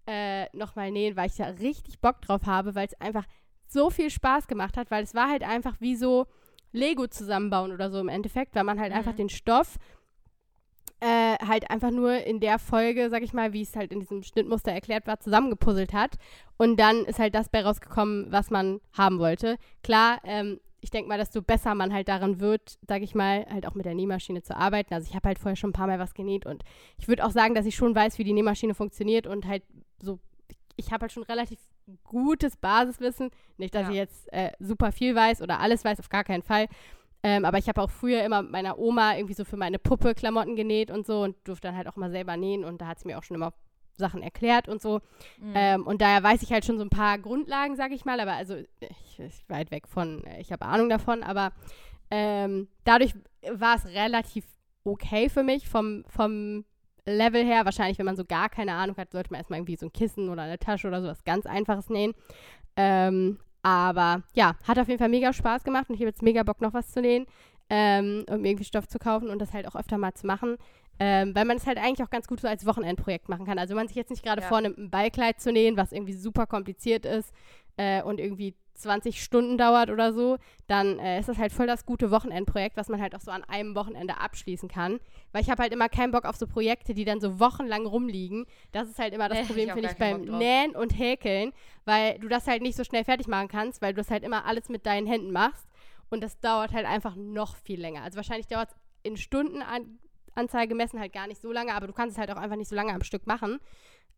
äh, 0.06 0.46
nochmal 0.56 0.92
nähen, 0.92 1.16
weil 1.16 1.28
ich 1.28 1.38
da 1.38 1.46
richtig 1.46 2.02
Bock 2.02 2.22
drauf 2.22 2.46
habe, 2.46 2.76
weil 2.76 2.88
es 2.88 3.00
einfach 3.00 3.26
so 3.68 3.90
viel 3.90 4.10
Spaß 4.10 4.48
gemacht 4.48 4.78
hat, 4.78 4.92
weil 4.92 5.04
es 5.04 5.14
war 5.16 5.30
halt 5.30 5.44
einfach 5.44 5.76
wie 5.80 5.96
so 5.96 6.26
Lego 6.72 7.08
zusammenbauen 7.08 7.72
oder 7.72 7.90
so 7.90 8.00
im 8.00 8.10
Endeffekt, 8.10 8.56
weil 8.56 8.64
man 8.64 8.80
halt 8.80 8.92
Mhm. 8.92 8.98
einfach 8.98 9.14
den 9.16 9.30
Stoff 9.30 9.78
äh, 11.00 11.38
halt 11.46 11.70
einfach 11.70 11.92
nur 11.92 12.26
in 12.26 12.40
der 12.40 12.58
Folge, 12.58 13.10
sag 13.12 13.22
ich 13.22 13.32
mal, 13.34 13.54
wie 13.54 13.62
es 13.62 13.76
halt 13.76 13.92
in 13.92 14.00
diesem 14.00 14.24
Schnittmuster 14.24 14.72
erklärt 14.72 15.06
war, 15.06 15.20
zusammengepuzzelt 15.20 15.94
hat. 15.94 16.16
Und 16.58 16.80
dann 16.80 17.06
ist 17.06 17.20
halt 17.20 17.36
das 17.36 17.50
bei 17.50 17.64
rausgekommen, 17.64 18.32
was 18.32 18.50
man 18.50 18.82
haben 18.98 19.20
wollte. 19.20 19.58
Klar, 19.84 20.20
ähm, 20.24 20.60
ich 20.82 20.90
denke 20.90 21.08
mal, 21.10 21.18
desto 21.20 21.42
besser 21.44 21.76
man 21.76 21.94
halt 21.94 22.08
daran 22.08 22.40
wird, 22.40 22.80
sag 22.88 23.04
ich 23.04 23.14
mal, 23.14 23.46
halt 23.48 23.68
auch 23.68 23.76
mit 23.76 23.86
der 23.86 23.94
Nähmaschine 23.94 24.42
zu 24.42 24.56
arbeiten. 24.56 24.94
Also 24.94 25.08
ich 25.08 25.16
habe 25.16 25.28
halt 25.28 25.38
vorher 25.38 25.56
schon 25.56 25.70
ein 25.70 25.74
paar 25.74 25.88
Mal 25.88 26.00
was 26.00 26.16
genäht 26.16 26.46
und 26.48 26.64
ich 26.98 27.08
würde 27.08 27.26
auch 27.26 27.32
sagen, 27.32 27.54
dass 27.54 27.66
ich 27.68 27.76
schon 27.76 27.94
weiß, 27.94 28.18
wie 28.18 28.24
die 28.24 28.34
Nähmaschine 28.34 28.74
funktioniert 28.74 29.28
und 29.28 29.46
halt 29.46 29.64
so, 30.02 30.20
ich 30.78 30.92
habe 30.92 31.02
halt 31.02 31.12
schon 31.12 31.24
relativ 31.24 31.60
gutes 32.04 32.58
Basiswissen. 32.58 33.30
Nicht, 33.58 33.74
dass 33.76 33.84
Ja. 33.84 33.90
ich 33.90 33.96
jetzt 33.96 34.32
äh, 34.34 34.52
super 34.60 34.92
viel 34.92 35.16
weiß 35.16 35.42
oder 35.42 35.60
alles 35.60 35.84
weiß, 35.86 36.00
auf 36.00 36.10
gar 36.10 36.24
keinen 36.24 36.44
Fall. 36.44 36.68
Ähm, 37.24 37.46
aber 37.46 37.58
ich 37.58 37.68
habe 37.68 37.82
auch 37.82 37.90
früher 37.90 38.24
immer 38.24 38.44
meiner 38.44 38.78
Oma 38.78 39.16
irgendwie 39.16 39.34
so 39.34 39.44
für 39.44 39.58
meine 39.58 39.80
Puppe 39.80 40.14
Klamotten 40.14 40.56
genäht 40.56 40.92
und 40.92 41.06
so 41.08 41.22
und 41.24 41.36
durfte 41.48 41.68
dann 41.68 41.78
halt 41.78 41.88
auch 41.88 41.96
mal 41.96 42.12
selber 42.12 42.38
nähen 42.38 42.64
und 42.64 42.80
da 42.82 42.88
hat 42.88 43.00
sie 43.00 43.08
mir 43.08 43.18
auch 43.18 43.24
schon 43.24 43.36
immer 43.36 43.54
Sachen 43.98 44.22
erklärt 44.22 44.68
und 44.70 44.82
so. 44.82 45.00
Mhm. 45.40 45.54
Ähm, 45.56 45.88
und 45.88 46.02
daher 46.02 46.22
weiß 46.22 46.44
ich 46.44 46.52
halt 46.54 46.64
schon 46.66 46.78
so 46.78 46.84
ein 46.84 46.92
paar 46.92 47.18
Grundlagen, 47.18 47.76
sage 47.76 47.96
ich 47.96 48.06
mal, 48.06 48.20
aber 48.20 48.34
also 48.34 48.56
ich, 48.80 49.20
ich 49.20 49.50
weit 49.50 49.72
weg 49.72 49.88
von, 49.88 50.24
äh, 50.26 50.40
ich 50.40 50.52
habe 50.52 50.66
Ahnung 50.66 50.90
davon, 50.90 51.24
aber 51.24 51.52
ähm, 52.12 52.68
dadurch 52.84 53.16
war 53.52 53.76
es 53.76 53.86
relativ 53.88 54.46
okay 54.84 55.30
für 55.30 55.44
mich 55.44 55.68
vom, 55.68 56.06
vom 56.08 56.64
Level 57.08 57.44
her. 57.46 57.66
Wahrscheinlich, 57.66 57.98
wenn 57.98 58.06
man 58.06 58.16
so 58.18 58.26
gar 58.26 58.50
keine 58.50 58.74
Ahnung 58.74 58.98
hat, 58.98 59.12
sollte 59.12 59.32
man 59.32 59.40
erstmal 59.40 59.60
irgendwie 59.60 59.76
so 59.78 59.86
ein 59.88 59.94
Kissen 59.94 60.30
oder 60.30 60.44
eine 60.44 60.60
Tasche 60.60 60.88
oder 60.88 61.02
sowas 61.02 61.24
ganz 61.24 61.46
Einfaches 61.46 61.90
nähen. 61.90 62.14
Ähm, 62.76 63.40
aber 63.64 64.24
ja, 64.34 64.56
hat 64.68 64.80
auf 64.80 64.88
jeden 64.88 65.00
Fall 65.00 65.10
mega 65.10 65.34
Spaß 65.34 65.64
gemacht 65.64 65.90
und 65.90 65.96
ich 65.96 66.02
habe 66.02 66.10
jetzt 66.10 66.22
mega 66.22 66.44
Bock, 66.44 66.62
noch 66.62 66.74
was 66.74 66.92
zu 66.92 67.02
nähen, 67.02 67.26
ähm, 67.70 68.24
um 68.30 68.46
irgendwie 68.46 68.64
Stoff 68.64 68.88
zu 68.88 69.00
kaufen 69.00 69.30
und 69.30 69.40
das 69.40 69.54
halt 69.54 69.68
auch 69.68 69.76
öfter 69.76 69.98
mal 69.98 70.14
zu 70.14 70.28
machen. 70.28 70.58
Ähm, 71.00 71.36
weil 71.36 71.46
man 71.46 71.58
es 71.58 71.68
halt 71.68 71.78
eigentlich 71.78 72.02
auch 72.04 72.10
ganz 72.10 72.28
gut 72.28 72.40
so 72.40 72.48
als 72.48 72.66
Wochenendprojekt 72.66 73.30
machen 73.30 73.46
kann. 73.46 73.60
Also 73.60 73.72
wenn 73.72 73.78
man 73.82 73.88
sich 73.88 73.98
jetzt 73.98 74.10
nicht 74.10 74.24
gerade 74.24 74.42
Ja. 74.42 74.48
vornimmt, 74.48 74.78
ein 74.80 74.90
Ballkleid 74.90 75.40
zu 75.40 75.52
nähen, 75.52 75.78
was 75.78 75.92
irgendwie 75.92 76.14
super 76.14 76.48
kompliziert 76.48 77.06
ist 77.06 77.32
äh, 77.78 78.02
und 78.02 78.20
irgendwie 78.20 78.56
20 78.78 79.24
Stunden 79.24 79.58
dauert 79.58 79.90
oder 79.90 80.14
so, 80.14 80.38
dann 80.68 81.00
äh, 81.00 81.20
ist 81.20 81.30
das 81.30 81.38
halt 81.38 81.52
voll 81.52 81.68
das 81.68 81.86
gute 81.86 82.12
Wochenendprojekt, 82.12 82.78
was 82.78 82.90
man 82.90 83.02
halt 83.02 83.16
auch 83.16 83.22
so 83.22 83.32
an 83.32 83.44
einem 83.44 83.76
Wochenende 83.76 84.18
abschließen 84.20 84.70
kann. 84.70 85.00
Weil 85.32 85.42
ich 85.42 85.50
habe 85.50 85.62
halt 85.64 85.74
immer 85.74 85.90
keinen 85.90 86.12
Bock 86.12 86.26
auf 86.26 86.36
so 86.36 86.48
Projekte, 86.48 86.94
die 86.94 87.06
dann 87.06 87.20
so 87.20 87.40
wochenlang 87.40 87.86
rumliegen. 87.86 88.46
Das 88.72 88.88
ist 88.90 89.00
halt 89.00 89.14
immer 89.14 89.30
das 89.30 89.40
Nee, 89.40 89.46
Problem, 89.46 89.66
ich 89.66 89.72
auch 89.72 89.76
finde 89.76 89.90
ich, 89.92 89.98
beim. 89.98 90.38
Nähen 90.38 90.76
und 90.76 90.98
Häkeln, 90.98 91.54
weil 91.86 92.20
du 92.20 92.28
das 92.28 92.48
halt 92.48 92.62
nicht 92.62 92.78
so 92.78 92.84
schnell 92.84 93.04
fertig 93.04 93.28
machen 93.28 93.48
kannst, 93.48 93.82
weil 93.82 93.94
du 93.94 93.98
das 93.98 94.12
halt 94.12 94.24
immer 94.24 94.46
alles 94.46 94.70
mit 94.70 94.86
deinen 94.86 95.08
Händen 95.08 95.32
machst. 95.32 95.68
Und 96.10 96.24
das 96.24 96.40
dauert 96.40 96.72
halt 96.72 96.86
einfach 96.86 97.16
noch 97.16 97.56
viel 97.56 97.80
länger. 97.80 98.04
Also 98.04 98.16
wahrscheinlich 98.16 98.48
dauert 98.48 98.70
es 98.70 98.76
in 99.04 99.18
Stundenanzahl 99.18 100.68
gemessen 100.68 101.00
halt 101.00 101.14
gar 101.14 101.28
nicht 101.28 101.42
so 101.42 101.52
lange, 101.52 101.74
aber 101.74 101.88
du 101.88 101.94
kannst 101.94 102.16
es 102.16 102.20
halt 102.20 102.32
auch 102.32 102.38
einfach 102.38 102.56
nicht 102.56 102.70
so 102.70 102.76
lange 102.76 102.94
am 102.94 103.04
Stück 103.04 103.28
machen. 103.28 103.60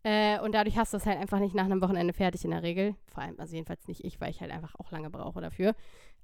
Äh, 0.03 0.39
und 0.39 0.53
dadurch 0.53 0.77
hast 0.77 0.93
du 0.93 0.97
es 0.97 1.05
halt 1.05 1.19
einfach 1.19 1.39
nicht 1.39 1.55
nach 1.55 1.65
einem 1.65 1.81
Wochenende 1.81 2.13
fertig 2.13 2.45
in 2.45 2.51
der 2.51 2.63
Regel. 2.63 2.95
Vor 3.13 3.23
allem, 3.23 3.39
also 3.39 3.55
jedenfalls 3.55 3.87
nicht 3.87 4.03
ich, 4.05 4.19
weil 4.21 4.29
ich 4.31 4.41
halt 4.41 4.51
einfach 4.51 4.75
auch 4.75 4.91
lange 4.91 5.09
brauche 5.09 5.41
dafür. 5.41 5.75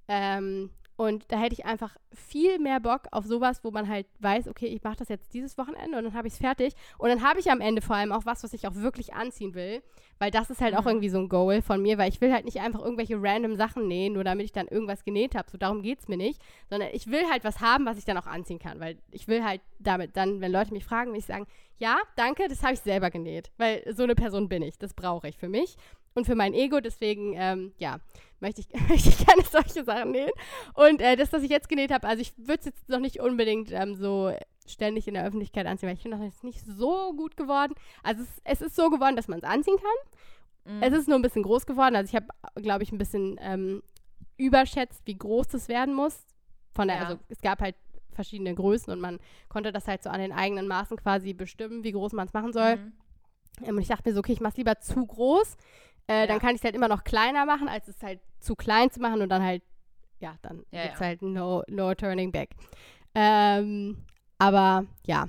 Ähm, 0.07 0.69
und 0.97 1.25
da 1.29 1.37
hätte 1.37 1.53
ich 1.53 1.65
einfach 1.65 1.97
viel 2.13 2.57
mehr 2.59 2.79
Bock 2.79 3.01
auf 3.11 3.25
sowas, 3.25 3.63
wo 3.63 3.71
man 3.71 3.89
halt 3.89 4.07
weiß, 4.19 4.47
okay, 4.47 4.67
ich 4.67 4.81
mache 4.83 4.95
das 4.97 5.09
jetzt 5.09 5.33
dieses 5.33 5.57
Wochenende 5.57 5.97
und 5.97 6.05
dann 6.05 6.13
habe 6.13 6.27
ich 6.27 6.35
es 6.35 6.39
fertig. 6.39 6.73
Und 6.97 7.09
dann 7.09 7.21
habe 7.21 7.39
ich 7.39 7.51
am 7.51 7.59
Ende 7.59 7.81
vor 7.81 7.97
allem 7.97 8.13
auch 8.13 8.25
was, 8.25 8.43
was 8.43 8.53
ich 8.53 8.65
auch 8.67 8.75
wirklich 8.75 9.13
anziehen 9.13 9.53
will. 9.55 9.83
Weil 10.19 10.31
das 10.31 10.49
ist 10.49 10.61
halt 10.61 10.75
auch 10.77 10.83
Mhm. 10.83 10.87
irgendwie 10.87 11.09
so 11.09 11.17
ein 11.19 11.27
Goal 11.27 11.61
von 11.61 11.81
mir, 11.81 11.97
weil 11.97 12.09
ich 12.09 12.21
will 12.21 12.31
halt 12.31 12.45
nicht 12.45 12.61
einfach 12.61 12.81
irgendwelche 12.81 13.21
random 13.21 13.55
Sachen 13.57 13.89
nähen, 13.89 14.13
nur 14.13 14.23
damit 14.23 14.45
ich 14.45 14.53
dann 14.53 14.69
irgendwas 14.69 15.03
genäht 15.03 15.35
habe. 15.35 15.51
So 15.51 15.57
darum 15.57 15.81
geht 15.81 15.99
es 15.99 16.07
mir 16.07 16.15
nicht. 16.15 16.41
Sondern 16.69 16.89
ich 16.93 17.07
will 17.07 17.29
halt 17.29 17.43
was 17.43 17.59
haben, 17.59 17.85
was 17.85 17.97
ich 17.97 18.05
dann 18.05 18.17
auch 18.17 18.27
anziehen 18.27 18.59
kann. 18.59 18.79
Weil 18.79 18.97
ich 19.11 19.27
will 19.27 19.43
halt 19.43 19.59
damit 19.79 20.15
dann, 20.15 20.39
wenn 20.39 20.53
Leute 20.53 20.71
mich 20.71 20.85
fragen, 20.85 21.11
will 21.11 21.19
ich 21.19 21.25
sagen, 21.25 21.45
ja, 21.77 21.97
danke, 22.15 22.47
das 22.47 22.63
habe 22.63 22.73
ich 22.75 22.79
selber 22.79 23.09
genäht. 23.09 23.51
Weil 23.57 23.83
so 23.93 24.03
eine 24.03 24.15
Person 24.15 24.47
bin 24.47 24.61
ich. 24.61 24.77
Das 24.77 24.93
brauche 24.93 25.27
ich 25.27 25.37
für 25.37 25.49
mich 25.49 25.75
und 26.15 26.25
für 26.25 26.35
mein 26.35 26.53
Ego. 26.53 26.79
Deswegen, 26.79 27.33
ähm, 27.35 27.73
ja, 27.77 27.99
möchte 28.39 28.61
ich, 28.61 28.67
möchte 28.89 29.09
ich 29.09 29.17
gerne 29.25 29.43
solche 29.49 29.83
Sachen 29.83 30.11
nähen. 30.11 30.31
Und 30.73 31.01
äh, 31.01 31.15
das, 31.15 31.31
was 31.31 31.43
ich 31.43 31.49
jetzt 31.49 31.69
genäht 31.69 31.91
habe, 31.91 32.07
also 32.07 32.21
ich 32.21 32.33
würde 32.37 32.59
es 32.59 32.65
jetzt 32.65 32.89
noch 32.89 32.99
nicht 32.99 33.19
unbedingt 33.19 33.71
ähm, 33.71 33.95
so 33.95 34.31
ständig 34.67 35.07
in 35.07 35.13
der 35.13 35.25
Öffentlichkeit 35.25 35.67
anziehen, 35.67 35.87
weil 35.89 35.95
ich 35.95 36.01
finde, 36.01 36.17
das 36.17 36.33
ist 36.35 36.43
nicht 36.43 36.65
so 36.65 37.13
gut 37.13 37.37
geworden. 37.37 37.75
Also 38.01 38.23
es, 38.23 38.41
es 38.43 38.61
ist 38.67 38.75
so 38.75 38.89
geworden, 38.89 39.15
dass 39.15 39.27
man 39.27 39.37
es 39.39 39.43
anziehen 39.45 39.77
kann. 39.77 40.75
Mhm. 40.77 40.81
Es 40.81 40.93
ist 40.93 41.07
nur 41.07 41.19
ein 41.19 41.21
bisschen 41.21 41.43
groß 41.43 41.65
geworden. 41.67 41.95
Also 41.95 42.09
ich 42.09 42.15
habe, 42.15 42.27
glaube 42.55 42.83
ich, 42.83 42.91
ein 42.91 42.97
bisschen 42.97 43.37
ähm, 43.41 43.83
überschätzt, 44.37 45.01
wie 45.05 45.17
groß 45.17 45.47
das 45.49 45.67
werden 45.69 45.93
muss. 45.93 46.25
Von 46.73 46.87
der, 46.87 46.97
Ja. 46.97 47.03
also 47.03 47.19
es 47.29 47.41
gab 47.41 47.61
halt 47.61 47.75
verschiedene 48.13 48.55
Größen 48.55 48.91
und 48.91 48.99
man 49.01 49.19
konnte 49.49 49.71
das 49.71 49.87
halt 49.87 50.01
so 50.01 50.09
an 50.09 50.19
den 50.19 50.31
eigenen 50.31 50.67
Maßen 50.67 50.97
quasi 50.97 51.33
bestimmen, 51.33 51.83
wie 51.83 51.91
groß 51.91 52.13
man 52.13 52.27
es 52.27 52.33
machen 52.33 52.53
soll. 52.53 52.77
Mhm. 52.77 52.93
Ähm, 53.63 53.75
Und 53.75 53.81
ich 53.81 53.87
dachte 53.87 54.09
mir 54.09 54.13
so, 54.13 54.19
okay, 54.19 54.31
ich 54.33 54.41
mache 54.41 54.51
es 54.51 54.57
lieber 54.57 54.79
zu 54.79 55.05
groß. 55.05 55.57
Äh, 56.07 56.27
Dann 56.27 56.37
Ja. 56.37 56.39
kann 56.39 56.51
ich 56.55 56.61
es 56.61 56.63
halt 56.63 56.75
immer 56.75 56.87
noch 56.87 57.03
kleiner 57.03 57.45
machen, 57.45 57.67
als 57.67 57.87
es 57.87 58.01
halt 58.03 58.19
zu 58.39 58.55
klein 58.55 58.91
zu 58.91 58.99
machen 59.01 59.21
und 59.21 59.29
dann 59.29 59.43
halt, 59.43 59.63
ja, 60.19 60.35
dann 60.41 60.65
Ja, 60.71 60.83
gibt 60.83 60.93
es 60.95 60.99
ja. 60.99 61.05
halt 61.07 61.21
no, 61.21 61.63
no 61.67 61.93
turning 61.95 62.31
back. 62.31 62.49
Ähm, 63.13 63.97
aber 64.37 64.85
ja, 65.05 65.27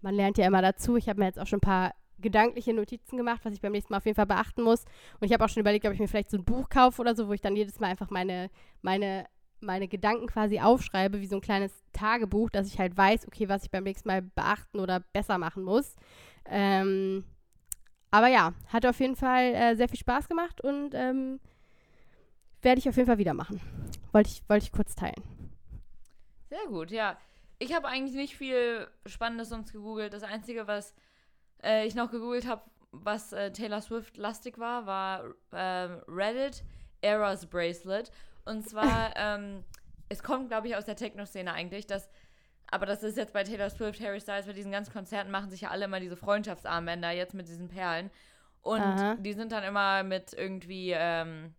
man 0.00 0.14
lernt 0.14 0.38
ja 0.38 0.46
immer 0.46 0.62
dazu. 0.62 0.96
Ich 0.96 1.08
habe 1.08 1.20
mir 1.20 1.26
jetzt 1.26 1.38
auch 1.38 1.46
schon 1.46 1.58
ein 1.58 1.60
paar 1.62 1.94
gedankliche 2.18 2.72
Notizen 2.72 3.16
gemacht, 3.16 3.40
was 3.44 3.52
ich 3.54 3.60
beim 3.60 3.72
nächsten 3.72 3.92
Mal 3.92 3.98
auf 3.98 4.04
jeden 4.06 4.14
Fall 4.16 4.26
beachten 4.26 4.62
muss. 4.62 4.84
Und 5.18 5.26
ich 5.26 5.32
habe 5.32 5.44
auch 5.44 5.48
schon 5.48 5.60
überlegt, 5.60 5.86
ob 5.86 5.92
ich 5.92 5.98
mir 5.98 6.06
vielleicht 6.08 6.30
so 6.30 6.36
ein 6.36 6.44
Buch 6.44 6.68
kaufe 6.68 7.00
oder 7.00 7.16
so, 7.16 7.26
wo 7.28 7.32
ich 7.32 7.40
dann 7.40 7.56
jedes 7.56 7.80
Mal 7.80 7.88
einfach 7.88 8.10
meine, 8.10 8.48
meine, 8.80 9.26
meine 9.60 9.88
Gedanken 9.88 10.26
quasi 10.28 10.60
aufschreibe, 10.60 11.20
wie 11.20 11.26
so 11.26 11.36
ein 11.36 11.40
kleines 11.40 11.72
Tagebuch, 11.92 12.50
dass 12.50 12.68
ich 12.68 12.78
halt 12.78 12.96
weiß, 12.96 13.26
okay, 13.26 13.48
was 13.48 13.64
ich 13.64 13.70
beim 13.72 13.84
nächsten 13.84 14.08
Mal 14.08 14.22
beachten 14.22 14.78
oder 14.78 15.00
besser 15.12 15.38
machen 15.38 15.64
muss. 15.64 15.96
Ähm, 16.44 17.24
aber 18.12 18.28
ja, 18.28 18.52
hat 18.68 18.86
auf 18.86 19.00
jeden 19.00 19.16
Fall 19.16 19.54
äh, 19.54 19.74
sehr 19.74 19.88
viel 19.88 19.98
Spaß 19.98 20.28
gemacht 20.28 20.60
und 20.60 20.94
ähm, 20.94 21.40
werde 22.60 22.78
ich 22.78 22.88
auf 22.88 22.96
jeden 22.96 23.06
Fall 23.06 23.18
wieder 23.18 23.34
machen. 23.34 23.60
Wollte 24.12 24.28
ich, 24.30 24.48
wollte 24.48 24.66
ich 24.66 24.72
kurz 24.72 24.94
teilen. 24.94 25.22
Sehr 26.50 26.66
gut, 26.68 26.90
ja. 26.90 27.16
Ich 27.58 27.74
habe 27.74 27.88
eigentlich 27.88 28.14
nicht 28.14 28.36
viel 28.36 28.86
Spannendes 29.06 29.48
sonst 29.48 29.72
gegoogelt. 29.72 30.12
Das 30.12 30.24
Einzige, 30.24 30.66
was 30.66 30.94
äh, 31.62 31.86
ich 31.86 31.94
noch 31.94 32.10
gegoogelt 32.10 32.46
habe, 32.46 32.62
was 32.90 33.32
äh, 33.32 33.50
Taylor 33.50 33.80
Swift 33.80 34.18
lastig 34.18 34.58
war, 34.58 34.84
war 34.84 35.24
ähm, 35.52 36.02
Reddit 36.06 36.62
Eras 37.00 37.46
Bracelet. 37.46 38.10
Und 38.44 38.68
zwar, 38.68 39.12
ähm, 39.16 39.64
es 40.10 40.22
kommt, 40.22 40.48
glaube 40.48 40.68
ich, 40.68 40.76
aus 40.76 40.84
der 40.84 40.96
Techno-Szene 40.96 41.50
eigentlich, 41.54 41.86
dass, 41.86 42.10
aber 42.72 42.86
das 42.86 43.02
ist 43.02 43.18
jetzt 43.18 43.34
bei 43.34 43.44
Taylor 43.44 43.68
Swift, 43.68 44.00
Harry 44.00 44.18
Styles, 44.18 44.46
bei 44.46 44.54
diesen 44.54 44.72
ganzen 44.72 44.94
Konzerten 44.94 45.30
machen 45.30 45.50
sich 45.50 45.60
ja 45.60 45.70
alle 45.70 45.84
immer 45.84 46.00
diese 46.00 46.16
Freundschaftsarmbänder 46.16 47.10
jetzt 47.10 47.34
mit 47.34 47.46
diesen 47.46 47.68
Perlen. 47.68 48.10
Und 48.62 48.80
Aha. 48.80 49.16
die 49.16 49.34
sind 49.34 49.52
dann 49.52 49.62
immer 49.62 50.02
mit 50.02 50.32
irgendwie 50.32 50.92
ähm, 50.96 51.54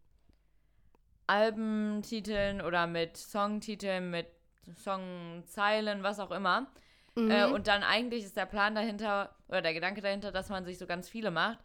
Albentiteln 1.27 2.61
oder 2.61 2.87
mit 2.87 3.15
Songtiteln, 3.15 4.09
mit 4.09 4.25
Songzeilen, 4.75 6.01
was 6.01 6.19
auch 6.19 6.31
immer. 6.31 6.65
Mhm. 7.13 7.29
Äh, 7.29 7.45
und 7.45 7.67
dann 7.67 7.83
eigentlich 7.83 8.23
ist 8.23 8.35
der 8.35 8.47
Plan 8.47 8.73
dahinter, 8.73 9.35
oder 9.49 9.61
der 9.61 9.75
Gedanke 9.75 10.01
dahinter, 10.01 10.31
dass 10.31 10.49
man 10.49 10.65
sich 10.65 10.79
so 10.79 10.87
ganz 10.87 11.07
viele 11.07 11.29
macht, 11.29 11.59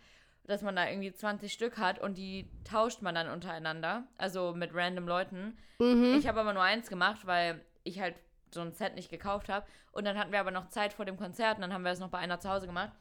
dass 0.44 0.60
man 0.60 0.76
da 0.76 0.86
irgendwie 0.86 1.14
20 1.14 1.50
Stück 1.50 1.78
hat 1.78 1.98
und 1.98 2.18
die 2.18 2.50
tauscht 2.64 3.00
man 3.00 3.14
dann 3.14 3.30
untereinander, 3.30 4.04
also 4.18 4.52
mit 4.52 4.74
random 4.74 5.08
Leuten. 5.08 5.56
mhm. 5.78 6.16
Ich 6.18 6.28
habe 6.28 6.40
aber 6.40 6.52
nur 6.52 6.62
eins 6.62 6.90
gemacht, 6.90 7.26
weil 7.26 7.64
ich 7.82 7.98
halt 7.98 8.14
so 8.54 8.60
ein 8.60 8.72
Set 8.72 8.94
nicht 8.94 9.10
gekauft 9.10 9.48
habe. 9.48 9.66
Und 9.92 10.04
dann 10.04 10.18
hatten 10.18 10.32
wir 10.32 10.40
aber 10.40 10.50
noch 10.50 10.68
Zeit 10.68 10.92
vor 10.92 11.04
dem 11.04 11.16
Konzert 11.16 11.56
und 11.56 11.62
dann 11.62 11.72
haben 11.72 11.84
wir 11.84 11.92
es 11.92 12.00
noch 12.00 12.10
bei 12.10 12.18
einer 12.18 12.40
zu 12.40 12.48
Hause 12.50 12.66
gemacht. 12.66 12.92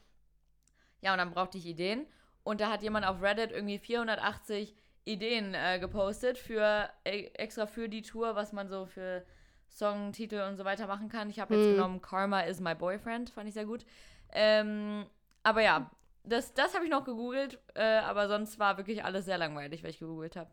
Ja, 1.01 1.12
und 1.13 1.19
dann 1.19 1.31
brauchte 1.31 1.57
ich 1.57 1.65
Ideen. 1.65 2.05
Und 2.43 2.62
da 2.62 2.69
hat 2.71 2.81
jemand 2.81 3.05
auf 3.05 3.21
Reddit 3.21 3.51
irgendwie 3.51 3.77
480 3.79 4.75
Ideen 5.05 5.53
äh, 5.53 5.79
gepostet 5.79 6.38
für 6.38 6.89
e- 7.05 7.27
extra 7.33 7.65
für 7.65 7.89
die 7.89 8.01
Tour, 8.01 8.36
was 8.36 8.53
man 8.53 8.67
so 8.67 8.86
für 8.86 9.25
Songtitel 9.69 10.41
und 10.41 10.57
so 10.57 10.65
weiter 10.65 10.88
machen 10.88 11.10
kann. 11.10 11.29
Ich 11.29 11.39
habe 11.39 11.53
jetzt 11.55 11.67
Hm. 11.67 11.69
genommen 11.69 12.01
Karma 12.01 12.41
is 12.41 12.60
my 12.60 12.73
boyfriend, 12.75 13.29
fand 13.29 13.47
ich 13.47 13.53
sehr 13.53 13.65
gut. 13.65 13.86
Ähm, 14.31 15.05
aber 15.43 15.62
ja, 15.62 15.91
das, 16.23 16.53
das 16.53 16.73
habe 16.73 16.86
ich 16.86 16.91
noch 16.91 17.05
gegoogelt, 17.05 17.60
äh, 17.75 17.83
aber 17.99 18.27
sonst 18.27 18.60
war 18.60 18.77
wirklich 18.77 19.03
alles 19.05 19.25
sehr 19.25 19.38
langweilig, 19.38 19.83
was 19.83 19.91
ich 19.91 19.99
gegoogelt 19.99 20.36
habe. 20.36 20.51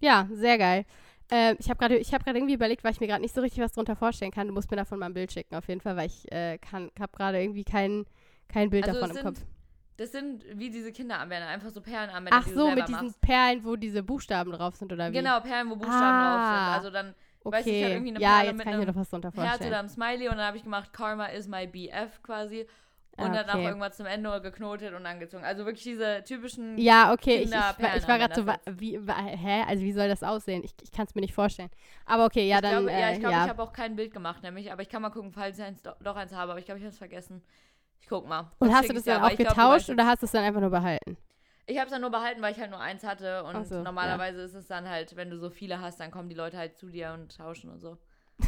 Ja, 0.00 0.28
sehr 0.32 0.58
geil. 0.58 0.84
Äh, 1.32 1.54
ich 1.58 1.70
habe 1.70 1.78
gerade 1.78 1.98
hab 2.00 2.26
irgendwie 2.26 2.54
überlegt, 2.54 2.84
weil 2.84 2.92
ich 2.92 3.00
mir 3.00 3.06
gerade 3.06 3.22
nicht 3.22 3.34
so 3.34 3.40
richtig 3.40 3.62
was 3.62 3.72
drunter 3.72 3.96
vorstellen 3.96 4.30
kann. 4.32 4.48
Du 4.48 4.52
musst 4.52 4.70
mir 4.70 4.76
davon 4.76 4.98
mal 4.98 5.06
ein 5.06 5.14
Bild 5.14 5.32
schicken, 5.32 5.54
auf 5.54 5.68
jeden 5.68 5.80
Fall, 5.80 5.96
weil 5.96 6.06
ich 6.06 6.30
äh, 6.32 6.58
habe 6.72 7.12
gerade 7.16 7.40
irgendwie 7.42 7.64
kein, 7.64 8.04
kein 8.48 8.70
Bild 8.70 8.86
Also 8.86 8.98
davon 8.98 9.10
im 9.10 9.18
Kopf. 9.18 9.38
Das 9.96 10.12
sind 10.12 10.44
wie 10.58 10.70
diese 10.70 10.92
Kinderarmbänder, 10.92 11.48
einfach 11.48 11.70
so 11.70 11.80
Perlenarmbänder, 11.80 12.40
Ach 12.40 12.46
die 12.46 12.50
so, 12.54 12.70
mit 12.70 12.88
diesen 12.88 13.08
machst. 13.08 13.20
Perlen, 13.20 13.64
wo 13.64 13.76
diese 13.76 14.02
Buchstaben 14.02 14.52
drauf 14.52 14.74
sind, 14.76 14.92
oder 14.92 15.12
wie? 15.12 15.12
Genau, 15.18 15.40
Perlen, 15.40 15.70
wo 15.70 15.76
Buchstaben 15.76 16.18
Ah, 16.18 16.26
drauf 16.38 16.44
sind. 16.44 16.68
Also 16.68 16.90
dann 16.90 17.14
weißt 17.48 17.70
du, 17.70 17.74
ich 17.74 17.78
Okay. 17.78 17.84
hatte 17.84 17.94
irgendwie 17.94 18.10
eine 18.10 18.20
ja, 18.20 18.28
Perle 18.36 18.48
jetzt 18.48 18.58
mit 18.58 18.64
kann 18.64 18.72
ich 18.74 18.78
mir 18.78 18.86
doch 18.86 18.96
was 18.96 19.10
drunter 19.10 19.32
Herz 19.32 19.36
vorstellen. 19.36 19.70
oder 19.70 19.78
einem 19.80 19.88
Smiley 19.88 20.28
und 20.28 20.36
dann 20.38 20.46
habe 20.46 20.56
ich 20.56 20.64
gemacht, 20.64 20.92
Karma 20.92 21.26
is 21.26 21.48
my 21.48 21.66
BF 21.66 22.22
quasi. 22.22 22.66
Und 23.18 23.26
Ah, 23.26 23.42
dann 23.42 23.50
auch 23.50 23.54
okay. 23.56 23.66
irgendwas 23.66 23.96
zum 23.98 24.06
Ende 24.06 24.40
geknotet 24.40 24.94
und 24.94 25.04
angezogen. 25.04 25.44
Also 25.44 25.66
wirklich 25.66 25.84
diese 25.84 26.24
typischen. 26.24 26.78
Ja, 26.78 27.12
okay, 27.12 27.36
ich, 27.36 27.50
ich, 27.50 27.96
ich 27.96 28.08
war 28.08 28.18
gerade 28.18 28.34
so, 28.34 28.46
wie, 28.78 28.98
hä? 28.98 29.64
Also 29.68 29.82
wie 29.82 29.92
soll 29.92 30.08
das 30.08 30.22
aussehen? 30.22 30.64
Ich, 30.64 30.72
ich 30.82 30.90
kann 30.90 31.04
es 31.06 31.14
mir 31.14 31.20
nicht 31.20 31.34
vorstellen. 31.34 31.68
Aber 32.06 32.24
okay, 32.24 32.48
ja, 32.48 32.56
ich 32.56 32.62
dann, 32.62 32.84
glaube, 32.84 32.90
ja, 32.90 33.08
äh, 33.08 33.12
ich 33.12 33.20
glaube, 33.20 33.34
ja. 33.34 33.44
ich 33.44 33.50
habe 33.50 33.62
auch 33.62 33.72
kein 33.74 33.96
Bild 33.96 34.14
gemacht, 34.14 34.42
nämlich. 34.42 34.72
Aber 34.72 34.80
ich 34.80 34.88
kann 34.88 35.02
mal 35.02 35.10
gucken, 35.10 35.30
falls 35.30 35.58
ich 35.58 35.64
eins, 35.64 35.82
doch, 35.82 36.16
eins 36.16 36.32
habe. 36.32 36.52
Aber 36.52 36.58
ich 36.58 36.64
glaube, 36.64 36.78
ich 36.78 36.84
habe 36.84 36.92
es 36.92 36.98
vergessen. 36.98 37.42
Ich 38.00 38.08
guck 38.08 38.26
mal. 38.26 38.50
Und 38.58 38.74
hast 38.74 38.88
du 38.88 38.94
das 38.94 39.04
dann 39.04 39.22
auch 39.22 39.28
glaub, 39.28 39.38
getauscht 39.38 39.88
weißt 39.88 39.90
oder 39.90 40.06
hast 40.06 40.22
du 40.22 40.26
es 40.26 40.32
dann 40.32 40.44
einfach 40.44 40.62
nur 40.62 40.70
behalten? 40.70 41.18
Ich 41.66 41.76
habe 41.76 41.86
es 41.86 41.92
dann 41.92 42.00
nur 42.00 42.10
behalten, 42.10 42.40
weil 42.40 42.52
ich 42.52 42.58
halt 42.58 42.70
nur 42.70 42.80
eins 42.80 43.04
hatte. 43.04 43.44
Und 43.44 43.66
so, 43.66 43.76
ja. 43.76 43.82
normalerweise 43.82 44.40
ist 44.40 44.54
es 44.54 44.66
dann 44.68 44.88
halt, 44.88 45.16
wenn 45.16 45.28
du 45.28 45.38
so 45.38 45.50
viele 45.50 45.80
hast, 45.80 46.00
dann 46.00 46.10
kommen 46.10 46.30
die 46.30 46.34
Leute 46.34 46.56
halt 46.56 46.76
zu 46.76 46.88
dir 46.88 47.12
und 47.12 47.36
tauschen 47.36 47.70
und 47.70 47.80
so. 47.80 47.98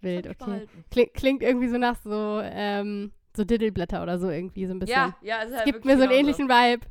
Wild, 0.00 0.26
okay. 0.28 0.66
Klingt, 0.90 1.14
klingt 1.14 1.42
irgendwie 1.42 1.68
so 1.68 1.78
nach 1.78 1.96
so 2.02 2.40
ähm, 2.42 3.12
so 3.36 3.44
Diddleblätter 3.44 4.02
oder 4.02 4.18
so 4.18 4.30
irgendwie 4.30 4.66
so 4.66 4.72
ein 4.72 4.78
bisschen. 4.78 4.96
Ja, 4.96 5.16
ja, 5.20 5.42
es 5.44 5.54
halt 5.54 5.64
gibt 5.64 5.84
mir 5.84 5.96
so 5.96 6.02
einen 6.02 6.10
genauso. 6.10 6.20
ähnlichen 6.20 6.48
Vibe. 6.48 6.86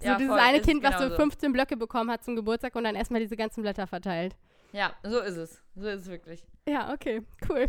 So 0.00 0.06
Ja, 0.08 0.16
dieses 0.16 0.30
voll, 0.32 0.40
eine 0.40 0.60
Kind, 0.60 0.82
was 0.82 0.94
so 0.94 1.04
genauso. 1.04 1.16
15 1.16 1.52
Blöcke 1.52 1.76
bekommen 1.76 2.10
hat 2.10 2.24
zum 2.24 2.36
Geburtstag 2.36 2.74
und 2.74 2.84
dann 2.84 2.94
erstmal 2.94 3.20
diese 3.20 3.36
ganzen 3.36 3.62
Blätter 3.62 3.86
verteilt. 3.86 4.36
Ja, 4.72 4.92
so 5.02 5.20
ist 5.20 5.36
es. 5.36 5.62
So 5.76 5.86
ist 5.88 6.02
es 6.02 6.06
wirklich. 6.08 6.42
Ja, 6.66 6.92
okay, 6.92 7.22
cool. 7.48 7.66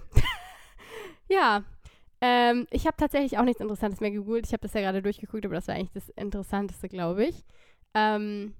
ja, 1.29 1.63
ähm, 2.21 2.67
ich 2.71 2.85
habe 2.87 2.95
tatsächlich 2.97 3.37
auch 3.37 3.43
nichts 3.43 3.61
Interessantes 3.61 3.99
mehr 3.99 4.11
gegoogelt. 4.11 4.45
Ich 4.47 4.53
habe 4.53 4.61
das 4.61 4.73
ja 4.73 4.81
gerade 4.81 5.01
durchgeguckt, 5.01 5.45
aber 5.45 5.55
das 5.55 5.67
war 5.67 5.75
eigentlich 5.75 5.91
das 5.93 6.09
Interessanteste, 6.09 6.87
glaube 6.89 7.25
ich. 7.25 7.43
Ähm, 7.93 8.55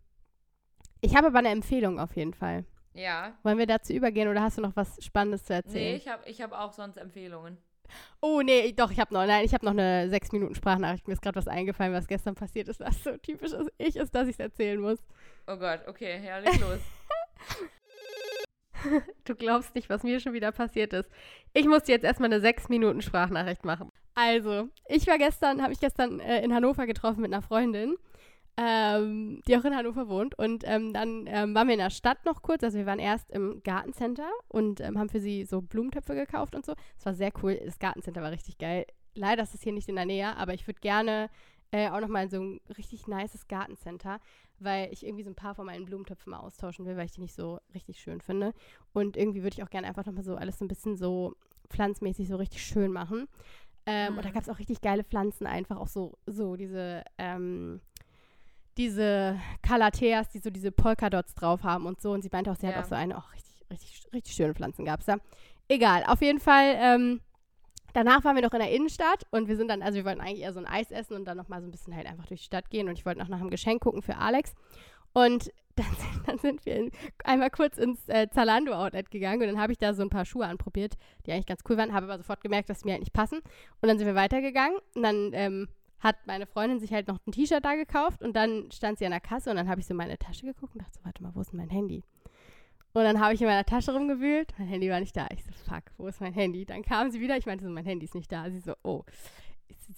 ich 1.01 1.15
habe 1.15 1.27
aber 1.27 1.39
eine 1.39 1.49
Empfehlung 1.49 1.99
auf 1.99 2.15
jeden 2.15 2.33
Fall. 2.33 2.65
Ja. 2.93 3.37
Wollen 3.43 3.57
wir 3.57 3.65
dazu 3.65 3.93
übergehen 3.93 4.27
oder 4.27 4.41
hast 4.41 4.57
du 4.57 4.61
noch 4.61 4.75
was 4.75 5.03
Spannendes 5.03 5.45
zu 5.45 5.53
Nee, 5.53 5.57
erzählen? 5.57 5.95
ich 5.97 6.07
habe 6.07 6.29
ich 6.29 6.41
hab 6.41 6.51
auch 6.51 6.73
sonst 6.73 6.97
Empfehlungen. 6.97 7.57
Oh, 8.21 8.41
nee, 8.41 8.71
doch, 8.71 8.91
ich 8.91 8.99
habe 8.99 9.13
noch, 9.13 9.25
nein, 9.25 9.45
ich 9.45 9.53
habe 9.53 9.65
noch 9.65 9.73
eine 9.73 10.09
6 10.09 10.31
Minuten 10.31 10.55
Sprachnachricht. 10.55 11.07
Mir 11.07 11.13
ist 11.13 11.21
gerade 11.21 11.35
was 11.35 11.47
eingefallen, 11.47 11.93
was 11.93 12.07
gestern 12.07 12.35
passiert 12.35 12.67
ist, 12.67 12.79
was 12.79 13.03
so 13.03 13.17
typisch 13.17 13.51
ist, 13.51 13.71
ich 13.77 13.95
ist, 13.95 14.15
dass 14.15 14.27
ich 14.27 14.35
es 14.35 14.39
erzählen 14.39 14.79
muss. 14.79 14.99
Oh 15.47 15.57
Gott, 15.57 15.81
okay, 15.87 16.21
ja, 16.25 16.37
leg 16.39 16.59
los. 16.59 16.79
Du 19.23 19.33
glaubst 19.35 19.75
nicht, 19.75 19.89
was 19.89 20.03
mir 20.03 20.19
schon 20.19 20.33
wieder 20.33 20.51
passiert 20.51 20.91
ist. 20.91 21.09
Ich 21.53 21.65
musste 21.67 21.93
jetzt 21.93 22.03
erstmal 22.03 22.31
eine 22.31 22.41
6 22.41 22.67
Minuten 22.67 23.01
Sprachnachricht 23.01 23.63
machen. 23.63 23.91
Also, 24.15 24.67
ich 24.87 25.07
war 25.07 25.17
gestern, 25.17 25.61
habe 25.61 25.69
mich 25.69 25.79
gestern 25.79 26.19
äh, 26.19 26.43
in 26.43 26.53
Hannover 26.53 26.85
getroffen 26.85 27.21
mit 27.21 27.33
einer 27.33 27.41
Freundin, 27.41 27.95
ähm, 28.57 29.41
die 29.47 29.57
auch 29.57 29.65
in 29.65 29.75
Hannover 29.75 30.07
wohnt. 30.09 30.37
Und 30.37 30.63
ähm, 30.67 30.93
dann 30.93 31.25
ähm, 31.27 31.55
waren 31.55 31.67
wir 31.67 31.73
in 31.73 31.79
der 31.79 31.89
Stadt 31.89 32.23
noch 32.25 32.41
kurz. 32.41 32.63
Also 32.63 32.77
wir 32.77 32.85
waren 32.85 32.99
erst 32.99 33.31
im 33.31 33.61
Gartencenter 33.63 34.29
und 34.47 34.79
ähm, 34.79 34.97
haben 34.99 35.09
für 35.09 35.19
sie 35.19 35.43
so 35.45 35.61
Blumentöpfe 35.61 36.15
gekauft 36.15 36.55
und 36.55 36.65
so. 36.65 36.73
Das 36.95 37.05
war 37.05 37.13
sehr 37.13 37.31
cool. 37.41 37.59
Das 37.65 37.79
Gartencenter 37.79 38.21
war 38.21 38.31
richtig 38.31 38.57
geil. 38.57 38.85
Leider 39.15 39.43
ist 39.43 39.53
es 39.55 39.61
hier 39.61 39.73
nicht 39.73 39.89
in 39.89 39.95
der 39.95 40.05
Nähe, 40.05 40.35
aber 40.37 40.53
ich 40.53 40.67
würde 40.67 40.79
gerne 40.81 41.29
äh, 41.71 41.89
auch 41.89 41.99
nochmal 41.99 42.25
in 42.25 42.29
so 42.29 42.39
ein 42.39 42.61
richtig 42.77 43.07
nices 43.07 43.47
Gartencenter, 43.47 44.19
weil 44.59 44.91
ich 44.93 45.03
irgendwie 45.05 45.23
so 45.23 45.31
ein 45.31 45.35
paar 45.35 45.55
von 45.55 45.65
meinen 45.65 45.85
Blumentöpfen 45.85 46.29
mal 46.31 46.39
austauschen 46.39 46.85
will, 46.85 46.95
weil 46.97 47.05
ich 47.05 47.11
die 47.13 47.21
nicht 47.21 47.33
so 47.35 47.59
richtig 47.73 47.99
schön 47.99 48.21
finde. 48.21 48.53
Und 48.93 49.17
irgendwie 49.17 49.41
würde 49.41 49.55
ich 49.55 49.63
auch 49.63 49.69
gerne 49.71 49.87
einfach 49.87 50.05
nochmal 50.05 50.23
so 50.23 50.35
alles 50.35 50.59
so 50.59 50.65
ein 50.65 50.67
bisschen 50.67 50.95
so 50.95 51.35
pflanzmäßig 51.69 52.27
so 52.27 52.35
richtig 52.35 52.63
schön 52.63 52.91
machen. 52.91 53.27
Ähm, 53.85 54.17
Und 54.17 54.23
da 54.25 54.29
Mhm. 54.29 54.33
gab 54.33 54.43
es 54.43 54.49
auch 54.49 54.59
richtig 54.59 54.81
geile 54.81 55.03
Pflanzen, 55.03 55.45
einfach 55.47 55.77
auch 55.77 55.87
so, 55.87 56.17
so 56.27 56.55
diese, 56.55 57.03
ähm, 57.17 57.81
diese 58.77 59.39
Calatheas, 59.61 60.29
die 60.29 60.39
so 60.39 60.49
diese 60.49 60.71
Polkadots 60.71 61.35
drauf 61.35 61.63
haben 61.63 61.85
und 61.85 62.01
so. 62.01 62.11
Und 62.11 62.21
sie 62.23 62.29
meinte 62.31 62.51
auch, 62.51 62.55
sie 62.55 62.67
Ja. 62.67 62.73
hat 62.73 62.83
auch 62.83 62.89
so 62.89 62.95
eine, 62.95 63.17
auch 63.17 63.31
richtig, 63.33 63.63
richtig, 63.69 64.07
richtig 64.13 64.33
schöne 64.35 64.53
Pflanzen 64.53 64.85
gab 64.85 64.99
es 65.01 65.05
da. 65.05 65.17
Egal, 65.67 66.03
auf 66.07 66.21
jeden 66.21 66.39
Fall, 66.39 66.75
ähm, 66.77 67.21
danach 67.93 68.23
waren 68.23 68.35
wir 68.35 68.43
noch 68.43 68.53
in 68.53 68.59
der 68.59 68.71
Innenstadt 68.71 69.25
und 69.31 69.47
wir 69.47 69.55
sind 69.55 69.69
dann, 69.69 69.81
also 69.81 69.95
wir 69.97 70.05
wollten 70.05 70.19
eigentlich 70.21 70.41
eher 70.41 70.53
so 70.53 70.59
ein 70.59 70.65
Eis 70.67 70.91
essen 70.91 71.13
und 71.15 71.25
dann 71.25 71.37
nochmal 71.37 71.61
so 71.61 71.67
ein 71.67 71.71
bisschen 71.71 71.95
halt 71.95 72.07
einfach 72.07 72.25
durch 72.25 72.41
die 72.41 72.45
Stadt 72.47 72.69
gehen 72.69 72.87
und 72.89 72.97
ich 72.97 73.05
wollte 73.05 73.19
noch 73.19 73.29
nach 73.29 73.39
einem 73.39 73.49
Geschenk 73.49 73.81
gucken 73.81 74.01
für 74.01 74.17
Alex. 74.17 74.53
Und 75.13 75.51
dann 75.75 75.85
sind, 75.85 76.27
dann 76.27 76.37
sind 76.37 76.65
wir 76.67 76.75
in, 76.75 76.91
einmal 77.23 77.49
kurz 77.49 77.77
ins 77.79 78.07
äh, 78.07 78.27
Zalando-Outlet 78.29 79.09
gegangen 79.09 79.41
und 79.41 79.47
dann 79.47 79.59
habe 79.59 79.71
ich 79.71 79.79
da 79.79 79.93
so 79.95 80.03
ein 80.03 80.09
paar 80.09 80.25
Schuhe 80.25 80.45
anprobiert, 80.45 80.93
die 81.25 81.31
eigentlich 81.31 81.47
ganz 81.47 81.61
cool 81.67 81.77
waren, 81.77 81.93
habe 81.93 82.05
aber 82.05 82.17
sofort 82.17 82.41
gemerkt, 82.41 82.69
dass 82.69 82.81
sie 82.81 82.85
mir 82.85 82.91
halt 82.91 83.01
nicht 83.01 83.13
passen. 83.13 83.39
Und 83.81 83.87
dann 83.89 83.97
sind 83.97 84.05
wir 84.05 84.13
weitergegangen 84.15 84.77
und 84.95 85.01
dann 85.03 85.31
ähm, 85.33 85.67
hat 86.03 86.17
meine 86.27 86.45
Freundin 86.45 86.79
sich 86.79 86.91
halt 86.93 87.07
noch 87.07 87.17
ein 87.25 87.31
T-Shirt 87.31 87.63
da 87.63 87.75
gekauft 87.75 88.21
und 88.21 88.35
dann 88.35 88.69
stand 88.71 88.99
sie 88.99 89.05
an 89.05 89.11
der 89.11 89.21
Kasse 89.21 89.49
und 89.49 89.55
dann 89.55 89.69
habe 89.69 89.79
ich 89.81 89.87
so 89.87 89.93
in 89.93 89.97
meine 89.97 90.17
Tasche 90.17 90.45
geguckt 90.45 90.75
und 90.75 90.81
dachte 90.81 90.97
so, 90.99 91.05
warte 91.05 91.23
mal, 91.23 91.31
wo 91.33 91.41
ist 91.41 91.51
denn 91.53 91.59
mein 91.59 91.69
Handy? 91.69 92.03
Und 92.95 93.03
dann 93.05 93.19
habe 93.19 93.33
ich 93.33 93.41
in 93.41 93.47
meiner 93.47 93.65
Tasche 93.65 93.93
rumgewühlt, 93.93 94.53
mein 94.59 94.67
Handy 94.67 94.89
war 94.89 94.99
nicht 94.99 95.15
da. 95.17 95.27
Ich 95.33 95.43
so, 95.43 95.51
fuck, 95.67 95.83
wo 95.97 96.05
ist 96.07 96.21
mein 96.21 96.33
Handy? 96.33 96.65
Dann 96.65 96.83
kam 96.83 97.09
sie 97.09 97.21
wieder, 97.21 97.37
ich 97.37 97.45
meinte 97.47 97.63
so, 97.65 97.71
mein 97.71 97.85
Handy 97.85 98.05
ist 98.05 98.13
nicht 98.13 98.31
da. 98.31 98.51
Sie 98.51 98.59
so, 98.59 98.73
oh, 98.83 99.03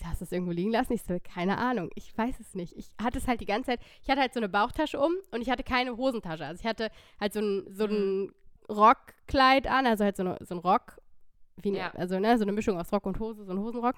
hast 0.04 0.22
du 0.22 0.26
es 0.26 0.32
irgendwo 0.32 0.52
liegen 0.54 0.72
lassen? 0.72 0.94
Ich 0.94 1.04
so, 1.04 1.18
keine 1.22 1.58
Ahnung, 1.58 1.90
ich 1.96 2.18
weiß 2.18 2.40
es 2.40 2.56
nicht. 2.56 2.74
Ich 2.78 2.88
hatte 3.02 3.18
es 3.18 3.28
halt 3.28 3.42
die 3.42 3.46
ganze 3.46 3.72
Zeit, 3.72 3.80
ich 4.02 4.10
hatte 4.10 4.22
halt 4.22 4.34
so 4.34 4.40
eine 4.40 4.48
Bauchtasche 4.48 4.98
um 5.00 5.12
und 5.32 5.42
ich 5.42 5.50
hatte 5.50 5.64
keine 5.64 5.98
Hosentasche. 5.98 6.46
Also 6.46 6.62
ich 6.62 6.66
hatte 6.68 6.90
halt 7.20 7.34
so 7.34 7.42
ein, 7.42 7.66
so 7.74 7.86
ein 7.86 8.32
Rockkleid 8.70 9.68
an, 9.68 9.86
also 9.88 10.04
halt 10.04 10.16
so, 10.18 10.24
eine, 10.24 10.38
so 10.42 10.56
ein 10.56 10.60
Rock, 10.60 11.02
wie, 11.58 11.72
ne- 11.72 11.80
Ja. 11.80 11.92
also 11.92 12.20
ne, 12.20 12.38
so 12.38 12.44
eine 12.44 12.52
Mischung 12.54 12.80
aus 12.80 12.92
Rock 12.94 13.06
und 13.06 13.20
Hose, 13.20 13.44
so 13.46 13.52
ein 13.52 13.60
Hosenrock. 13.60 13.96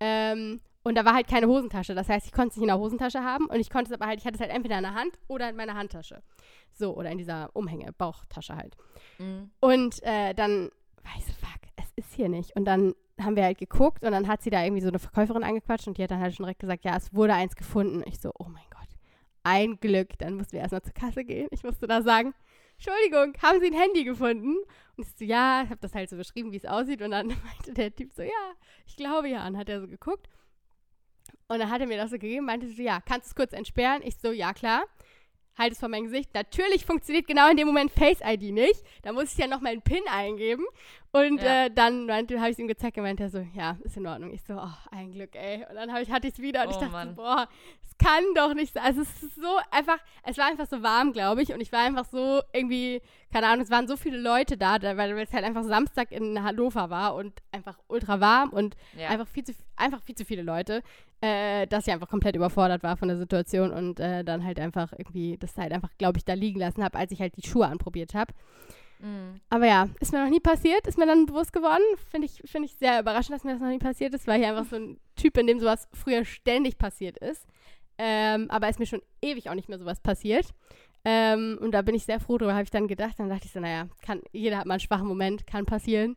Ähm, 0.00 0.60
und 0.82 0.94
da 0.96 1.04
war 1.04 1.14
halt 1.14 1.28
keine 1.28 1.48
Hosentasche. 1.48 1.94
Das 1.94 2.08
heißt, 2.08 2.26
ich 2.26 2.32
konnte 2.32 2.50
es 2.50 2.56
nicht 2.56 2.64
in 2.64 2.68
der 2.68 2.78
Hosentasche 2.78 3.22
haben 3.22 3.46
und 3.46 3.60
ich 3.60 3.70
konnte 3.70 3.92
es 3.92 4.00
aber 4.00 4.06
halt, 4.06 4.20
ich 4.20 4.26
hatte 4.26 4.36
es 4.36 4.40
halt 4.40 4.50
entweder 4.50 4.76
in 4.76 4.84
der 4.84 4.94
Hand 4.94 5.18
oder 5.26 5.50
in 5.50 5.56
meiner 5.56 5.74
Handtasche. 5.74 6.22
So, 6.72 6.96
oder 6.96 7.10
in 7.10 7.18
dieser 7.18 7.50
Umhänge, 7.54 7.92
Bauchtasche 7.92 8.56
halt. 8.56 8.76
Mhm. 9.18 9.50
Und 9.60 10.02
äh, 10.02 10.34
dann 10.34 10.70
war 11.02 11.12
ich 11.16 11.24
so, 11.24 11.32
fuck, 11.32 11.60
es 11.76 11.90
ist 11.96 12.14
hier 12.14 12.28
nicht. 12.28 12.54
Und 12.56 12.64
dann 12.64 12.94
haben 13.20 13.36
wir 13.36 13.44
halt 13.44 13.58
geguckt 13.58 14.04
und 14.04 14.12
dann 14.12 14.28
hat 14.28 14.42
sie 14.42 14.50
da 14.50 14.62
irgendwie 14.62 14.82
so 14.82 14.88
eine 14.88 14.98
Verkäuferin 14.98 15.42
angequatscht 15.42 15.88
und 15.88 15.98
die 15.98 16.02
hat 16.02 16.10
dann 16.10 16.20
halt 16.20 16.34
schon 16.34 16.44
direkt 16.44 16.60
gesagt, 16.60 16.84
ja, 16.84 16.96
es 16.96 17.12
wurde 17.12 17.34
eins 17.34 17.56
gefunden. 17.56 18.02
Ich 18.06 18.20
so, 18.20 18.30
oh 18.38 18.46
mein 18.48 18.64
Gott, 18.70 18.88
ein 19.42 19.80
Glück. 19.80 20.16
Dann 20.18 20.34
mussten 20.34 20.52
wir 20.52 20.60
erstmal 20.60 20.82
zur 20.82 20.94
Kasse 20.94 21.24
gehen. 21.24 21.48
Ich 21.50 21.64
musste 21.64 21.86
da 21.86 22.02
sagen, 22.02 22.34
Entschuldigung, 22.78 23.34
haben 23.42 23.58
Sie 23.60 23.66
ein 23.66 23.72
Handy 23.72 24.04
gefunden? 24.04 24.54
Und 24.96 25.04
ich 25.04 25.12
so, 25.16 25.24
ja, 25.24 25.62
ich 25.64 25.70
habe 25.70 25.80
das 25.80 25.94
halt 25.94 26.08
so 26.08 26.16
beschrieben, 26.16 26.52
wie 26.52 26.58
es 26.58 26.64
aussieht. 26.64 27.02
Und 27.02 27.10
dann 27.10 27.26
meinte 27.44 27.74
der 27.74 27.94
Typ 27.94 28.12
so, 28.12 28.22
ja, 28.22 28.52
ich 28.86 28.96
glaube 28.96 29.28
ja. 29.28 29.46
Und 29.46 29.56
hat 29.56 29.68
er 29.68 29.80
so 29.80 29.88
geguckt. 29.88 30.28
Und 31.48 31.58
dann 31.60 31.70
hat 31.70 31.80
er 31.80 31.86
mir 31.86 31.96
das 31.96 32.10
so 32.10 32.18
gegeben, 32.18 32.44
meinte 32.46 32.68
so, 32.68 32.82
ja, 32.82 33.00
kannst 33.00 33.26
du 33.26 33.30
es 33.30 33.34
kurz 33.34 33.52
entsperren? 33.52 34.02
Ich 34.04 34.16
so, 34.18 34.32
ja, 34.32 34.52
klar. 34.52 34.82
Halt 35.56 35.72
es 35.72 35.80
vor 35.80 35.88
mein 35.88 36.04
Gesicht. 36.04 36.32
Natürlich 36.34 36.86
funktioniert 36.86 37.26
genau 37.26 37.50
in 37.50 37.56
dem 37.56 37.66
Moment 37.66 37.90
Face 37.90 38.20
ID 38.24 38.52
nicht. 38.52 38.80
Da 39.02 39.12
muss 39.12 39.32
ich 39.32 39.38
ja 39.38 39.48
noch 39.48 39.60
meinen 39.60 39.82
PIN 39.82 40.02
eingeben. 40.08 40.64
Und 41.10 41.42
Ja. 41.42 41.64
äh, 41.64 41.70
dann 41.74 42.08
habe 42.12 42.24
ich 42.30 42.52
es 42.52 42.58
ihm 42.60 42.68
gezeigt 42.68 42.96
und 42.96 43.02
meinte 43.02 43.24
er 43.24 43.30
so, 43.30 43.44
ja, 43.54 43.76
ist 43.82 43.96
in 43.96 44.06
Ordnung. 44.06 44.32
Ich 44.32 44.42
so, 44.44 44.54
oh, 44.54 44.68
ein 44.92 45.10
Glück, 45.10 45.34
ey. 45.34 45.66
Und 45.68 45.74
dann 45.74 45.88
ich, 45.96 46.12
hatte 46.12 46.28
ich 46.28 46.34
es 46.34 46.38
wieder 46.40 46.62
und 46.62 46.70
ich 46.70 46.76
Oh, 46.76 46.80
dachte, 46.80 46.92
Mann. 46.92 47.16
boah, 47.16 47.48
es 47.82 47.96
kann 47.98 48.22
doch 48.36 48.54
nicht 48.54 48.72
sein. 48.72 48.84
Also 48.84 49.00
es 49.00 49.20
ist 49.20 49.34
so 49.34 49.58
einfach, 49.72 49.98
es 50.22 50.38
war 50.38 50.46
einfach 50.46 50.68
so 50.68 50.80
warm, 50.84 51.12
glaube 51.12 51.42
ich. 51.42 51.52
Und 51.52 51.60
ich 51.60 51.72
war 51.72 51.80
einfach 51.80 52.04
so 52.04 52.40
irgendwie, 52.52 53.02
keine 53.32 53.48
Ahnung, 53.48 53.62
es 53.64 53.70
waren 53.70 53.88
so 53.88 53.96
viele 53.96 54.18
Leute 54.18 54.58
da, 54.58 54.78
da 54.78 54.96
weil 54.96 55.18
es 55.18 55.32
halt 55.32 55.44
einfach 55.44 55.64
Samstag 55.64 56.12
in 56.12 56.40
Hannover 56.44 56.88
war 56.88 57.16
und 57.16 57.42
einfach 57.50 57.80
ultra 57.88 58.20
warm 58.20 58.50
und 58.50 58.76
Ja. 58.96 59.08
einfach 59.08 59.26
viel 59.26 59.42
zu 59.42 59.54
einfach 59.74 60.02
viel 60.02 60.14
zu 60.16 60.24
viele 60.24 60.42
Leute, 60.42 60.82
äh, 61.20 61.66
dass 61.66 61.86
ich 61.86 61.92
einfach 61.92 62.08
komplett 62.08 62.36
überfordert 62.36 62.82
war 62.82 62.96
von 62.96 63.08
der 63.08 63.18
Situation 63.18 63.72
und 63.72 64.00
äh, 64.00 64.24
dann 64.24 64.44
halt 64.44 64.60
einfach 64.60 64.92
irgendwie 64.92 65.36
das 65.36 65.56
halt 65.56 65.72
einfach, 65.72 65.90
glaube 65.98 66.18
ich, 66.18 66.24
da 66.24 66.34
liegen 66.34 66.60
lassen 66.60 66.84
habe, 66.84 66.98
als 66.98 67.10
ich 67.10 67.20
halt 67.20 67.36
die 67.36 67.46
Schuhe 67.46 67.66
anprobiert 67.66 68.14
habe. 68.14 68.32
Mhm. 69.00 69.40
Aber 69.50 69.66
ja, 69.66 69.88
ist 70.00 70.12
mir 70.12 70.22
noch 70.22 70.30
nie 70.30 70.40
passiert, 70.40 70.86
ist 70.86 70.98
mir 70.98 71.06
dann 71.06 71.26
bewusst 71.26 71.52
geworden. 71.52 71.82
Finde 72.10 72.26
ich, 72.26 72.42
finde 72.50 72.66
ich 72.66 72.74
sehr 72.74 73.00
überraschend, 73.00 73.34
dass 73.34 73.44
mir 73.44 73.52
das 73.52 73.60
noch 73.60 73.68
nie 73.68 73.78
passiert 73.78 74.14
ist, 74.14 74.26
weil 74.26 74.40
ich 74.40 74.46
einfach 74.46 74.64
so 74.64 74.76
ein 74.76 75.00
Typ 75.16 75.34
bin, 75.34 75.46
dem 75.46 75.60
sowas 75.60 75.88
früher 75.92 76.24
ständig 76.24 76.78
passiert 76.78 77.18
ist. 77.18 77.46
Ähm, 77.98 78.48
aber 78.50 78.68
ist 78.68 78.78
mir 78.78 78.86
schon 78.86 79.02
ewig 79.20 79.50
auch 79.50 79.54
nicht 79.54 79.68
mehr 79.68 79.78
sowas 79.78 80.00
passiert. 80.00 80.54
Ähm, 81.04 81.58
und 81.60 81.72
da 81.72 81.82
bin 81.82 81.94
ich 81.94 82.04
sehr 82.04 82.20
froh 82.20 82.38
drüber, 82.38 82.54
habe 82.54 82.64
ich 82.64 82.70
dann 82.70 82.88
gedacht. 82.88 83.18
Dann 83.18 83.28
dachte 83.28 83.46
ich 83.46 83.52
so, 83.52 83.60
naja, 83.60 83.88
kann, 84.02 84.20
jeder 84.32 84.58
hat 84.58 84.66
mal 84.66 84.74
einen 84.74 84.80
schwachen 84.80 85.06
Moment, 85.06 85.46
kann 85.46 85.64
passieren. 85.64 86.16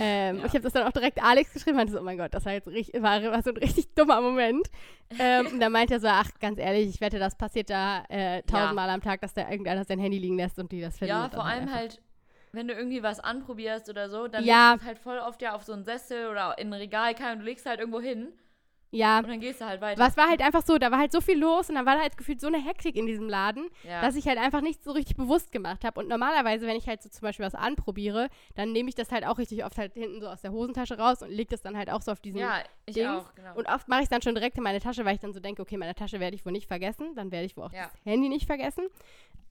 Ähm, 0.00 0.38
Ja. 0.38 0.44
Ich 0.46 0.50
habe 0.52 0.60
das 0.62 0.72
dann 0.72 0.86
auch 0.86 0.92
direkt 0.92 1.22
Alex 1.22 1.52
geschrieben, 1.52 1.76
meinte 1.76 1.92
so, 1.92 2.00
oh 2.00 2.02
mein 2.02 2.18
Gott, 2.18 2.34
das 2.34 2.44
war 2.44 2.52
jetzt 2.52 2.66
richtig, 2.68 3.00
war, 3.02 3.22
war 3.22 3.42
so 3.42 3.50
ein 3.50 3.56
richtig 3.56 3.94
dummer 3.94 4.20
Moment. 4.20 4.68
Ähm, 5.18 5.46
und 5.46 5.60
da 5.60 5.68
meinte 5.68 5.94
er 5.94 6.00
so, 6.00 6.08
ach, 6.08 6.30
ganz 6.40 6.58
ehrlich, 6.58 6.88
ich 6.88 7.00
wette, 7.00 7.18
das 7.18 7.36
passiert 7.36 7.70
da 7.70 8.04
äh, 8.08 8.42
tausendmal 8.42 8.90
am 8.90 9.00
Tag, 9.00 9.20
dass 9.20 9.34
da 9.34 9.48
irgendeiner 9.48 9.84
sein 9.84 9.98
Handy 10.00 10.18
liegen 10.18 10.36
lässt 10.36 10.58
und 10.58 10.72
die 10.72 10.80
das 10.80 10.98
finden. 10.98 11.10
Ja, 11.14 11.22
dann 11.28 11.30
vor 11.32 11.44
allem 11.44 11.62
einfach- 11.62 11.74
halt, 11.76 12.02
wenn 12.52 12.66
du 12.68 12.74
irgendwie 12.74 13.02
was 13.02 13.20
anprobierst 13.20 13.88
oder 13.88 14.08
so, 14.10 14.26
dann 14.28 14.44
Ja. 14.44 14.72
legst 14.72 14.82
du 14.82 14.84
es 14.84 14.86
halt 14.88 14.98
voll 14.98 15.18
oft 15.18 15.42
ja 15.42 15.54
auf 15.54 15.62
so 15.64 15.72
einen 15.72 15.84
Sessel 15.84 16.28
oder 16.28 16.56
in 16.58 16.68
ein 16.68 16.72
Regal, 16.80 17.14
kann, 17.14 17.38
du 17.40 17.44
legst 17.44 17.66
halt 17.66 17.78
irgendwo 17.80 18.00
hin 18.00 18.28
Ja, 18.94 19.18
und 19.18 19.28
dann 19.28 19.40
gehst 19.40 19.60
du 19.60 19.64
halt 19.66 19.80
weiter. 19.80 20.00
Was 20.00 20.16
war 20.16 20.28
halt 20.28 20.40
einfach 20.40 20.62
so, 20.64 20.78
da 20.78 20.90
war 20.90 20.98
halt 20.98 21.10
so 21.12 21.20
viel 21.20 21.38
los 21.38 21.68
und 21.68 21.74
dann 21.74 21.84
war 21.84 21.96
da 21.96 22.02
halt 22.02 22.16
gefühlt 22.16 22.40
so 22.40 22.46
eine 22.46 22.58
Hektik 22.64 22.96
in 22.96 23.06
diesem 23.06 23.28
Laden, 23.28 23.68
Ja. 23.82 24.00
dass 24.00 24.14
ich 24.14 24.26
halt 24.28 24.38
einfach 24.38 24.60
nicht 24.60 24.84
so 24.84 24.92
richtig 24.92 25.16
bewusst 25.16 25.50
gemacht 25.52 25.84
habe. 25.84 25.98
Und 26.00 26.08
normalerweise, 26.08 26.66
wenn 26.66 26.76
ich 26.76 26.86
halt 26.86 27.02
so 27.02 27.08
zum 27.08 27.22
Beispiel 27.22 27.44
was 27.44 27.54
anprobiere, 27.54 28.28
dann 28.54 28.72
nehme 28.72 28.88
ich 28.88 28.94
das 28.94 29.10
halt 29.10 29.26
auch 29.26 29.38
richtig 29.38 29.64
oft 29.64 29.76
halt 29.78 29.94
hinten 29.94 30.20
so 30.20 30.28
aus 30.28 30.42
der 30.42 30.52
Hosentasche 30.52 30.96
raus 30.98 31.22
und 31.22 31.30
lege 31.30 31.50
das 31.50 31.62
dann 31.62 31.76
halt 31.76 31.90
auch 31.90 32.02
so 32.02 32.12
auf 32.12 32.20
diesen 32.20 32.38
ja, 32.40 32.62
ich 32.86 32.94
Dings. 32.94 33.08
auch, 33.08 33.34
genau. 33.34 33.54
Und 33.56 33.66
oft 33.68 33.88
mache 33.88 34.00
ich 34.00 34.04
es 34.04 34.10
dann 34.10 34.22
schon 34.22 34.34
direkt 34.36 34.56
in 34.58 34.62
meine 34.62 34.80
Tasche, 34.80 35.04
weil 35.04 35.14
ich 35.16 35.20
dann 35.20 35.32
so 35.32 35.40
denke, 35.40 35.60
okay, 35.62 35.76
meine 35.76 35.94
Tasche 35.94 36.20
werde 36.20 36.36
ich 36.36 36.44
wohl 36.46 36.52
nicht 36.52 36.68
vergessen. 36.68 37.14
Dann 37.16 37.32
werde 37.32 37.46
ich 37.46 37.56
wohl 37.56 37.64
auch 37.64 37.72
Ja. 37.72 37.90
das 37.92 38.04
Handy 38.04 38.28
nicht 38.28 38.46
vergessen. 38.46 38.84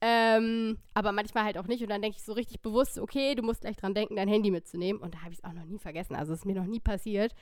Ähm, 0.00 0.78
aber 0.92 1.12
manchmal 1.12 1.44
halt 1.44 1.56
auch 1.58 1.66
nicht. 1.66 1.82
Und 1.82 1.88
dann 1.90 2.02
denke 2.02 2.16
ich 2.18 2.24
so 2.24 2.32
richtig 2.32 2.60
bewusst, 2.60 2.98
okay, 2.98 3.34
du 3.34 3.42
musst 3.42 3.60
gleich 3.62 3.76
dran 3.76 3.94
denken, 3.94 4.16
dein 4.16 4.28
Handy 4.28 4.50
mitzunehmen. 4.50 5.00
Und 5.00 5.14
da 5.14 5.20
habe 5.22 5.32
ich 5.32 5.38
es 5.38 5.44
auch 5.44 5.52
noch 5.52 5.64
nie 5.64 5.78
vergessen. 5.78 6.14
Also 6.14 6.32
es 6.32 6.40
ist 6.40 6.44
mir 6.44 6.54
noch 6.54 6.66
nie 6.66 6.80
passiert. 6.80 7.34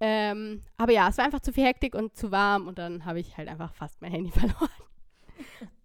Ähm, 0.00 0.64
aber 0.78 0.92
ja, 0.92 1.08
es 1.08 1.18
war 1.18 1.24
einfach 1.26 1.40
zu 1.40 1.52
viel 1.52 1.64
Hektik 1.66 1.94
und 1.94 2.16
zu 2.16 2.30
warm. 2.30 2.66
Und 2.66 2.78
dann 2.78 3.04
habe 3.04 3.20
ich 3.20 3.36
halt 3.36 3.48
einfach 3.48 3.74
fast 3.74 4.00
mein 4.00 4.12
Handy 4.12 4.30
verloren. 4.38 4.70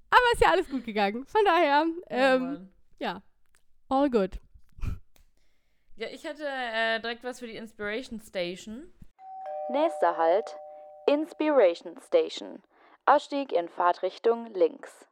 aber 0.09 0.22
ist 0.34 0.41
ja 0.41 0.51
alles 0.51 0.70
gut 0.70 0.86
gegangen. 0.86 1.26
Von 1.26 1.41
daher, 1.45 1.86
Oh 1.88 2.01
ähm, 2.09 2.41
Mann. 2.43 2.74
ja, 2.99 3.22
all 3.89 4.09
good. 4.09 4.39
ja, 5.97 6.07
ich 6.07 6.24
hätte 6.24 6.45
äh, 6.47 6.99
direkt 7.01 7.24
was 7.24 7.39
für 7.39 7.47
die 7.47 7.55
Inspiration 7.57 8.20
Station. 8.22 8.91
Nächster 9.72 10.16
Halt, 10.18 10.55
Inspiration 11.07 11.99
Station. 12.01 12.61
Ausstieg 13.05 13.51
in 13.51 13.68
Fahrtrichtung 13.70 14.47
links. 14.53 15.07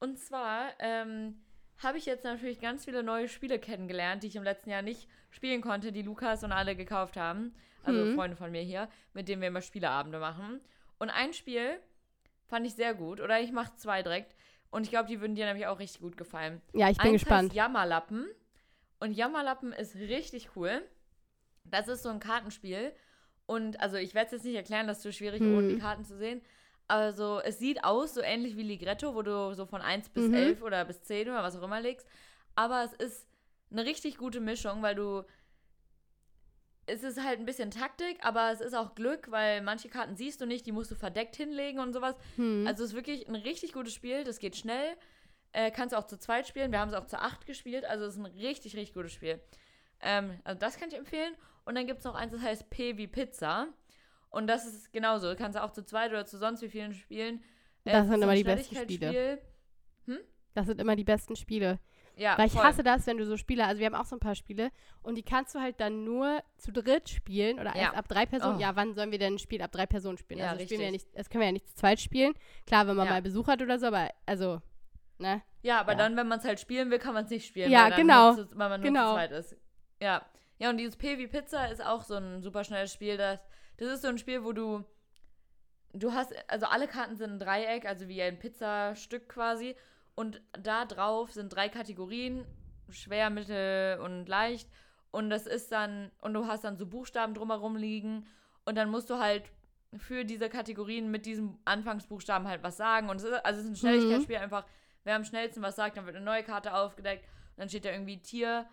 Und 0.00 0.18
zwar 0.18 0.70
ähm, 0.80 1.43
habe 1.84 1.98
ich 1.98 2.06
jetzt 2.06 2.24
natürlich 2.24 2.60
ganz 2.60 2.84
viele 2.84 3.02
neue 3.02 3.28
Spiele 3.28 3.58
kennengelernt, 3.58 4.22
die 4.22 4.28
ich 4.28 4.36
im 4.36 4.42
letzten 4.42 4.70
Jahr 4.70 4.82
nicht 4.82 5.08
spielen 5.30 5.60
konnte, 5.60 5.92
die 5.92 6.02
Lukas 6.02 6.42
und 6.44 6.52
alle 6.52 6.74
gekauft 6.76 7.16
haben. 7.16 7.54
Also 7.82 8.04
Mhm. 8.06 8.14
Freunde 8.14 8.36
von 8.36 8.50
mir 8.50 8.62
hier, 8.62 8.88
mit 9.12 9.28
denen 9.28 9.42
wir 9.42 9.48
immer 9.48 9.60
Spieleabende 9.60 10.18
machen. 10.18 10.60
Und 10.98 11.10
ein 11.10 11.32
Spiel 11.34 11.78
fand 12.46 12.66
ich 12.66 12.74
sehr 12.74 12.94
gut. 12.94 13.20
Oder 13.20 13.40
ich 13.40 13.52
mache 13.52 13.74
zwei 13.76 14.02
direkt. 14.02 14.34
Und 14.70 14.84
ich 14.84 14.90
glaube, 14.90 15.08
die 15.08 15.20
würden 15.20 15.36
dir 15.36 15.46
nämlich 15.46 15.66
auch 15.66 15.78
richtig 15.78 16.00
gut 16.00 16.16
gefallen. 16.16 16.60
Ja, 16.72 16.88
ich 16.88 16.96
bin 16.98 17.12
Eins 17.12 17.22
gespannt. 17.22 17.48
Heißt 17.50 17.56
Jammerlappen. 17.56 18.26
Und 19.00 19.12
Jammerlappen 19.12 19.72
ist 19.72 19.94
richtig 19.96 20.50
cool. 20.56 20.82
Das 21.64 21.88
ist 21.88 22.02
so 22.02 22.08
ein 22.08 22.20
Kartenspiel. 22.20 22.92
Und 23.46 23.78
also 23.80 23.96
ich 23.96 24.14
werde 24.14 24.26
es 24.26 24.32
jetzt 24.32 24.44
nicht 24.44 24.54
erklären, 24.56 24.86
das 24.86 24.98
ist 24.98 25.02
so 25.02 25.12
schwierig, 25.12 25.40
Hm. 25.40 25.54
ohne 25.56 25.68
die 25.68 25.78
Karten 25.78 26.04
zu 26.04 26.16
sehen. 26.16 26.40
Also 26.86 27.40
es 27.40 27.58
sieht 27.58 27.82
aus 27.84 28.14
so 28.14 28.20
ähnlich 28.20 28.56
wie 28.56 28.62
Ligretto, 28.62 29.14
wo 29.14 29.22
du 29.22 29.54
so 29.54 29.64
von 29.66 29.80
1 29.80 30.10
bis 30.10 30.28
Mhm. 30.28 30.34
11 30.34 30.62
oder 30.62 30.84
bis 30.84 31.02
10 31.02 31.28
oder 31.28 31.42
was 31.42 31.56
auch 31.56 31.62
immer 31.62 31.80
legst. 31.80 32.06
Aber 32.54 32.84
es 32.84 32.92
ist 32.94 33.26
eine 33.70 33.84
richtig 33.84 34.18
gute 34.18 34.40
Mischung, 34.40 34.82
weil 34.82 34.94
du. 34.94 35.22
Es 36.86 37.02
ist 37.02 37.22
halt 37.24 37.38
ein 37.40 37.46
bisschen 37.46 37.70
Taktik, 37.70 38.18
aber 38.22 38.50
es 38.52 38.60
ist 38.60 38.74
auch 38.74 38.94
Glück, 38.94 39.30
weil 39.30 39.62
manche 39.62 39.88
Karten 39.88 40.16
siehst 40.16 40.42
du 40.42 40.46
nicht, 40.46 40.66
die 40.66 40.72
musst 40.72 40.90
du 40.90 40.94
verdeckt 40.94 41.34
hinlegen 41.34 41.80
und 41.80 41.94
sowas. 41.94 42.14
Hm. 42.36 42.66
Also 42.66 42.84
es 42.84 42.90
ist 42.90 42.96
wirklich 42.96 43.26
ein 43.26 43.36
richtig 43.36 43.72
gutes 43.72 43.94
Spiel, 43.94 44.22
das 44.24 44.38
geht 44.38 44.54
schnell. 44.54 44.94
Äh, 45.52 45.70
kannst 45.70 45.94
du 45.94 45.98
auch 45.98 46.06
zu 46.06 46.18
zweit 46.18 46.46
spielen. 46.46 46.72
Wir 46.72 46.80
haben 46.80 46.90
es 46.90 46.94
auch 46.94 47.06
zu 47.06 47.18
acht 47.18 47.46
gespielt, 47.46 47.86
also 47.86 48.04
es 48.04 48.14
ist 48.16 48.20
ein 48.20 48.26
richtig, 48.26 48.76
richtig 48.76 48.92
gutes 48.92 49.12
Spiel. 49.12 49.40
Ähm, 50.00 50.38
also 50.44 50.58
das 50.58 50.76
kann 50.78 50.88
ich 50.90 50.96
empfehlen. 50.96 51.34
Und 51.64 51.74
dann 51.76 51.86
gibt 51.86 52.00
es 52.00 52.04
noch 52.04 52.14
eins, 52.16 52.32
das 52.32 52.42
heißt 52.42 52.68
P 52.68 52.98
wie 52.98 53.06
Pizza. 53.06 53.68
Und 54.34 54.46
das 54.46 54.66
ist 54.66 54.92
genauso. 54.92 55.28
Du 55.30 55.36
kannst 55.36 55.58
auch 55.58 55.70
zu 55.70 55.84
zweit 55.84 56.10
oder 56.10 56.26
zu 56.26 56.38
sonst 56.38 56.60
wie 56.62 56.68
vielen 56.68 56.92
spielen. 56.92 57.42
Äh, 57.84 57.92
Das 57.92 58.06
sind 58.06 58.16
so 58.18 58.22
immer 58.24 58.34
die 58.34 58.44
besten 58.44 58.74
Spiele. 58.76 59.10
Schnelligkeitsspiel. 59.10 60.24
das 60.54 60.66
sind 60.66 60.80
immer 60.80 60.96
die 60.96 61.04
besten 61.04 61.36
Spiele. 61.36 61.78
Ja, 62.16 62.38
Weil 62.38 62.46
ich 62.46 62.52
voll. 62.52 62.62
hasse 62.62 62.84
das, 62.84 63.06
wenn 63.08 63.16
du 63.18 63.26
so 63.26 63.36
Spiele, 63.36 63.66
also 63.66 63.80
wir 63.80 63.86
haben 63.86 63.94
auch 63.96 64.04
so 64.04 64.14
ein 64.14 64.20
paar 64.20 64.36
Spiele 64.36 64.70
und 65.02 65.16
die 65.16 65.24
kannst 65.24 65.52
du 65.56 65.58
halt 65.60 65.80
dann 65.80 66.04
nur 66.04 66.40
zu 66.58 66.70
dritt 66.72 67.08
spielen 67.08 67.58
oder 67.58 67.76
Ja. 67.76 67.92
ab 67.94 68.06
drei 68.06 68.24
Personen. 68.24 68.56
Oh. 68.58 68.60
Ja, 68.60 68.76
wann 68.76 68.94
sollen 68.94 69.10
wir 69.10 69.18
denn 69.18 69.34
ein 69.34 69.38
Spiel 69.40 69.60
ab 69.60 69.72
drei 69.72 69.84
Personen 69.86 70.16
spielen? 70.16 70.38
Ja, 70.38 70.46
also 70.50 70.58
das, 70.58 70.66
spielen 70.66 70.78
wir 70.80 70.86
ja 70.86 70.92
nicht, 70.92 71.08
das 71.12 71.28
können 71.28 71.40
wir 71.40 71.46
ja 71.46 71.52
nicht 71.52 71.66
zu 71.68 71.74
zweit 71.74 71.98
spielen. 71.98 72.34
Klar, 72.68 72.86
wenn 72.86 72.94
man 72.94 73.06
Ja. 73.06 73.14
mal 73.14 73.22
Besuch 73.22 73.48
hat 73.48 73.60
oder 73.62 73.80
so, 73.80 73.86
aber 73.86 74.10
also, 74.26 74.62
ne? 75.18 75.42
Ja, 75.62 75.80
aber 75.80 75.96
dann, 75.96 76.16
wenn 76.16 76.28
man 76.28 76.38
es 76.38 76.44
halt 76.44 76.60
spielen 76.60 76.92
will, 76.92 77.00
kann 77.00 77.14
man 77.14 77.24
es 77.24 77.30
nicht 77.30 77.46
spielen. 77.48 77.72
Ja, 77.72 77.90
weil 77.90 77.96
genau. 77.96 78.34
Zu, 78.34 78.48
weil 78.56 78.68
man 78.68 78.80
nur 78.80 78.90
Genau. 78.90 79.08
zu 79.08 79.14
zweit 79.14 79.32
ist. 79.32 79.56
Ja. 80.00 80.24
Ja, 80.58 80.70
und 80.70 80.76
dieses 80.76 80.94
P 80.96 81.18
wie 81.18 81.26
Pizza 81.26 81.66
ist 81.66 81.84
auch 81.84 82.04
so 82.04 82.14
ein 82.14 82.42
super 82.42 82.62
schnelles 82.62 82.92
Spiel. 82.92 83.16
Das, 83.16 83.40
das 83.76 83.88
ist 83.88 84.02
so 84.02 84.08
ein 84.08 84.18
Spiel, 84.18 84.44
wo 84.44 84.52
du. 84.52 84.84
Du 85.92 86.12
hast, 86.12 86.32
also 86.48 86.66
alle 86.66 86.88
Karten 86.88 87.16
sind 87.16 87.30
ein 87.30 87.38
Dreieck, 87.38 87.86
also 87.86 88.08
wie 88.08 88.20
ein 88.20 88.38
Pizzastück 88.38 89.28
quasi. 89.28 89.76
Und 90.16 90.40
da 90.52 90.84
drauf 90.84 91.32
sind 91.32 91.54
drei 91.54 91.68
Kategorien: 91.68 92.44
schwer, 92.90 93.30
mittel 93.30 94.00
und 94.00 94.26
leicht. 94.26 94.68
Und 95.10 95.30
das 95.30 95.46
ist 95.46 95.70
dann, 95.70 96.10
und 96.20 96.34
du 96.34 96.46
hast 96.46 96.64
dann 96.64 96.76
so 96.76 96.86
Buchstaben 96.86 97.34
drumherum 97.34 97.76
liegen. 97.76 98.26
Und 98.64 98.76
dann 98.76 98.90
musst 98.90 99.10
du 99.10 99.18
halt 99.18 99.44
für 99.96 100.24
diese 100.24 100.48
Kategorien 100.48 101.10
mit 101.10 101.26
diesem 101.26 101.58
Anfangsbuchstaben 101.64 102.48
halt 102.48 102.64
was 102.64 102.76
sagen. 102.76 103.08
Und 103.08 103.16
es 103.16 103.22
ist, 103.24 103.32
also 103.44 103.60
es 103.60 103.66
ist 103.66 103.72
ein 103.72 103.76
Schnelligkeitsspiel 103.76 104.36
einfach. 104.36 104.66
Wer 105.04 105.16
am 105.16 105.24
schnellsten 105.24 105.62
was 105.62 105.76
sagt, 105.76 105.96
dann 105.96 106.06
wird 106.06 106.16
eine 106.16 106.24
neue 106.24 106.42
Karte 106.42 106.74
aufgedeckt. 106.74 107.24
Und 107.24 107.58
dann 107.58 107.68
steht 107.68 107.84
da 107.84 107.90
irgendwie 107.90 108.20
Tier. 108.20 108.66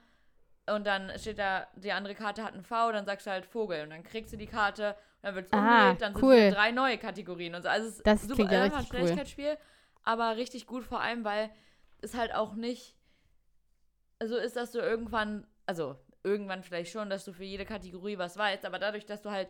Und 0.68 0.86
dann 0.86 1.12
steht 1.18 1.40
da, 1.40 1.68
die 1.76 1.92
andere 1.92 2.14
Karte 2.16 2.44
hat 2.44 2.54
ein 2.54 2.64
V, 2.64 2.92
dann 2.92 3.06
sagst 3.06 3.26
du 3.26 3.32
halt 3.32 3.46
Vogel. 3.46 3.84
Und 3.84 3.90
dann 3.90 4.04
kriegst 4.04 4.32
du 4.32 4.38
die 4.38 4.46
Karte, 4.48 4.90
und 4.90 5.24
dann 5.24 5.36
wird 5.36 5.48
es 5.48 5.54
Ah, 5.54 5.58
umgelegt, 5.90 6.02
dann 6.02 6.16
cool. 6.24 6.36
sind 6.36 6.48
es 6.50 6.54
drei 6.56 6.72
neue 6.72 6.98
Kategorien. 6.98 7.56
Und 7.56 7.64
so. 7.64 7.70
Also 7.70 7.88
es 7.88 7.98
ist 7.98 8.08
Das 8.08 8.22
super, 8.24 8.52
ja 8.52 8.64
einfach 8.64 8.78
ein 8.78 8.82
richtig 8.82 8.92
cool. 8.94 9.00
Schnelligkeitsspiel, 9.00 9.58
aber 10.04 10.38
richtig 10.38 10.68
gut, 10.68 10.84
vor 10.84 11.02
allem, 11.02 11.24
weil 11.24 11.50
es 12.02 12.14
halt 12.16 12.34
auch 12.34 12.54
nicht. 12.56 12.96
Also 14.20 14.38
ist, 14.38 14.56
dass 14.56 14.72
du 14.72 14.80
irgendwann, 14.80 15.48
also 15.66 15.96
irgendwann 16.24 16.62
vielleicht 16.64 16.92
schon, 16.92 17.10
dass 17.10 17.26
du 17.26 17.34
für 17.34 17.44
jede 17.44 17.66
Kategorie 17.66 18.18
was 18.20 18.38
weißt, 18.38 18.66
aber 18.66 18.78
dadurch, 18.78 19.06
dass 19.08 19.22
du 19.24 19.32
halt 19.32 19.50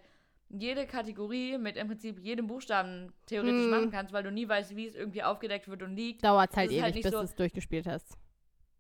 jede 0.50 0.86
Kategorie 0.88 1.58
mit 1.58 1.76
im 1.78 1.88
Prinzip 1.88 2.20
jedem 2.20 2.48
Buchstaben 2.48 3.14
theoretisch 3.26 3.64
Hm. 3.66 3.70
machen 3.70 3.92
kannst, 3.92 4.14
weil 4.14 4.24
du 4.24 4.32
nie 4.32 4.48
weißt, 4.48 4.76
wie 4.76 4.88
es 4.88 4.96
irgendwie 4.96 5.24
aufgedeckt 5.24 5.68
wird 5.68 5.84
und 5.84 5.96
liegt. 5.96 6.24
Dauert 6.24 6.56
halt 6.56 6.72
ewig, 6.72 6.82
halt 6.82 6.96
nicht 6.96 7.04
bis 7.04 7.12
so- 7.12 7.20
du 7.20 7.24
es 7.26 7.36
durchgespielt 7.36 7.86
hast. 7.86 8.18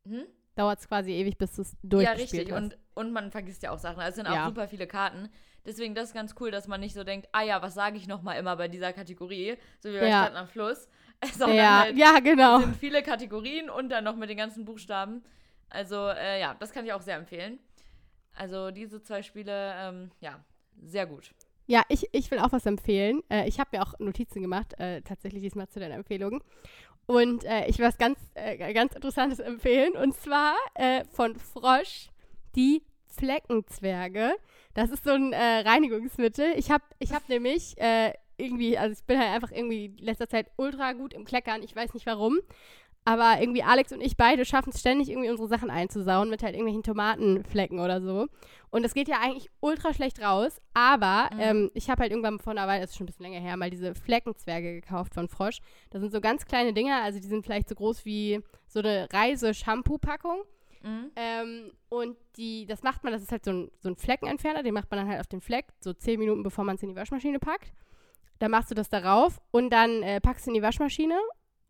Hm? 0.05 0.25
Dauert 0.55 0.79
es 0.79 0.87
quasi 0.87 1.11
ewig, 1.13 1.37
bis 1.37 1.55
du 1.55 1.61
es 1.61 1.73
Ja, 1.81 1.89
durchgespielt 1.89 2.47
richtig. 2.47 2.51
hast. 2.53 2.63
Und, 2.63 2.77
und 2.95 3.13
man 3.13 3.31
vergisst 3.31 3.63
ja 3.63 3.71
auch 3.71 3.77
Sachen. 3.79 3.99
Also 3.99 4.09
es 4.09 4.15
sind 4.15 4.27
auch 4.27 4.35
Ja. 4.35 4.45
super 4.45 4.67
viele 4.67 4.85
Karten. 4.87 5.29
Deswegen 5.65 5.93
das 5.95 6.09
ist 6.09 6.13
ganz 6.13 6.35
cool, 6.39 6.51
dass 6.51 6.67
man 6.67 6.79
nicht 6.79 6.93
so 6.93 7.03
denkt, 7.03 7.29
ah 7.31 7.43
ja, 7.43 7.61
was 7.61 7.73
sage 7.75 7.95
ich 7.97 8.07
nochmal 8.07 8.37
immer 8.37 8.55
bei 8.57 8.67
dieser 8.67 8.93
Kategorie? 8.93 9.57
So 9.79 9.89
wie 9.89 9.99
bei 9.99 10.09
Ja. 10.09 10.25
Stadt 10.25 10.35
am 10.35 10.47
Fluss. 10.47 10.87
Sondern 11.37 11.55
ja, 11.57 11.79
halt, 11.81 11.97
ja, 11.97 12.19
genau. 12.19 12.57
es 12.57 12.63
sind 12.63 12.75
viele 12.77 13.03
Kategorien 13.03 13.69
und 13.69 13.89
dann 13.89 14.03
noch 14.03 14.15
mit 14.15 14.29
den 14.29 14.37
ganzen 14.37 14.65
Buchstaben. 14.65 15.23
Also 15.69 16.07
äh, 16.09 16.39
ja, 16.41 16.55
das 16.59 16.71
kann 16.71 16.85
ich 16.85 16.93
auch 16.93 17.01
sehr 17.01 17.15
empfehlen. 17.15 17.59
Also 18.35 18.71
diese 18.71 19.01
zwei 19.03 19.21
Spiele, 19.21 19.73
ähm, 19.77 20.11
ja, 20.19 20.43
sehr 20.81 21.05
gut. 21.05 21.31
Ja, 21.67 21.83
ich, 21.89 22.09
ich 22.11 22.31
will 22.31 22.39
auch 22.39 22.51
was 22.51 22.65
empfehlen. 22.65 23.21
Äh, 23.29 23.47
ich 23.47 23.59
habe 23.59 23.69
mir 23.77 23.83
auch 23.83 23.97
Notizen 23.99 24.41
gemacht, 24.41 24.73
äh, 24.79 25.01
tatsächlich 25.03 25.41
diesmal 25.43 25.69
zu 25.69 25.79
deinen 25.79 25.91
Empfehlungen. 25.93 26.41
Und 27.11 27.43
äh, 27.43 27.67
ich 27.67 27.77
was 27.79 27.97
ganz, 27.97 28.17
äh, 28.35 28.73
ganz 28.73 28.95
Interessantes 28.95 29.39
empfehlen. 29.39 29.97
Und 29.97 30.15
zwar 30.15 30.55
äh, 30.75 31.03
von 31.11 31.35
Frosch 31.35 32.07
die 32.55 32.83
Fleckenzwerge. 33.05 34.31
Das 34.75 34.91
ist 34.91 35.03
so 35.03 35.11
ein 35.11 35.33
äh, 35.33 35.59
Reinigungsmittel. 35.59 36.53
Ich 36.55 36.71
habe 36.71 36.85
ich 36.99 37.11
hab 37.11 37.27
nämlich 37.27 37.77
äh, 37.81 38.13
irgendwie, 38.37 38.77
also 38.77 38.93
ich 38.93 39.03
bin 39.05 39.19
halt 39.19 39.31
einfach 39.31 39.51
irgendwie 39.51 39.87
in 39.87 39.97
letzter 39.97 40.29
Zeit 40.29 40.47
ultra 40.55 40.93
gut 40.93 41.13
im 41.13 41.25
Kleckern. 41.25 41.63
Ich 41.63 41.75
weiß 41.75 41.93
nicht 41.93 42.05
warum. 42.05 42.39
Aber 43.03 43.37
irgendwie 43.41 43.63
Alex 43.63 43.91
und 43.91 44.01
ich 44.01 44.15
beide 44.15 44.45
schaffen 44.45 44.71
es 44.73 44.79
ständig, 44.79 45.09
irgendwie 45.09 45.29
unsere 45.31 45.47
Sachen 45.47 45.71
einzusauen 45.71 46.29
mit 46.29 46.43
halt 46.43 46.53
irgendwelchen 46.53 46.83
Tomatenflecken 46.83 47.79
oder 47.79 47.99
so. 47.99 48.27
Und 48.69 48.83
das 48.83 48.93
geht 48.93 49.07
ja 49.07 49.17
eigentlich 49.21 49.49
ultra 49.59 49.93
schlecht 49.93 50.21
raus. 50.21 50.61
Aber 50.75 51.29
Mhm. 51.33 51.39
ähm, 51.39 51.71
ich 51.73 51.89
habe 51.89 52.03
halt 52.03 52.11
irgendwann 52.11 52.39
vor 52.39 52.51
einer 52.51 52.67
Weile, 52.67 52.81
das 52.81 52.91
ist 52.91 52.97
schon 52.97 53.05
ein 53.05 53.07
bisschen 53.07 53.23
länger 53.25 53.39
her, 53.39 53.57
mal 53.57 53.71
diese 53.71 53.95
Fleckenzwerge 53.95 54.73
gekauft 54.81 55.15
von 55.15 55.27
Frosch. 55.27 55.59
Das 55.89 55.99
sind 56.01 56.11
so 56.11 56.21
ganz 56.21 56.45
kleine 56.45 56.73
Dinger, 56.73 57.01
also 57.01 57.19
die 57.19 57.27
sind 57.27 57.43
vielleicht 57.43 57.69
so 57.69 57.75
groß 57.75 58.05
wie 58.05 58.39
so 58.67 58.79
eine 58.79 59.07
Reise-Shampoo-Packung. 59.11 60.43
Mhm. 60.83 61.11
Ähm, 61.15 61.71
und 61.89 62.17
die, 62.37 62.65
das 62.65 62.81
macht 62.83 63.03
man, 63.03 63.13
das 63.13 63.21
ist 63.21 63.31
halt 63.31 63.45
so 63.45 63.51
ein, 63.51 63.71
so 63.79 63.89
ein 63.89 63.95
Fleckenentferner, 63.95 64.63
den 64.63 64.73
macht 64.73 64.89
man 64.89 64.99
dann 64.99 65.09
halt 65.09 65.19
auf 65.19 65.27
den 65.27 65.41
Fleck, 65.41 65.65
so 65.79 65.93
10 65.93 66.19
Minuten 66.19 66.43
bevor 66.43 66.63
man 66.63 66.75
es 66.75 66.83
in 66.83 66.89
die 66.89 66.95
Waschmaschine 66.95 67.39
packt. 67.39 67.71
Dann 68.39 68.51
machst 68.51 68.71
du 68.71 68.75
das 68.75 68.89
darauf 68.89 69.39
und 69.51 69.69
dann 69.71 70.01
äh, 70.01 70.19
packst 70.19 70.45
du 70.47 70.49
in 70.51 70.55
die 70.55 70.61
Waschmaschine 70.63 71.15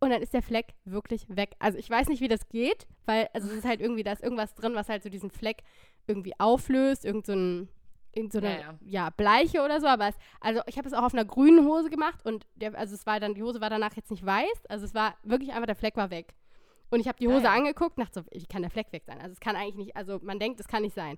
und 0.02 0.10
dann 0.10 0.22
ist 0.22 0.34
der 0.34 0.42
Fleck 0.42 0.74
wirklich 0.84 1.26
weg. 1.30 1.56
Also 1.60 1.78
ich 1.78 1.90
weiß 1.90 2.10
nicht, 2.10 2.22
wie 2.22 2.28
das 2.28 2.50
geht, 2.50 2.88
weil 3.06 3.30
also 3.34 3.48
es 3.48 3.54
ist 3.54 3.66
halt 3.66 3.80
irgendwie, 3.80 4.04
da 4.04 4.12
ist 4.12 4.24
irgendwas 4.24 4.56
drin, 4.56 4.74
was 4.76 4.90
halt 4.90 5.04
so 5.04 5.10
diesen 5.10 5.30
Fleck 5.30 5.64
irgendwie 6.08 6.34
auflöst, 6.40 7.06
irgend 7.06 7.28
so 7.28 7.34
ein 7.34 7.70
irgend 8.14 8.34
so 8.34 8.40
eine, 8.40 8.52
Ja, 8.52 8.60
ja, 8.60 8.78
ja. 8.82 9.10
Bleiche 9.12 9.62
oder 9.62 9.80
so, 9.80 9.88
aber 9.88 10.10
es, 10.10 10.16
also 10.42 10.62
ich 10.66 10.78
habe 10.78 10.88
es 10.88 10.94
auch 10.94 11.04
auf 11.04 11.14
einer 11.14 11.24
grünen 11.24 11.66
Hose 11.66 11.90
gemacht 11.90 12.26
und 12.26 12.48
der, 12.56 12.78
also 12.78 12.96
es 12.96 13.06
war 13.06 13.20
dann, 13.20 13.36
die 13.36 13.44
Hose 13.44 13.62
war 13.62 13.70
danach 13.70 13.96
jetzt 13.96 14.12
nicht 14.12 14.26
weiß, 14.26 14.66
also 14.68 14.86
es 14.86 14.94
war 14.94 15.16
wirklich 15.24 15.52
einfach, 15.52 15.68
der 15.68 15.76
Fleck 15.76 15.96
war 15.96 16.10
weg. 16.10 16.34
Und 16.90 17.00
ich 17.00 17.08
habe 17.08 17.18
die 17.20 17.30
Hose 17.30 17.44
Geil. 17.44 17.60
angeguckt, 17.60 17.98
dachte 17.98 18.22
so, 18.22 18.26
wie 18.38 18.46
kann 18.48 18.64
der 18.64 18.72
Fleck 18.72 18.92
weg 18.92 19.04
sein? 19.06 19.20
Also 19.20 19.32
es 19.32 19.40
kann 19.40 19.56
eigentlich 19.56 19.76
nicht, 19.76 19.96
also 19.96 20.20
man 20.22 20.40
denkt, 20.40 20.60
es 20.60 20.68
kann 20.68 20.82
nicht 20.82 20.96
sein. 20.96 21.18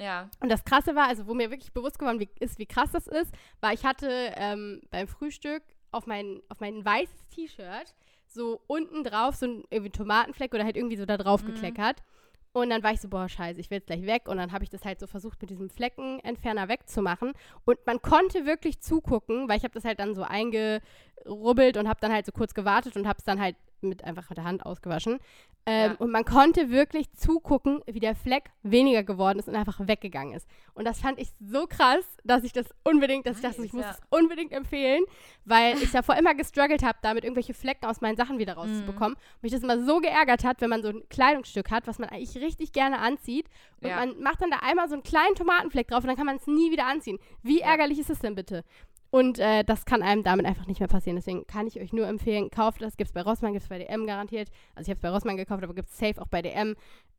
Ja. 0.00 0.28
Und 0.40 0.50
das 0.50 0.64
Krasse 0.64 0.96
war, 0.96 1.06
also 1.06 1.28
wo 1.28 1.34
mir 1.34 1.50
wirklich 1.50 1.72
bewusst 1.72 2.00
geworden 2.00 2.18
wie, 2.18 2.28
ist, 2.40 2.58
wie 2.58 2.66
krass 2.66 2.90
das 2.90 3.06
ist, 3.06 3.32
war, 3.60 3.72
ich 3.72 3.84
hatte 3.84 4.08
ähm, 4.34 4.80
beim 4.90 5.06
Frühstück 5.06 5.62
auf 5.92 6.06
mein, 6.06 6.42
auf 6.48 6.58
mein 6.58 6.84
weißes 6.84 7.28
T-Shirt 7.28 7.94
so 8.34 8.60
unten 8.66 9.04
drauf 9.04 9.36
so 9.36 9.46
ein 9.46 9.64
irgendwie 9.70 9.90
Tomatenfleck 9.90 10.52
oder 10.54 10.64
halt 10.64 10.76
irgendwie 10.76 10.96
so 10.96 11.06
da 11.06 11.16
drauf 11.16 11.42
Mhm. 11.42 11.46
gekleckert. 11.54 12.02
Und 12.52 12.70
dann 12.70 12.84
war 12.84 12.92
ich 12.92 13.00
so, 13.00 13.08
boah, 13.08 13.28
scheiße, 13.28 13.58
ich 13.60 13.68
will 13.70 13.78
jetzt 13.78 13.88
gleich 13.88 14.06
weg. 14.06 14.28
Und 14.28 14.36
dann 14.36 14.52
habe 14.52 14.62
ich 14.62 14.70
das 14.70 14.84
halt 14.84 15.00
so 15.00 15.08
versucht, 15.08 15.40
mit 15.40 15.50
diesem 15.50 15.68
Fleckenentferner 15.70 16.68
wegzumachen. 16.68 17.32
Und 17.64 17.78
man 17.84 18.00
konnte 18.00 18.46
wirklich 18.46 18.80
zugucken, 18.80 19.48
weil 19.48 19.56
ich 19.56 19.64
habe 19.64 19.74
das 19.74 19.84
halt 19.84 19.98
dann 19.98 20.14
so 20.14 20.22
eingerubbelt 21.24 21.76
und 21.76 21.88
habe 21.88 22.00
dann 22.00 22.12
halt 22.12 22.26
so 22.26 22.32
kurz 22.32 22.54
gewartet 22.54 22.96
und 22.96 23.06
habe 23.06 23.18
es 23.18 23.24
dann 23.24 23.40
halt 23.40 23.56
mit 23.80 24.02
einfach 24.02 24.30
mit 24.30 24.38
der 24.38 24.44
Hand 24.44 24.64
ausgewaschen. 24.64 25.18
Ähm, 25.66 25.90
Ja. 25.92 25.96
Und 25.98 26.10
man 26.10 26.24
konnte 26.24 26.70
wirklich 26.70 27.12
zugucken, 27.12 27.82
wie 27.86 28.00
der 28.00 28.14
Fleck 28.14 28.44
weniger 28.62 29.02
geworden 29.02 29.38
ist 29.38 29.46
und 29.48 29.56
einfach 29.56 29.78
weggegangen 29.86 30.32
ist. 30.34 30.46
Und 30.72 30.86
das 30.86 31.00
fand 31.00 31.18
ich 31.18 31.28
so 31.38 31.66
krass, 31.66 32.04
dass 32.24 32.44
ich 32.44 32.52
das 32.54 32.66
unbedingt, 32.82 33.26
dass 33.26 33.36
ich 33.36 33.42
dachte, 33.42 33.58
Nice, 33.60 33.66
ich 33.66 33.72
muss 33.74 33.84
ja. 33.84 33.90
es 33.90 34.00
unbedingt 34.08 34.52
empfehlen, 34.52 35.04
weil 35.44 35.76
ich 35.82 35.90
davor 35.92 36.16
immer 36.16 36.34
gestruggelt 36.34 36.82
habe, 36.82 36.98
damit 37.02 37.24
irgendwelche 37.24 37.52
Flecken 37.52 37.84
aus 37.86 38.00
meinen 38.00 38.16
Sachen 38.16 38.38
wieder 38.38 38.54
Mhm. 38.54 38.58
rauszubekommen. 38.60 39.14
Und 39.14 39.42
mich 39.42 39.52
das 39.52 39.62
immer 39.62 39.82
so 39.84 40.00
geärgert 40.00 40.44
hat, 40.44 40.62
wenn 40.62 40.70
man 40.70 40.82
so 40.82 40.88
ein 40.88 41.02
Kleidungsstück 41.10 41.70
hat, 41.70 41.86
was 41.86 41.98
man 41.98 42.08
eigentlich 42.08 42.42
richtig 42.42 42.72
gerne 42.72 42.98
anzieht. 43.00 43.46
Und 43.82 43.88
Ja. 43.88 43.96
man 43.96 44.18
macht 44.20 44.40
dann 44.40 44.50
da 44.50 44.58
einmal 44.62 44.88
so 44.88 44.94
einen 44.94 45.02
kleinen 45.02 45.34
Tomatenfleck 45.34 45.88
drauf 45.88 46.04
und 46.04 46.08
dann 46.08 46.16
kann 46.16 46.26
man 46.26 46.36
es 46.36 46.46
nie 46.46 46.70
wieder 46.70 46.86
anziehen. 46.86 47.18
Wie 47.42 47.60
ärgerlich 47.60 47.98
ist 47.98 48.08
es 48.10 48.18
denn 48.20 48.34
bitte? 48.34 48.64
Und 49.14 49.38
äh, 49.38 49.62
das 49.62 49.84
kann 49.84 50.02
einem 50.02 50.24
damit 50.24 50.44
einfach 50.44 50.66
nicht 50.66 50.80
mehr 50.80 50.88
passieren. 50.88 51.14
Deswegen 51.14 51.46
kann 51.46 51.68
ich 51.68 51.80
euch 51.80 51.92
nur 51.92 52.08
empfehlen, 52.08 52.50
kauft 52.50 52.82
das. 52.82 52.96
Gibt 52.96 53.10
es 53.10 53.14
bei 53.14 53.22
Rossmann, 53.22 53.52
gibt 53.52 53.62
es 53.62 53.68
bei 53.68 53.78
DM 53.78 54.06
garantiert. 54.06 54.48
Also 54.74 54.86
ich 54.86 54.90
habe 54.90 54.96
es 54.98 55.02
bei 55.02 55.10
Rossmann 55.10 55.36
gekauft, 55.36 55.62
aber 55.62 55.72
gibt 55.72 55.88
es 55.88 55.96
safe 55.96 56.20
auch 56.20 56.26
bei 56.26 56.42
DM. 56.42 56.74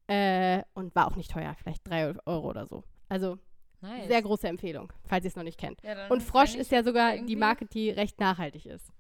Äh, 0.08 0.62
und 0.74 0.94
war 0.94 1.08
auch 1.08 1.16
nicht 1.16 1.32
teuer, 1.32 1.56
vielleicht 1.58 1.88
3 1.88 2.14
Euro 2.26 2.50
oder 2.50 2.66
so. 2.66 2.84
Also 3.08 3.38
Nice. 3.80 4.08
sehr 4.08 4.22
große 4.22 4.46
Empfehlung, 4.46 4.92
falls 5.06 5.24
ihr 5.24 5.30
es 5.30 5.38
noch 5.38 5.44
nicht 5.44 5.58
kennt. 5.58 5.82
Ja, 5.84 6.08
Und 6.10 6.22
Frosch 6.22 6.56
ist 6.56 6.70
ja 6.72 6.84
sogar 6.84 7.12
die 7.12 7.18
irgendwie- 7.20 7.36
Marke, 7.38 7.66
die 7.66 7.92
recht 7.92 8.20
nachhaltig 8.20 8.66
ist. 8.66 8.92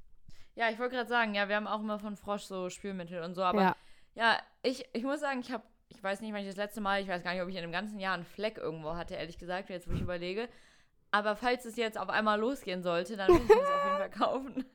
Ja, 0.56 0.70
ich 0.70 0.80
wollte 0.80 0.96
gerade 0.96 1.10
sagen, 1.10 1.36
ja, 1.36 1.50
wir 1.50 1.58
haben 1.58 1.68
auch 1.68 1.82
immer 1.82 2.00
von 2.00 2.16
Frosch 2.16 2.43
so 2.43 2.70
Spülmittel 2.70 3.22
und 3.24 3.36
so, 3.36 3.43
aber 3.43 3.62
ja. 3.62 3.76
Ja, 4.16 4.39
ich, 4.64 4.86
ich 4.93 5.04
muss 5.04 5.20
sagen, 5.20 5.41
ich 5.41 5.52
habe, 5.52 5.64
ich 5.89 6.02
weiß 6.02 6.22
nicht, 6.22 6.32
wann 6.32 6.39
ich 6.41 6.48
das 6.48 6.56
letzte 6.56 6.80
Mal, 6.80 7.02
ich 7.02 7.10
weiß 7.10 7.24
gar 7.24 7.34
nicht, 7.34 7.41
ob 7.43 7.50
ich 7.50 7.56
in 7.58 7.64
einem 7.64 7.74
ganzen 7.74 8.00
Jahr 8.00 8.14
einen 8.14 8.24
Fleck 8.24 8.58
irgendwo 8.58 8.96
hatte, 8.96 9.16
ehrlich 9.16 9.38
gesagt, 9.38 9.70
jetzt 9.70 9.89
wo 9.89 9.93
ich 9.93 10.00
überlege. 10.02 10.48
Aber 11.16 11.38
falls 11.38 11.63
es 11.63 11.78
jetzt 11.78 11.97
auf 11.97 12.09
einmal 12.09 12.38
losgehen 12.38 12.84
sollte, 12.84 13.16
dann 13.16 13.30
würde 13.30 13.41
ich 13.41 13.47
das 13.47 13.57
auf 13.57 13.86
jeden 13.86 13.97
Fall 13.97 14.09
kaufen. 14.09 14.66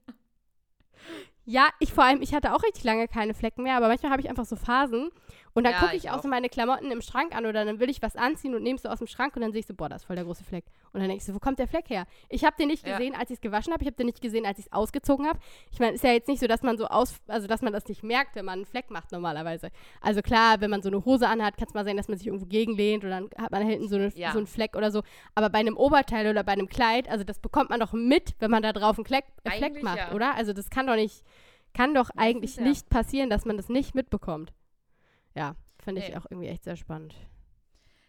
Ja, 1.45 1.68
ich 1.80 1.93
vor 1.93 2.05
allem, 2.05 2.22
ich 2.22 2.32
hatte 2.32 2.55
auch 2.55 2.62
richtig 2.62 2.82
lange 2.82 3.09
keine 3.09 3.34
Flecken 3.34 3.62
mehr, 3.62 3.76
aber 3.76 3.88
manchmal 3.88 4.11
habe 4.11 4.22
ich 4.22 4.30
einfach 4.30 4.47
so 4.47 4.57
Phasen 4.57 5.11
und 5.55 5.65
dann 5.65 5.73
Ja, 5.73 5.81
gucke 5.81 5.97
ich, 5.97 6.05
ich 6.05 6.11
auch 6.11 6.23
so 6.23 6.29
meine 6.29 6.49
Klamotten 6.49 6.91
im 6.91 7.01
Schrank 7.03 7.35
an 7.37 7.45
oder 7.47 7.65
dann 7.65 7.81
will 7.81 7.91
ich 7.91 8.03
was 8.03 8.17
anziehen 8.17 8.55
und 8.55 8.63
nehme 8.63 8.77
es 8.77 8.83
so 8.83 8.89
aus 8.89 8.99
dem 8.99 9.07
Schrank 9.07 9.35
und 9.37 9.43
dann 9.43 9.53
sehe 9.53 9.61
ich 9.61 9.67
so, 9.67 9.75
boah, 9.75 9.89
da 9.89 9.97
ist 9.97 10.05
voll 10.05 10.17
der 10.17 10.25
große 10.25 10.45
Fleck. 10.45 10.65
Und 10.93 11.01
dann 11.01 11.09
denke 11.09 11.17
ich 11.19 11.25
so, 11.25 11.35
wo 11.35 11.39
kommt 11.39 11.59
der 11.59 11.69
Fleck 11.69 11.89
her? 11.91 12.07
Ich 12.29 12.45
habe 12.45 12.57
den 12.59 12.69
nicht 12.69 12.87
Ja. 12.87 12.97
gesehen, 12.97 13.15
als 13.15 13.31
ich 13.31 13.37
es 13.37 13.41
gewaschen 13.41 13.73
habe, 13.73 13.83
ich 13.83 13.87
habe 13.89 13.97
den 13.97 14.07
nicht 14.07 14.21
gesehen, 14.21 14.47
als 14.47 14.59
ich 14.59 14.67
es 14.67 14.73
ausgezogen 14.73 15.27
habe. 15.27 15.39
Ich 15.71 15.79
meine, 15.81 15.93
ist 15.95 16.05
ja 16.05 16.13
jetzt 16.13 16.29
nicht 16.29 16.41
so, 16.41 16.47
dass 16.47 16.63
man 16.63 16.79
so 16.79 16.87
aus, 16.87 17.15
also 17.27 17.47
dass 17.47 17.63
man 17.63 17.73
das 17.73 17.87
nicht 17.89 18.03
merkt, 18.03 18.35
wenn 18.37 18.45
man 18.45 18.61
einen 18.61 18.67
Fleck 18.67 18.91
macht 18.91 19.13
normalerweise. 19.13 19.71
Also 20.01 20.23
klar, 20.23 20.61
wenn 20.61 20.71
man 20.71 20.83
so 20.83 20.89
eine 20.89 21.05
Hose 21.05 21.27
anhat, 21.29 21.57
kann 21.57 21.67
es 21.69 21.75
mal 21.75 21.85
sein, 21.85 21.97
dass 21.97 22.09
man 22.09 22.17
sich 22.19 22.27
irgendwo 22.27 22.47
gegenlehnt 22.47 23.05
und 23.05 23.11
dann 23.11 23.29
hat 23.39 23.51
man 23.51 23.63
hinten 23.67 23.89
so, 23.89 23.97
eine, 23.97 24.13
Ja. 24.15 24.33
so 24.33 24.39
einen 24.39 24.47
Fleck 24.47 24.77
oder 24.77 24.91
so. 24.91 25.03
Aber 25.35 25.51
bei 25.51 25.59
einem 25.59 25.77
Oberteil 25.77 26.29
oder 26.31 26.45
bei 26.45 26.53
einem 26.53 26.69
Kleid, 26.69 27.09
also 27.09 27.25
das 27.25 27.39
bekommt 27.39 27.71
man 27.71 27.81
doch 27.81 27.93
mit, 27.93 28.35
wenn 28.39 28.51
man 28.51 28.63
da 28.63 28.73
drauf 28.73 28.99
einen 28.99 29.05
Fleck, 29.07 29.25
äh, 29.45 29.51
Fleck 29.51 29.83
macht, 29.83 30.13
oder? 30.15 30.35
Also 30.37 30.53
das 30.53 30.71
kann 30.71 30.87
doch 30.87 30.97
nicht, 30.97 31.25
kann 31.75 31.95
doch 31.95 32.11
eigentlich 32.17 32.59
nicht 32.59 32.89
passieren, 32.89 33.31
dass 33.31 33.45
man 33.45 33.57
das 33.57 33.69
nicht 33.69 33.95
mitbekommt. 33.95 34.53
Ja, 35.35 35.55
finde 35.83 36.01
ich 36.03 36.09
Nee. 36.11 36.16
auch 36.16 36.26
irgendwie 36.31 36.49
echt 36.49 36.64
sehr 36.64 36.76
spannend. 36.76 37.14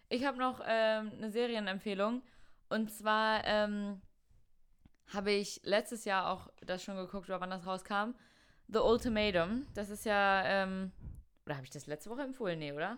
Ich 0.10 0.26
habe 0.26 0.38
noch 0.38 0.60
ähm, 0.68 1.12
eine 1.18 1.30
Serienempfehlung. 1.32 2.22
Und 2.70 2.92
zwar 2.92 3.44
ähm, 3.46 4.02
habe 5.14 5.32
ich 5.32 5.60
letztes 5.64 6.06
Jahr 6.06 6.30
auch 6.32 6.50
das 6.66 6.84
schon 6.84 6.96
geguckt, 6.96 7.30
oder 7.30 7.40
wann 7.42 7.50
das 7.50 7.66
rauskam. 7.66 8.14
The 8.68 8.80
Ultimatum. 8.80 9.68
Das 9.74 9.90
ist 9.90 10.06
ja, 10.06 10.44
ähm, 10.46 10.92
oder 11.46 11.56
habe 11.56 11.66
ich 11.66 11.72
das 11.72 11.88
letzte 11.88 12.10
Woche 12.10 12.22
empfohlen? 12.22 12.60
Nee, 12.60 12.72
oder? 12.72 12.98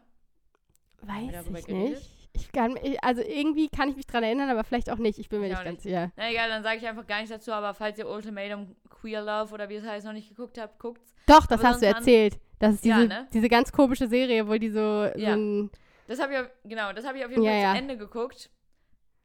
Weiß 1.01 1.45
ich 1.47 1.65
geredet? 1.65 1.89
nicht. 1.99 2.09
Ich 2.35 2.51
kann, 2.51 2.77
also 3.01 3.21
irgendwie 3.21 3.69
kann 3.69 3.89
ich 3.89 3.95
mich 3.95 4.07
dran 4.07 4.23
erinnern, 4.23 4.49
aber 4.49 4.63
vielleicht 4.63 4.89
auch 4.89 4.97
nicht. 4.97 5.19
Ich 5.19 5.29
bin 5.29 5.39
mir 5.39 5.47
Ich 5.47 5.53
nicht 5.53 5.63
ganz 5.63 5.83
sicher. 5.83 6.11
Na 6.15 6.31
egal, 6.31 6.49
dann 6.49 6.63
sage 6.63 6.77
ich 6.77 6.87
einfach 6.87 7.05
gar 7.05 7.17
nichts 7.17 7.29
dazu, 7.31 7.51
aber 7.51 7.73
falls 7.75 7.99
ihr 7.99 8.07
Ultimatum 8.07 8.75
Queer 8.89 9.21
Love 9.21 9.53
oder 9.53 9.69
wie 9.69 9.75
es 9.75 9.85
heißt 9.85 10.05
noch 10.05 10.13
nicht 10.13 10.29
geguckt 10.29 10.57
habt, 10.59 10.79
guckt's. 10.79 11.13
Doch, 11.27 11.45
das 11.45 11.59
Aber 11.59 11.69
hast 11.69 11.81
du 11.81 11.85
sonst 11.85 11.95
an- 11.95 12.01
erzählt. 12.01 12.39
Das 12.63 12.75
ist 12.75 12.85
Ja, 12.85 12.95
diese, 12.95 13.07
ne? 13.09 13.27
diese 13.33 13.49
ganz 13.49 13.71
komische 13.73 14.07
Serie, 14.07 14.47
wo 14.47 14.53
die 14.55 14.69
so, 14.69 15.09
so 15.13 15.19
Ja. 15.19 15.33
ein, 15.35 15.69
Das 16.07 16.21
habe 16.21 16.33
ich, 16.33 16.39
auf- 16.39 16.49
genau, 16.63 16.93
das 16.93 17.05
habe 17.05 17.17
ich 17.17 17.25
auf 17.25 17.29
jeden 17.31 17.43
Ja, 17.43 17.51
Fall 17.51 17.61
ja. 17.61 17.71
zu 17.73 17.77
Ende 17.79 17.97
geguckt. 17.97 18.49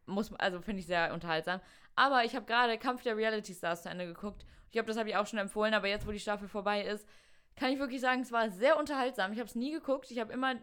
Muss, 0.07 0.33
also 0.35 0.61
finde 0.61 0.81
ich 0.81 0.87
sehr 0.87 1.13
unterhaltsam. 1.15 1.61
Aber 1.95 2.25
ich 2.25 2.35
habe 2.35 2.47
gerade 2.47 2.79
Kampf 2.79 3.03
der 3.03 3.17
Reality 3.17 3.55
Stars 3.55 3.83
zu 3.85 3.91
Ende 3.91 4.07
geguckt. 4.07 4.45
Ich 4.67 4.73
glaube, 4.73 4.87
das 4.89 4.97
habe 4.99 5.09
ich 5.09 5.17
auch 5.17 5.27
schon 5.27 5.39
empfohlen, 5.39 5.73
aber 5.75 5.87
jetzt, 5.87 6.07
wo 6.07 6.11
die 6.11 6.19
Staffel 6.19 6.49
vorbei 6.49 6.83
ist, 6.83 7.09
kann 7.57 7.71
ich 7.73 7.79
wirklich 7.79 8.01
sagen, 8.01 8.23
es 8.23 8.33
war 8.33 8.51
sehr 8.51 8.77
unterhaltsam. 8.79 9.33
Ich 9.33 9.39
habe 9.39 9.49
es 9.49 9.55
nie 9.55 9.71
geguckt. 9.71 10.11
Ich 10.11 10.19
habe 10.19 10.33
immer, 10.33 10.55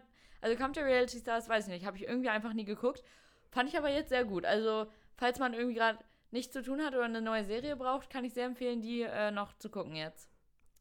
also 0.42 0.56
Kampf 0.56 0.74
der 0.74 0.84
Reality 0.84 1.18
Stars, 1.18 1.48
weiß 1.48 1.66
ich 1.68 1.72
nicht, 1.72 1.86
habe 1.86 1.96
ich 1.96 2.06
irgendwie 2.06 2.28
einfach 2.28 2.52
nie 2.52 2.64
geguckt. 2.66 3.02
Fand 3.50 3.68
ich 3.70 3.78
aber 3.78 3.90
jetzt 3.90 4.08
sehr 4.10 4.24
gut. 4.24 4.44
Also, 4.44 4.86
falls 5.16 5.38
man 5.38 5.54
irgendwie 5.54 5.74
gerade 5.76 5.98
nichts 6.30 6.52
zu 6.52 6.62
tun 6.62 6.82
hat 6.82 6.94
oder 6.94 7.04
eine 7.04 7.22
neue 7.22 7.44
Serie 7.44 7.76
braucht, 7.76 8.10
kann 8.10 8.24
ich 8.24 8.34
sehr 8.34 8.44
empfehlen, 8.46 8.82
die 8.82 9.02
äh, 9.02 9.30
noch 9.30 9.54
zu 9.58 9.70
gucken 9.70 9.94
jetzt. 9.96 10.28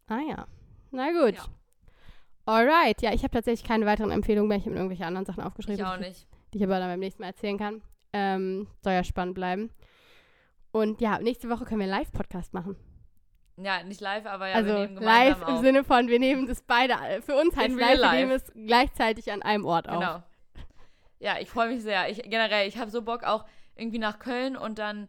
ah 0.08 0.20
ja. 0.28 0.48
Na 0.92 1.12
gut. 1.12 1.36
Ja. 1.36 1.46
Alright. 2.46 3.02
Ja, 3.02 3.14
ich 3.14 3.24
habe 3.24 3.32
tatsächlich 3.32 3.68
keine 3.68 3.86
weiteren 3.86 4.12
Empfehlungen 4.12 4.48
mehr. 4.48 4.58
Ich 4.58 4.64
habe 4.64 4.72
mir 4.74 4.78
irgendwelche 4.80 5.06
anderen 5.06 5.26
Sachen 5.26 5.44
aufgeschrieben, 5.44 5.80
Ich 5.80 5.86
auch 5.86 5.98
nicht. 5.98 6.28
die 6.54 6.58
ich 6.60 6.64
aber 6.64 6.80
dann 6.80 6.90
beim 6.90 7.00
nächsten 7.00 7.22
Mal 7.22 7.30
erzählen 7.30 7.58
kann. 7.58 7.82
Ähm, 8.14 8.68
soll 8.84 8.94
ja 8.94 9.04
spannend 9.04 9.36
bleiben. 9.36 9.72
Und 10.72 11.02
ja, 11.02 11.20
nächste 11.20 11.50
Woche 11.50 11.66
können 11.66 11.80
wir 11.80 11.86
einen 11.86 12.00
Live-Podcast 12.00 12.54
machen. 12.54 12.76
Ja, 13.58 13.82
nicht 13.84 14.02
live, 14.02 14.26
aber 14.26 14.50
ja, 14.50 14.56
also 14.56 14.68
wir 14.68 14.80
nehmen 14.88 14.98
live 15.02 15.42
im 15.42 15.56
auf. 15.56 15.62
Sinne 15.62 15.84
von, 15.86 16.10
wir 16.10 16.20
nehmen 16.20 16.46
das 16.46 16.62
beide, 16.62 16.96
für 17.22 17.36
uns 17.38 17.56
heißt 17.56 17.70
In 17.70 17.78
live, 17.78 18.02
wir 18.02 18.12
nehmen 18.12 18.32
es 18.32 18.52
gleichzeitig 18.54 19.32
an 19.32 19.42
einem 19.42 19.64
Ort 19.64 19.88
auf. 19.88 20.00
Genau. 20.00 20.24
Ja, 21.20 21.40
ich 21.40 21.50
freue 21.50 21.70
mich 21.70 21.82
sehr. 21.82 22.10
Ich, 22.10 22.22
generell, 22.24 22.68
ich 22.68 22.78
habe 22.78 22.92
so 22.92 23.02
Bock 23.02 23.24
auch 23.24 23.46
irgendwie 23.78 24.00
nach 24.00 24.20
Köln 24.20 24.58
und 24.58 24.78
dann 24.78 25.08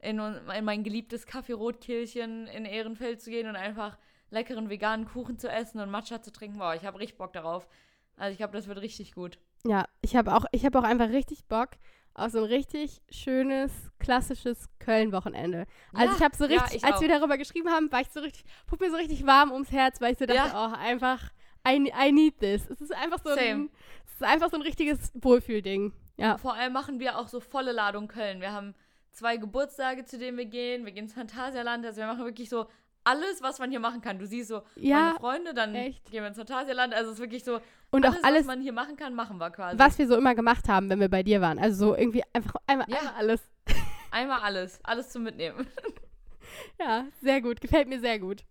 in, 0.00 0.18
in 0.18 0.64
mein 0.64 0.82
geliebtes 0.82 1.26
Café 1.28 1.54
Rotkirchen 1.54 2.48
in 2.48 2.64
Ehrenfeld 2.64 3.22
zu 3.22 3.30
gehen 3.30 3.48
und 3.48 3.54
einfach 3.54 3.96
leckeren 4.30 4.70
veganen 4.70 5.06
Kuchen 5.06 5.38
zu 5.38 5.48
essen 5.48 5.80
und 5.80 5.90
Matcha 5.90 6.22
zu 6.22 6.32
trinken. 6.32 6.58
Wow, 6.58 6.74
ich 6.74 6.84
habe 6.84 6.98
richtig 6.98 7.18
Bock 7.18 7.32
darauf. 7.32 7.68
Also 8.16 8.32
ich 8.32 8.38
glaube, 8.38 8.52
das 8.52 8.66
wird 8.66 8.80
richtig 8.80 9.12
gut. 9.12 9.38
Ja, 9.66 9.86
ich 10.02 10.16
habe 10.16 10.34
auch, 10.34 10.44
ich 10.52 10.64
habe 10.64 10.78
auch 10.78 10.84
einfach 10.84 11.08
richtig 11.10 11.46
Bock 11.46 11.70
auf 12.14 12.30
so 12.30 12.38
ein 12.38 12.44
richtig 12.44 13.02
schönes, 13.10 13.72
klassisches 13.98 14.68
Köln-Wochenende. 14.78 15.66
Also 15.92 16.12
Ja, 16.12 16.16
ich 16.16 16.22
habe 16.22 16.36
so 16.36 16.44
ja, 16.46 16.60
richtig, 16.60 16.76
ich 16.78 16.84
als 16.84 16.96
auch. 16.96 17.00
wir 17.00 17.08
darüber 17.08 17.36
geschrieben 17.38 17.70
haben, 17.70 17.90
war 17.90 18.00
ich 18.00 18.10
so 18.10 18.20
richtig, 18.20 18.44
wurde 18.68 18.84
mir 18.84 18.90
so 18.90 18.96
richtig 18.96 19.26
warm 19.26 19.50
ums 19.50 19.72
Herz, 19.72 20.00
weil 20.00 20.12
ich 20.12 20.18
so 20.18 20.26
dachte, 20.26 20.52
oh, 20.54 20.76
einfach, 20.78 21.32
I, 21.66 21.90
I 21.92 22.12
need 22.12 22.38
this. 22.38 22.68
Es 22.70 22.80
ist 22.80 22.92
einfach 22.94 23.18
so 23.24 23.30
ein, 23.30 23.70
es 24.06 24.12
ist 24.14 24.22
einfach 24.22 24.50
so 24.50 24.56
ein 24.56 24.62
richtiges 24.62 25.10
Wohlfühlding. 25.14 25.92
Ja, 26.16 26.38
Vor 26.38 26.54
allem 26.54 26.72
machen 26.72 27.00
wir 27.00 27.18
auch 27.18 27.26
so 27.26 27.40
volle 27.40 27.72
Ladung 27.72 28.06
Köln. 28.06 28.40
Wir 28.40 28.52
haben 28.52 28.74
zwei 29.10 29.36
Geburtstage, 29.36 30.04
zu 30.04 30.18
denen 30.18 30.36
wir 30.38 30.46
gehen. 30.46 30.84
Wir 30.84 30.92
gehen 30.92 31.04
ins 31.04 31.14
Phantasialand. 31.14 31.84
Also 31.84 32.00
wir 32.00 32.06
machen 32.06 32.24
wirklich 32.24 32.48
so 32.48 32.66
alles, 33.04 33.42
was 33.42 33.58
man 33.58 33.70
hier 33.70 33.80
machen 33.80 34.00
kann. 34.00 34.18
Du 34.18 34.26
siehst 34.26 34.48
so 34.48 34.62
ja 34.76 34.96
meine 34.96 35.18
Freunde, 35.18 35.54
dann 35.54 35.74
echt. 35.74 36.10
gehen 36.10 36.22
wir 36.22 36.28
ins 36.28 36.36
Phantasialand. 36.38 36.92
Also 36.94 37.10
es 37.10 37.16
ist 37.18 37.22
wirklich 37.22 37.44
so, 37.44 37.60
und 37.90 38.04
auch 38.06 38.10
alles, 38.12 38.24
alles, 38.24 38.40
was 38.40 38.46
man 38.46 38.60
hier 38.62 38.72
machen 38.72 38.96
kann, 38.96 39.14
machen 39.14 39.38
wir 39.38 39.50
quasi. 39.50 39.78
was 39.78 39.98
wir 39.98 40.06
so 40.08 40.16
immer 40.16 40.34
gemacht 40.34 40.68
haben, 40.68 40.88
wenn 40.90 41.00
wir 41.00 41.08
bei 41.08 41.22
dir 41.22 41.40
waren. 41.40 41.58
Also 41.58 41.88
so 41.88 41.96
irgendwie 41.96 42.22
einfach 42.32 42.56
einmal, 42.66 42.88
Ja. 42.90 42.98
einmal 42.98 43.14
alles. 43.18 43.42
Einmal 44.10 44.40
alles. 44.40 44.80
Alles 44.84 45.10
zum 45.10 45.22
Mitnehmen. 45.24 45.66
Ja, 46.78 47.06
sehr 47.20 47.40
gut, 47.40 47.60
gefällt 47.60 47.88
mir 47.88 47.98
sehr 48.00 48.18
gut. 48.18 48.44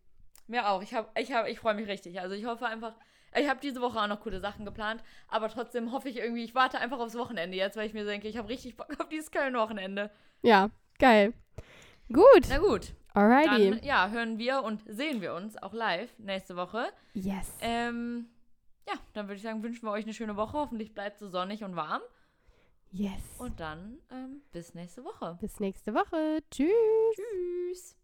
Mir 0.47 0.67
auch. 0.67 0.81
Ich, 0.81 0.93
hab, 0.93 1.17
ich, 1.17 1.31
hab, 1.31 1.47
ich 1.47 1.59
freue 1.59 1.73
mich 1.75 1.87
richtig. 1.87 2.19
Also 2.19 2.35
ich 2.35 2.45
hoffe 2.45 2.65
einfach, 2.65 2.95
ich 3.35 3.47
habe 3.47 3.59
diese 3.61 3.81
Woche 3.81 3.99
auch 3.99 4.07
noch 4.07 4.19
coole 4.19 4.39
Sachen 4.41 4.65
geplant, 4.65 5.01
aber 5.29 5.47
trotzdem 5.49 5.91
hoffe 5.91 6.09
ich 6.09 6.17
irgendwie, 6.17 6.43
ich 6.43 6.53
warte 6.55 6.79
einfach 6.79 6.99
aufs 6.99 7.15
Wochenende 7.15 7.55
jetzt, 7.55 7.77
weil 7.77 7.87
ich 7.87 7.93
mir 7.93 8.03
denke, 8.05 8.27
ich 8.27 8.37
habe 8.37 8.49
richtig 8.49 8.75
Bock 8.75 8.89
auf 8.99 9.07
dieses 9.09 9.31
Köln-Wochenende. 9.31 10.11
Ja, 10.41 10.69
geil. 10.99 11.33
Gut, 12.11 12.45
Na 12.49 12.57
gut, 12.57 12.93
alrighty. 13.13 13.71
dann 13.71 13.83
ja, 13.83 14.09
hören 14.09 14.37
wir 14.37 14.63
und 14.63 14.81
sehen 14.87 15.21
wir 15.21 15.33
uns 15.33 15.57
auch 15.61 15.73
live 15.73 16.17
nächste 16.19 16.55
Woche. 16.55 16.87
yes. 17.13 17.53
Ähm, 17.61 18.27
ja, 18.87 18.95
dann 19.13 19.27
würde 19.27 19.35
ich 19.35 19.43
sagen, 19.43 19.63
wünschen 19.63 19.85
wir 19.85 19.91
euch 19.91 20.03
eine 20.03 20.13
schöne 20.13 20.35
Woche. 20.35 20.53
Hoffentlich 20.57 20.93
bleibt 20.93 21.15
es 21.15 21.19
so 21.19 21.29
sonnig 21.29 21.63
und 21.63 21.75
warm. 21.75 22.01
yes. 22.91 23.11
Und 23.37 23.59
dann 23.59 23.99
ähm, 24.11 24.41
bis 24.51 24.73
nächste 24.73 25.03
Woche. 25.03 25.37
bis 25.39 25.59
nächste 25.59 25.93
Woche. 25.93 26.39
Tschüss. 26.51 26.69
Tschüss. 27.15 28.02